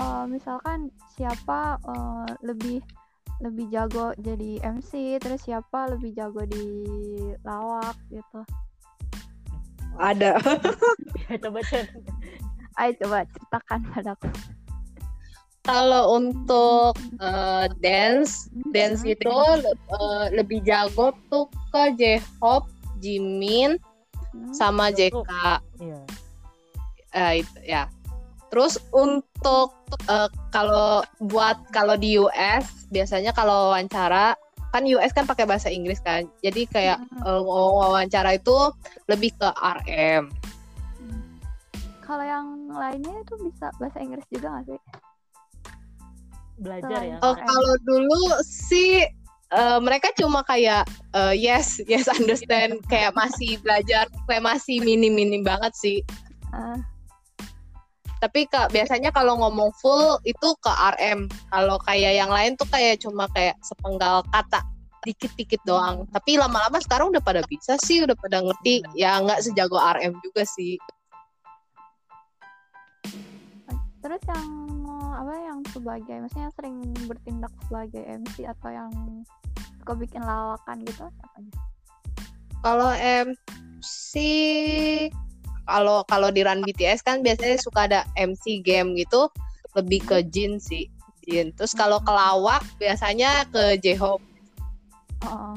Eh, 0.02 0.26
misalkan 0.28 0.92
siapa 1.16 1.80
eh, 1.80 2.30
lebih 2.44 2.84
lebih 3.42 3.74
jago 3.74 4.14
jadi 4.22 4.62
MC, 4.62 5.18
terus 5.18 5.48
siapa 5.48 5.90
lebih 5.90 6.14
jago 6.14 6.46
di 6.46 6.68
lawak 7.42 7.96
gitu. 8.12 8.44
Ada. 9.98 10.38
ya 11.30 11.36
coba 11.40 11.60
Chen 11.68 11.88
Ayo 12.78 12.92
coba 13.02 13.28
ceritakan 13.28 13.80
padaku. 13.92 14.30
Kalau 15.62 16.18
untuk 16.18 16.98
eh, 17.22 17.66
dance, 17.80 18.50
dance 18.72 19.06
itu 19.06 19.30
eh, 19.30 20.26
lebih 20.34 20.66
jago 20.66 21.14
tuh 21.30 21.46
ke 21.70 21.94
J-Hope, 21.96 22.70
Jimin, 22.98 23.78
Hmm. 24.32 24.56
sama 24.56 24.88
JK. 24.90 25.28
iya 25.84 26.00
Eh, 27.12 27.44
itu 27.44 27.58
ya. 27.68 27.92
Terus 28.48 28.80
untuk 28.96 29.76
eh, 30.08 30.32
kalau 30.56 31.04
buat 31.20 31.60
kalau 31.70 32.00
di 32.00 32.16
US 32.16 32.88
biasanya 32.88 33.36
kalau 33.36 33.76
wawancara 33.76 34.40
kan 34.72 34.88
US 34.88 35.12
kan 35.12 35.28
pakai 35.28 35.44
bahasa 35.44 35.68
Inggris 35.68 36.00
kan. 36.00 36.32
Jadi 36.40 36.64
kayak 36.64 37.04
Hmm. 37.20 37.28
eh, 37.28 37.42
wawancara 37.44 38.40
itu 38.40 38.56
lebih 39.12 39.36
ke 39.36 39.52
RM. 39.52 40.32
Hmm. 42.12 42.20
Kalau 42.20 42.26
yang 42.28 42.48
lainnya 42.68 43.24
itu 43.24 43.34
bisa 43.40 43.72
bahasa 43.80 44.04
Inggris 44.04 44.28
juga 44.28 44.60
gak 44.60 44.68
sih? 44.68 44.82
belajar 46.62 47.02
ya 47.02 47.18
Oh, 47.24 47.34
RM. 47.34 47.42
kalau 47.42 47.74
dulu 47.88 48.22
sih 48.44 49.02
eh, 49.50 49.80
mereka 49.82 50.14
cuma 50.14 50.44
kayak 50.46 50.86
eh, 51.16 51.34
yes, 51.34 51.80
yes 51.88 52.06
understand 52.06 52.78
kayak 52.92 53.16
masih 53.18 53.58
belajar 53.64 54.06
kayak 54.28 54.44
masih 54.44 54.78
minim-minim 54.84 55.42
banget 55.42 55.74
sih. 55.74 55.98
Ah, 56.54 56.78
Tapi 58.22 58.46
kak 58.46 58.70
biasanya 58.70 59.10
kalau 59.10 59.40
ngomong 59.42 59.74
full 59.82 60.22
itu 60.22 60.54
ke 60.62 60.70
RM. 60.70 61.26
Kalau 61.50 61.82
kayak 61.82 62.14
yang 62.22 62.30
lain 62.30 62.54
tuh 62.54 62.70
kayak 62.70 63.02
cuma 63.02 63.26
kayak 63.34 63.58
sepenggal 63.66 64.22
kata 64.30 64.62
dikit-dikit 65.02 65.64
doang. 65.66 66.06
Tapi 66.14 66.38
lama-lama 66.38 66.78
sekarang 66.78 67.10
udah 67.10 67.24
pada 67.26 67.42
bisa 67.50 67.74
sih, 67.82 68.06
udah 68.06 68.14
pada 68.14 68.46
ngerti. 68.46 68.86
Ya 68.94 69.18
nggak 69.18 69.42
sejago 69.42 69.82
RM 69.82 70.14
juga 70.22 70.46
sih. 70.46 70.78
Terus 74.02 74.22
yang 74.26 74.48
eh, 74.90 75.14
apa 75.22 75.34
yang 75.38 75.60
sebagai 75.70 76.16
maksudnya 76.26 76.46
yang 76.50 76.56
sering 76.58 76.76
bertindak 77.06 77.54
sebagai 77.70 78.04
MC 78.04 78.36
atau 78.50 78.70
yang 78.74 78.92
suka 79.82 79.94
bikin 79.98 80.22
lawakan 80.26 80.78
gitu 80.86 81.06
siapa 81.06 81.36
aja? 81.38 81.54
Kalau 82.62 82.92
MC 82.94 84.14
kalau 85.66 86.04
kalau 86.10 86.30
di 86.34 86.42
Run 86.42 86.66
BTS 86.66 87.06
kan 87.06 87.22
biasanya 87.22 87.58
suka 87.62 87.88
ada 87.88 88.02
MC 88.18 88.60
game 88.66 88.98
gitu, 88.98 89.30
lebih 89.78 90.04
ke 90.04 90.26
Jin 90.30 90.58
sih. 90.58 90.90
Jin. 91.26 91.54
Terus 91.54 91.78
kalau 91.78 92.02
kelawak 92.02 92.66
biasanya 92.82 93.46
ke 93.54 93.78
J-Hope. 93.80 94.26
Oh. 95.30 95.56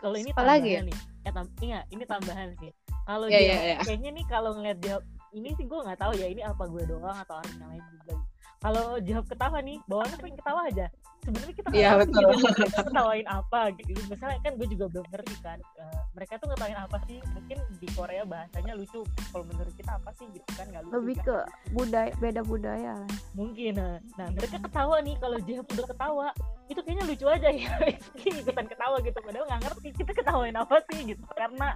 Kalau 0.00 0.16
ini 0.16 0.30
Apa 0.32 0.46
lagi 0.46 0.78
ya? 0.78 0.82
nih. 0.86 0.96
Eh, 1.28 1.32
tam 1.34 1.44
ingat, 1.60 1.84
ini 1.92 2.04
tambahan 2.08 2.56
sih. 2.56 2.72
Kalau 3.04 3.26
Iya, 3.28 3.36
dia 3.36 3.44
iya, 3.44 3.56
iya. 3.60 3.78
kayaknya 3.84 4.10
nih 4.16 4.24
kalau 4.30 4.50
ngeliat 4.56 4.78
jawab 4.80 5.04
ini 5.32 5.54
sih 5.54 5.64
gue 5.64 5.78
nggak 5.78 5.98
tahu 5.98 6.12
ya 6.12 6.26
ini 6.26 6.42
apa 6.42 6.64
gue 6.64 6.82
doang 6.84 7.16
atau 7.16 7.38
orang 7.38 7.54
yang 7.56 7.70
lain 7.70 7.84
juga. 7.92 8.14
Kalau 8.60 9.00
jawab 9.00 9.24
ketawa 9.24 9.58
nih, 9.58 9.80
bawaannya 9.88 10.18
pengen 10.20 10.36
ketawa 10.36 10.60
aja. 10.68 10.86
Sebenarnya 11.20 11.54
kita 11.54 11.66
nggak 11.66 11.80
Iya, 11.80 11.90
tahu 11.90 12.00
betul. 12.02 12.20
gitu, 12.20 12.48
mereka 12.52 12.80
ketawain 12.84 13.26
apa 13.26 13.60
gitu. 13.72 14.00
Misalnya 14.04 14.38
kan 14.38 14.52
gue 14.52 14.68
juga 14.68 14.84
belum 14.86 15.06
ngerti 15.08 15.34
kan. 15.40 15.58
eh, 15.80 16.00
mereka 16.10 16.32
tuh 16.36 16.46
ngetawain 16.48 16.76
apa 16.76 16.96
sih? 17.02 17.18
Mungkin 17.30 17.58
di 17.74 17.88
Korea 17.90 18.22
bahasanya 18.22 18.72
lucu. 18.74 19.00
Kalau 19.26 19.44
menurut 19.46 19.72
kita 19.72 19.92
apa 19.94 20.10
sih 20.12 20.28
gitu 20.28 20.48
kan 20.52 20.66
nggak 20.66 20.82
lucu. 20.82 20.92
lebih 20.92 21.16
kan? 21.16 21.24
ke 21.24 21.36
budaya 21.70 22.10
beda 22.14 22.42
budaya 22.42 22.92
lah. 22.94 23.10
mungkin 23.32 23.72
nah, 23.74 23.96
nah 24.14 24.28
mereka 24.28 24.56
ketawa 24.58 24.96
nih 25.00 25.16
kalau 25.16 25.38
Jihab 25.40 25.64
udah 25.66 25.86
ketawa 25.86 26.28
itu 26.66 26.80
kayaknya 26.80 27.04
lucu 27.06 27.26
aja 27.26 27.48
ya 27.48 27.72
ikutan 28.36 28.66
ketawa 28.66 28.96
gitu 29.00 29.18
padahal 29.18 29.46
nggak 29.46 29.62
ngerti 29.62 29.88
kita 29.94 30.12
ketawain 30.12 30.52
apa 30.54 30.76
sih 30.86 31.00
gitu 31.06 31.24
karena 31.32 31.68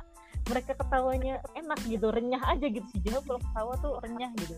mereka 0.45 0.73
ketawanya 0.75 1.35
enak 1.53 1.81
gitu 1.85 2.07
renyah 2.09 2.43
aja 2.47 2.67
gitu 2.67 2.85
si 2.89 2.99
Jihab 3.01 3.25
kalau 3.25 3.41
ketawa 3.41 3.73
tuh 3.79 3.93
renyah 4.01 4.31
gitu 4.37 4.57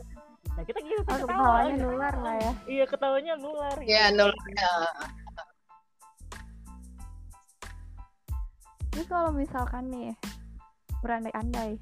nah 0.53 0.63
kita 0.63 0.79
gitu 0.81 1.01
Oh, 1.03 1.05
ketawa 1.05 1.27
ketawanya 1.27 1.71
gitu. 1.71 1.85
nular 1.85 2.15
lah 2.17 2.35
ya. 2.37 2.53
iya 2.67 2.85
ketawanya 2.85 3.33
nular 3.37 3.77
Ya, 3.83 4.05
nol. 4.11 4.33
ya. 4.51 4.73
Terus 8.91 9.07
kalau 9.07 9.31
misalkan 9.31 9.85
nih 9.87 10.11
berandai-andai 11.01 11.77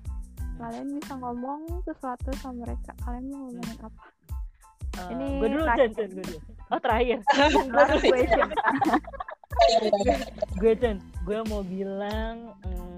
kalian 0.55 0.89
bisa 0.93 1.13
ngomong 1.15 1.61
sesuatu 1.83 2.31
sama 2.39 2.63
mereka, 2.63 2.95
kalian 3.01 3.27
mau 3.29 3.47
ngomongin 3.47 3.79
apa? 3.81 4.05
Eh, 4.95 5.09
Ini 5.11 5.27
gue 5.39 5.49
dulu. 5.51 5.65
Chen, 5.73 5.91
Chen, 5.93 6.09
gue 6.09 6.25
dulu 6.25 6.39
oh 6.65 6.81
terakhir 6.81 7.19
gue 10.57 10.73
Chen 10.77 10.97
gue 11.25 11.39
mau 11.45 11.63
bilang 11.63 12.55
hmm, 12.63 12.94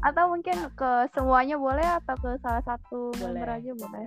Atau 0.00 0.24
mungkin 0.32 0.56
ke 0.72 0.90
semuanya 1.12 1.56
boleh 1.60 1.84
atau 2.00 2.16
ke 2.16 2.30
salah 2.40 2.64
satu 2.64 3.12
boleh. 3.16 3.36
member 3.36 3.50
aja 3.52 3.72
boleh. 3.76 4.06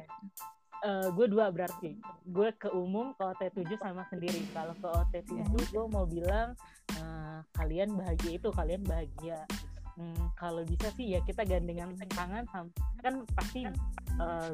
Eh, 0.84 1.08
gue 1.16 1.28
dua 1.32 1.48
berarti. 1.54 1.96
Gue 2.28 2.52
ke 2.60 2.68
umum 2.74 3.16
ke 3.16 3.24
OT7 3.24 3.80
sama 3.80 4.04
sendiri. 4.12 4.44
Kalau 4.52 4.76
ke 4.76 4.88
OT7 4.90 5.54
gue 5.54 5.86
mau 5.88 6.04
bilang 6.04 6.58
eh, 6.98 7.40
kalian 7.56 7.96
bahagia 7.96 8.42
itu 8.42 8.50
kalian 8.52 8.84
bahagia. 8.84 9.46
Hmm, 9.94 10.34
kalau 10.34 10.66
bisa 10.66 10.90
sih 10.98 11.14
ya 11.14 11.22
kita 11.22 11.46
gandengan 11.46 11.94
tangan 12.18 12.50
kan 13.06 13.14
pasti 13.38 13.70
eh, 14.18 14.52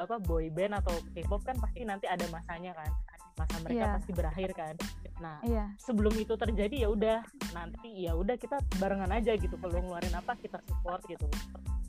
apa 0.00 0.16
boy 0.24 0.48
band 0.48 0.80
atau 0.80 0.96
K-pop 1.12 1.44
kan 1.44 1.60
pasti 1.60 1.84
nanti 1.84 2.08
ada 2.08 2.24
masanya 2.32 2.72
kan 2.72 2.90
masa 3.34 3.56
mereka 3.60 3.78
Iya. 3.80 3.94
pasti 3.94 4.12
berakhir 4.12 4.50
kan 4.52 4.74
nah 5.18 5.36
Iya. 5.40 5.64
sebelum 5.76 6.14
itu 6.14 6.32
terjadi 6.32 6.76
ya 6.80 6.88
udah 6.88 7.18
nanti 7.50 7.88
ya 8.00 8.12
udah 8.12 8.34
kita 8.34 8.56
barengan 8.76 9.10
aja 9.10 9.34
gitu 9.34 9.52
kalau 9.54 9.76
ngeluarin 9.76 10.12
apa 10.12 10.34
kita 10.36 10.58
support 10.62 11.02
gitu 11.04 11.26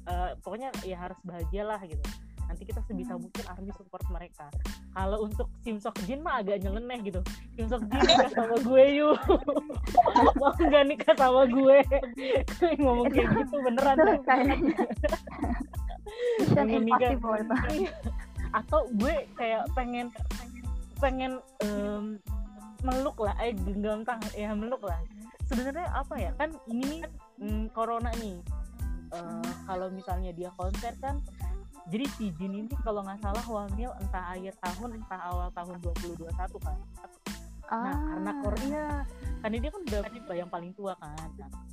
Eh, 0.02 0.34
pokoknya 0.42 0.74
ya 0.82 0.98
harus 0.98 1.14
bahagia 1.22 1.62
lah 1.62 1.78
gitu 1.82 2.02
nanti 2.50 2.66
kita 2.66 2.82
sebisa 2.84 3.14
Hmm. 3.14 3.22
mungkin 3.22 3.44
army 3.48 3.70
support 3.72 4.02
mereka 4.10 4.50
kalau 4.92 5.24
untuk 5.24 5.46
Simsok 5.62 5.94
Jin 6.04 6.20
mah 6.20 6.42
agak 6.42 6.58
nyeleneh 6.60 7.00
gitu 7.06 7.22
Simsok 7.54 7.86
Jin 7.86 8.02
nikah 8.02 8.28
sama 8.28 8.58
gue 8.60 8.84
yuk 8.92 9.16
mau 10.42 10.52
nggak 10.52 10.84
nikah 10.84 11.16
sama 11.16 11.46
gue 11.46 11.78
ngomong 12.76 13.08
kayak 13.08 13.30
gitu 13.38 13.56
beneran 13.62 13.96
tuh. 13.96 14.18
Iya. 17.70 17.94
atau 18.52 18.84
gue 18.90 19.16
kayak 19.38 19.64
pengen 19.72 20.12
pengen 20.12 20.51
em, 21.62 22.22
meluk 22.82 23.18
lah 23.22 23.34
eh 23.42 23.54
genggam 23.54 24.06
tangan 24.06 24.32
ya 24.38 24.54
meluk 24.54 24.82
lah. 24.86 25.02
Sebenarnya 25.50 25.90
apa 25.92 26.16
ya 26.18 26.32
kan 26.38 26.54
ini 26.70 27.02
mm, 27.42 27.74
corona 27.74 28.14
nih. 28.22 28.38
Eh, 29.12 29.52
kalau 29.68 29.92
misalnya 29.92 30.32
dia 30.32 30.48
konser 30.56 30.96
kan 31.04 31.20
jadi 31.92 32.06
si 32.16 32.32
Jin 32.40 32.56
ini 32.56 32.76
kalau 32.86 33.04
nggak 33.04 33.20
salah 33.20 33.44
hamil 33.44 33.92
entah 34.00 34.32
akhir 34.32 34.56
tahun 34.64 35.02
entah 35.02 35.22
awal 35.28 35.52
tahun 35.52 35.76
2021 35.84 36.32
kan 36.62 36.78
nah 37.72 37.96
karena 37.96 38.30
Ah. 38.30 38.38
Korea 38.38 38.86
karena 39.42 39.56
dia 39.58 39.72
kan 39.72 39.82
udah 39.82 40.00
yang 40.32 40.50
paling 40.50 40.72
tua 40.72 40.94
kan 40.96 41.30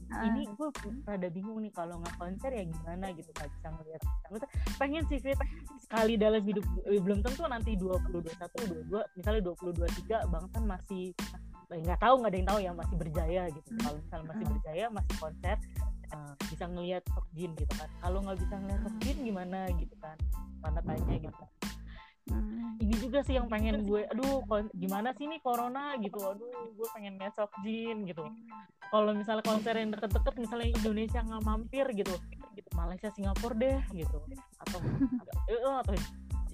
Nah, 0.08 0.24
Ah. 0.24 0.24
ini 0.24 0.48
gue 0.48 0.68
rada 1.04 1.28
bingung 1.28 1.60
nih 1.60 1.68
kalau 1.68 2.00
nggak 2.00 2.16
konser 2.16 2.48
ya 2.48 2.64
gimana 2.64 3.12
gitu 3.12 3.28
nggak 3.28 3.50
bisa 3.50 3.66
ngeliat 3.68 4.00
Maksudnya, 4.24 4.48
pengen 4.80 5.02
sih 5.04 5.18
sekali 5.78 6.16
dalam 6.16 6.40
hidup 6.40 6.64
eh, 6.82 6.96
belum 6.96 7.20
tentu 7.20 7.44
nanti 7.44 7.76
20 7.76 8.24
21 8.24 8.88
22 8.88 9.04
misalnya 9.14 9.42
20 9.44 9.76
23 9.76 10.32
Bang 10.32 10.48
Tan 10.48 10.64
masih 10.64 11.12
eh, 11.68 11.80
nggak 11.84 12.00
tahu 12.00 12.14
nggak 12.18 12.30
ada 12.32 12.38
yang 12.38 12.48
tahu 12.48 12.58
ya 12.58 12.72
masih 12.72 12.96
berjaya 12.96 13.42
gitu 13.52 13.68
kalau 13.76 13.96
misalnya 13.98 14.26
masih 14.26 14.44
Hmm. 14.44 14.54
berjaya 14.56 14.84
masih 14.88 15.14
konser 15.20 15.56
eh, 16.08 16.32
bisa 16.48 16.64
ngelihat 16.64 17.02
Sok 17.12 17.26
Jin 17.34 17.50
gitu 17.52 17.72
kan 17.76 17.88
kalau 18.00 18.18
nggak 18.24 18.38
bisa 18.40 18.54
ngelihat 18.56 18.80
Sok 18.80 18.96
Jin 18.98 19.16
gimana 19.20 19.58
gitu 19.76 19.94
kan 20.00 20.16
tanda 20.58 20.80
tanya 20.80 21.16
gitu 21.20 21.36
Hmm. 21.36 21.57
Ini 22.78 22.94
juga 22.94 23.20
sih 23.26 23.34
yang 23.34 23.50
pengen 23.50 23.82
gue 23.84 24.06
aduh 24.06 24.46
gimana 24.72 25.10
sih 25.18 25.26
nih 25.26 25.42
corona 25.42 25.98
gitu? 25.98 26.22
Aduh 26.22 26.72
gue 26.72 26.88
pengen 26.94 27.18
lihat 27.18 27.34
Sok 27.34 27.52
Jin 27.66 28.06
gitu. 28.06 28.24
Kalau 28.88 29.12
misalnya 29.12 29.44
konser 29.44 29.74
yang 29.76 29.90
deket-deket 29.92 30.34
misalnya 30.38 30.68
Indonesia 30.72 31.20
nggak 31.20 31.42
mampir 31.44 31.86
gitu 31.92 32.14
Malaysia 32.78 33.10
Singapura 33.10 33.54
deh 33.58 33.80
gitu. 33.92 34.18
Atau 34.62 34.78
eh, 35.50 35.60
atau 35.82 35.94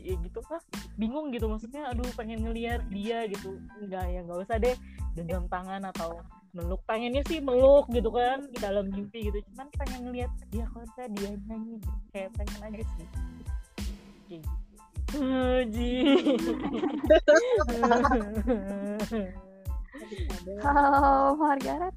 ya 0.04 0.20
gitu 0.20 0.40
ah 0.52 0.60
bingung 1.00 1.32
gitu 1.32 1.48
maksudnya 1.48 1.88
aduh 1.92 2.08
pengen 2.16 2.40
ngelihat 2.40 2.80
dia 2.88 3.28
gitu. 3.28 3.60
Enggak 3.78 4.08
ya 4.08 4.20
nggak 4.24 4.38
usah 4.48 4.56
deh 4.56 4.76
genggam 5.12 5.44
tangan 5.52 5.84
atau 5.92 6.24
meluk. 6.56 6.80
Pengennya 6.88 7.20
sih 7.28 7.44
meluk 7.44 7.84
gitu 7.92 8.08
kan 8.08 8.48
di 8.48 8.58
dalam 8.58 8.88
mimpi 8.88 9.28
gitu. 9.28 9.44
Cuman 9.52 9.68
pengen 9.76 10.08
ngelihat 10.08 10.32
dia 10.48 10.64
konser 10.72 11.06
dia 11.12 11.36
nyanyi 11.46 11.76
gitu. 11.78 11.92
kayak 12.16 12.30
pengen 12.32 12.60
aja 12.64 12.84
sih. 12.96 13.06
Kayak 14.24 14.40
gitu 14.40 14.63
Ji. 15.70 15.96
Kalau 20.60 21.38
Margaret, 21.38 21.94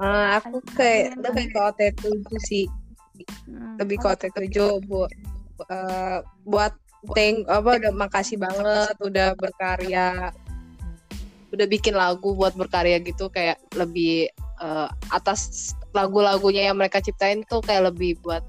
Eh, 0.00 0.28
aku 0.40 0.64
kayak 0.80 1.20
lebih 1.20 1.52
ke 1.52 1.58
OT7 1.60 2.24
sih. 2.40 2.64
Hmm, 3.44 3.76
lebih 3.76 4.00
ke 4.00 4.06
OT7 4.08 4.80
buat 4.88 5.12
eh, 5.68 6.24
buat 6.48 6.72
thank 7.12 7.44
apa 7.52 7.76
udah 7.76 7.92
makasih 7.92 8.40
banget 8.40 8.96
udah 8.96 9.36
berkarya 9.36 10.32
udah 11.52 11.66
bikin 11.68 11.92
lagu 11.96 12.32
buat 12.32 12.56
berkarya 12.56 12.96
gitu 13.04 13.28
kayak 13.28 13.60
lebih 13.76 14.32
eh, 14.64 14.88
atas 15.12 15.72
lagu-lagunya 15.92 16.72
yang 16.72 16.80
mereka 16.80 17.04
ciptain 17.04 17.44
tuh 17.44 17.60
kayak 17.60 17.92
lebih 17.92 18.16
buat 18.24 18.40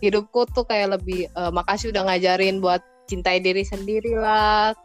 hidupku 0.00 0.46
tuh 0.54 0.64
kayak 0.66 1.00
lebih 1.00 1.26
eh, 1.30 1.52
makasih 1.52 1.90
udah 1.90 2.06
ngajarin 2.06 2.62
buat 2.62 2.82
cintai 3.08 3.40
diri 3.40 3.64
sendiri 3.64 4.14
lah 4.18 4.76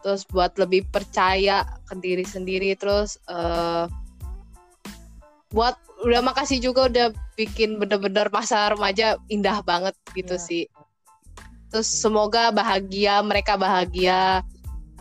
terus 0.00 0.22
buat 0.30 0.54
lebih 0.56 0.86
percaya 0.94 1.66
ke 1.90 1.94
diri 1.98 2.24
sendiri 2.24 2.74
terus 2.78 3.18
eh, 3.28 3.86
buat 5.52 5.74
udah 6.04 6.22
makasih 6.22 6.62
juga 6.62 6.86
udah 6.86 7.08
bikin 7.34 7.80
bener-bener 7.80 8.30
masa 8.30 8.70
remaja 8.70 9.18
indah 9.32 9.58
banget 9.66 9.94
gitu 10.14 10.38
Iya. 10.38 10.44
sih. 10.44 10.64
Terus 11.72 11.88
semoga 11.88 12.54
bahagia 12.54 13.20
mereka 13.24 13.58
bahagia. 13.58 14.44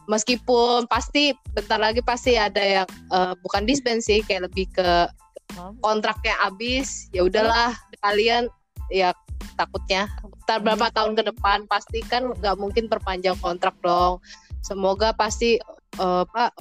Meskipun 0.08 0.88
pasti 0.88 1.36
bentar 1.52 1.78
lagi 1.78 2.00
pasti 2.02 2.40
ada 2.40 2.64
yang 2.64 2.88
eh, 2.88 3.34
bukan 3.44 3.68
disband 3.68 4.02
sih 4.02 4.24
kayak 4.26 4.50
lebih 4.50 4.66
ke 4.74 5.12
kontraknya 5.82 6.36
habis 6.44 7.10
ya 7.16 7.26
udahlah 7.26 7.74
kalian 8.04 8.52
ya 8.94 9.16
takutnya. 9.58 10.06
Ntar 10.46 10.62
berapa 10.62 10.94
tahun 10.94 11.18
ke 11.18 11.34
depan 11.34 11.66
pasti 11.66 12.06
kan 12.06 12.32
nggak 12.38 12.56
mungkin 12.56 12.86
perpanjang 12.88 13.36
kontrak 13.42 13.74
dong. 13.82 14.22
Semoga 14.62 15.12
pasti 15.18 15.58
eh, 15.98 16.24
pak 16.30 16.54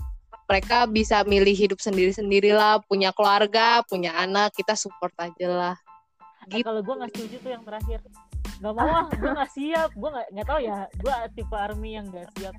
mereka 0.46 0.86
bisa 0.86 1.26
milih 1.26 1.52
hidup 1.52 1.82
sendiri 1.82 2.14
sendirilah 2.14 2.78
punya 2.86 3.10
keluarga 3.10 3.82
punya 3.84 4.14
anak 4.16 4.54
kita 4.56 4.72
support 4.72 5.12
aja 5.20 5.46
lah. 5.46 5.76
Eh, 6.54 6.62
kalau 6.62 6.80
gue 6.80 6.94
nggak 6.94 7.10
setuju 7.12 7.36
tuh 7.42 7.50
yang 7.52 7.64
terakhir. 7.66 8.00
Nggak 8.62 8.72
mau 8.72 8.88
ah 8.88 9.06
gue 9.12 9.30
nggak 9.36 9.52
siap. 9.52 9.90
Gue 9.92 10.08
nggak 10.08 10.26
nggak 10.32 10.46
tahu 10.48 10.60
ya 10.64 10.78
gue 10.88 11.14
tipe 11.36 11.54
army 11.54 11.90
yang 12.00 12.06
nggak 12.08 12.28
siap. 12.40 12.54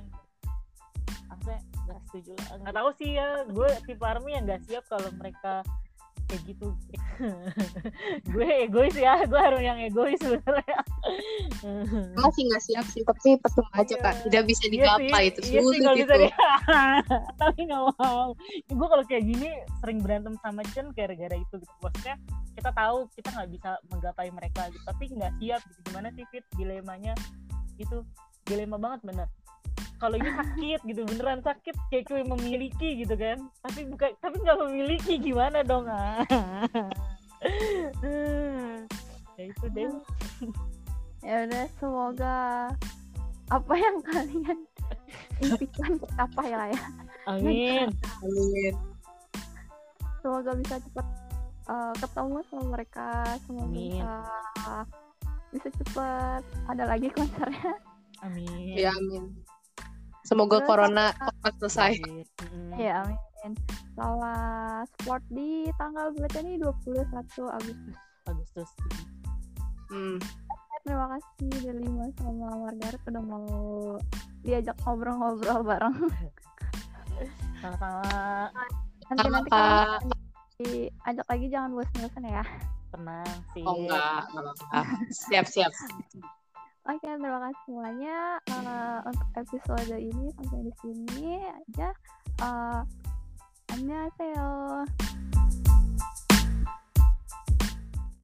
Apa 1.33 1.57
nggak 1.87 1.99
setuju 2.11 2.31
nggak 2.35 2.75
tahu 2.75 2.89
sih 2.99 3.09
ya 3.15 3.27
gue 3.47 3.69
tipe 3.87 4.03
army 4.03 4.35
yang 4.35 4.43
nggak 4.45 4.61
siap 4.67 4.83
kalau 4.91 5.09
mereka 5.15 5.63
kayak 6.27 6.43
gitu. 6.45 6.67
Gue 8.29 8.47
egois 8.61 8.93
ya 8.93 9.23
gue 9.23 9.35
harus 9.35 9.57
yang 9.59 9.79
egois 9.79 10.19
sebenarnya. 10.19 10.79
Masih 12.13 12.41
nggak 12.45 12.61
siap 12.61 12.85
sih 12.85 13.01
tapi 13.01 13.35
percuma 13.37 13.69
aja 13.73 13.89
Iya. 13.89 14.03
kak 14.03 14.13
tidak 14.27 14.43
bisa 14.45 14.63
Iya 14.63 14.71
digapai 14.71 15.07
sih, 15.17 15.27
itu. 15.27 15.39
iya 15.41 15.47
sih 15.49 15.63
sulit 15.63 15.79
kalau 15.81 15.95
itu. 15.95 16.03
Bisa 16.03 16.15
di- 16.21 16.35
tapi 17.35 17.59
nggak 17.63 17.83
mau. 17.95 18.25
Gue 18.67 18.87
kalau 18.87 19.03
kayak 19.03 19.23
gini 19.25 19.49
sering 19.79 19.99
berantem 19.99 20.33
sama 20.37 20.61
Chen 20.67 20.91
gara-gara 20.91 21.35
itu 21.35 21.55
gitu. 21.55 21.73
Maksudnya 21.79 22.15
kita 22.53 22.69
tahu 22.71 22.97
kita 23.13 23.29
nggak 23.31 23.49
bisa 23.49 23.69
menggapai 23.87 24.29
mereka 24.29 24.61
gitu. 24.69 24.83
Tapi 24.83 25.03
nggak 25.09 25.33
siap 25.37 25.61
gitu. 25.63 25.79
Gimana 25.87 26.07
sih 26.11 26.25
fit? 26.27 26.43
Dilemanya 26.53 27.13
itu 27.77 28.03
dilema 28.43 28.75
banget 28.75 29.03
bener 29.03 29.27
kalau 29.97 30.15
ini 30.21 30.29
sakit 30.29 30.79
gitu 30.85 31.01
beneran 31.09 31.41
sakit 31.41 31.75
kayak 31.89 32.05
gue 32.05 32.21
memiliki 32.21 33.01
gitu 33.01 33.17
kan 33.17 33.37
tapi 33.65 33.89
bukan 33.89 34.13
tapi 34.21 34.35
nggak 34.41 34.59
memiliki 34.69 35.17
gimana 35.17 35.65
dong 35.65 35.89
ah 35.89 36.21
ya 39.37 39.43
itu 39.45 39.65
deh 39.73 39.89
ya 41.25 41.45
udah 41.49 41.65
semoga 41.81 42.37
apa 43.49 43.73
yang 43.73 43.97
kalian 44.09 44.59
impikan 45.39 46.01
tercapai 46.01 46.49
lah 46.51 46.67
ya. 46.73 46.81
amin 47.29 47.87
Amin. 48.25 48.73
Semoga 50.19 50.51
bisa 50.59 50.75
cepat 50.81 51.07
eh, 51.69 51.93
ketemu 52.03 52.37
sama 52.49 52.65
mereka, 52.75 53.09
semoga 53.45 53.69
Amin. 53.69 54.01
bisa 54.01 54.11
bisa 55.53 55.69
cepat 55.79 56.41
ada 56.67 56.83
lagi 56.89 57.07
konsernya. 57.13 57.77
amin 58.25 58.73
ya 58.75 58.91
amin 58.97 59.46
semoga 60.27 60.59
Terus 60.59 60.67
corona 60.67 61.05
cepat 61.15 61.53
selesai. 61.63 61.91
Ya 62.75 63.07
amin. 63.07 63.55
Selamat 63.95 64.87
sport 64.99 65.23
di 65.31 65.71
tanggal 65.79 66.11
berapa 66.19 66.43
nih 66.43 66.59
21 66.59 67.07
Agustus. 67.55 67.97
Agustus 68.27 68.69
Hmm. 69.87 70.19
Terima 70.83 71.07
kasih 71.15 71.51
Delima 71.63 72.11
sama 72.19 72.67
Margaret 72.67 72.99
udah 73.07 73.23
mau 73.23 73.55
diajak 74.43 74.75
ngobrol-ngobrol 74.83 75.63
bareng. 75.63 75.95
sama-sama 77.63 78.51
Nanti 79.07 79.23
Sama, 79.23 79.31
nanti 79.31 79.49
kalau 79.49 79.99
diajak 80.59 81.27
lagi 81.31 81.45
jangan 81.47 81.71
bosan-bosan 81.71 82.27
ya. 82.27 82.43
tenang 82.87 83.27
sih 83.51 83.67
oh 83.67 83.83
enggak 83.83 84.31
nggak 84.31 84.55
Oke, 86.87 87.03
terima 87.03 87.43
kasih 87.43 87.61
semuanya 87.67 88.39
Eh, 88.47 88.99
untuk 89.03 89.27
episode 89.35 89.97
ini 89.99 90.31
sampai 90.39 90.59
di 90.63 90.73
sini 90.79 91.43
aja. 91.43 91.89
Uh, 92.39 92.81
annyeonghaseyo. 93.75 94.87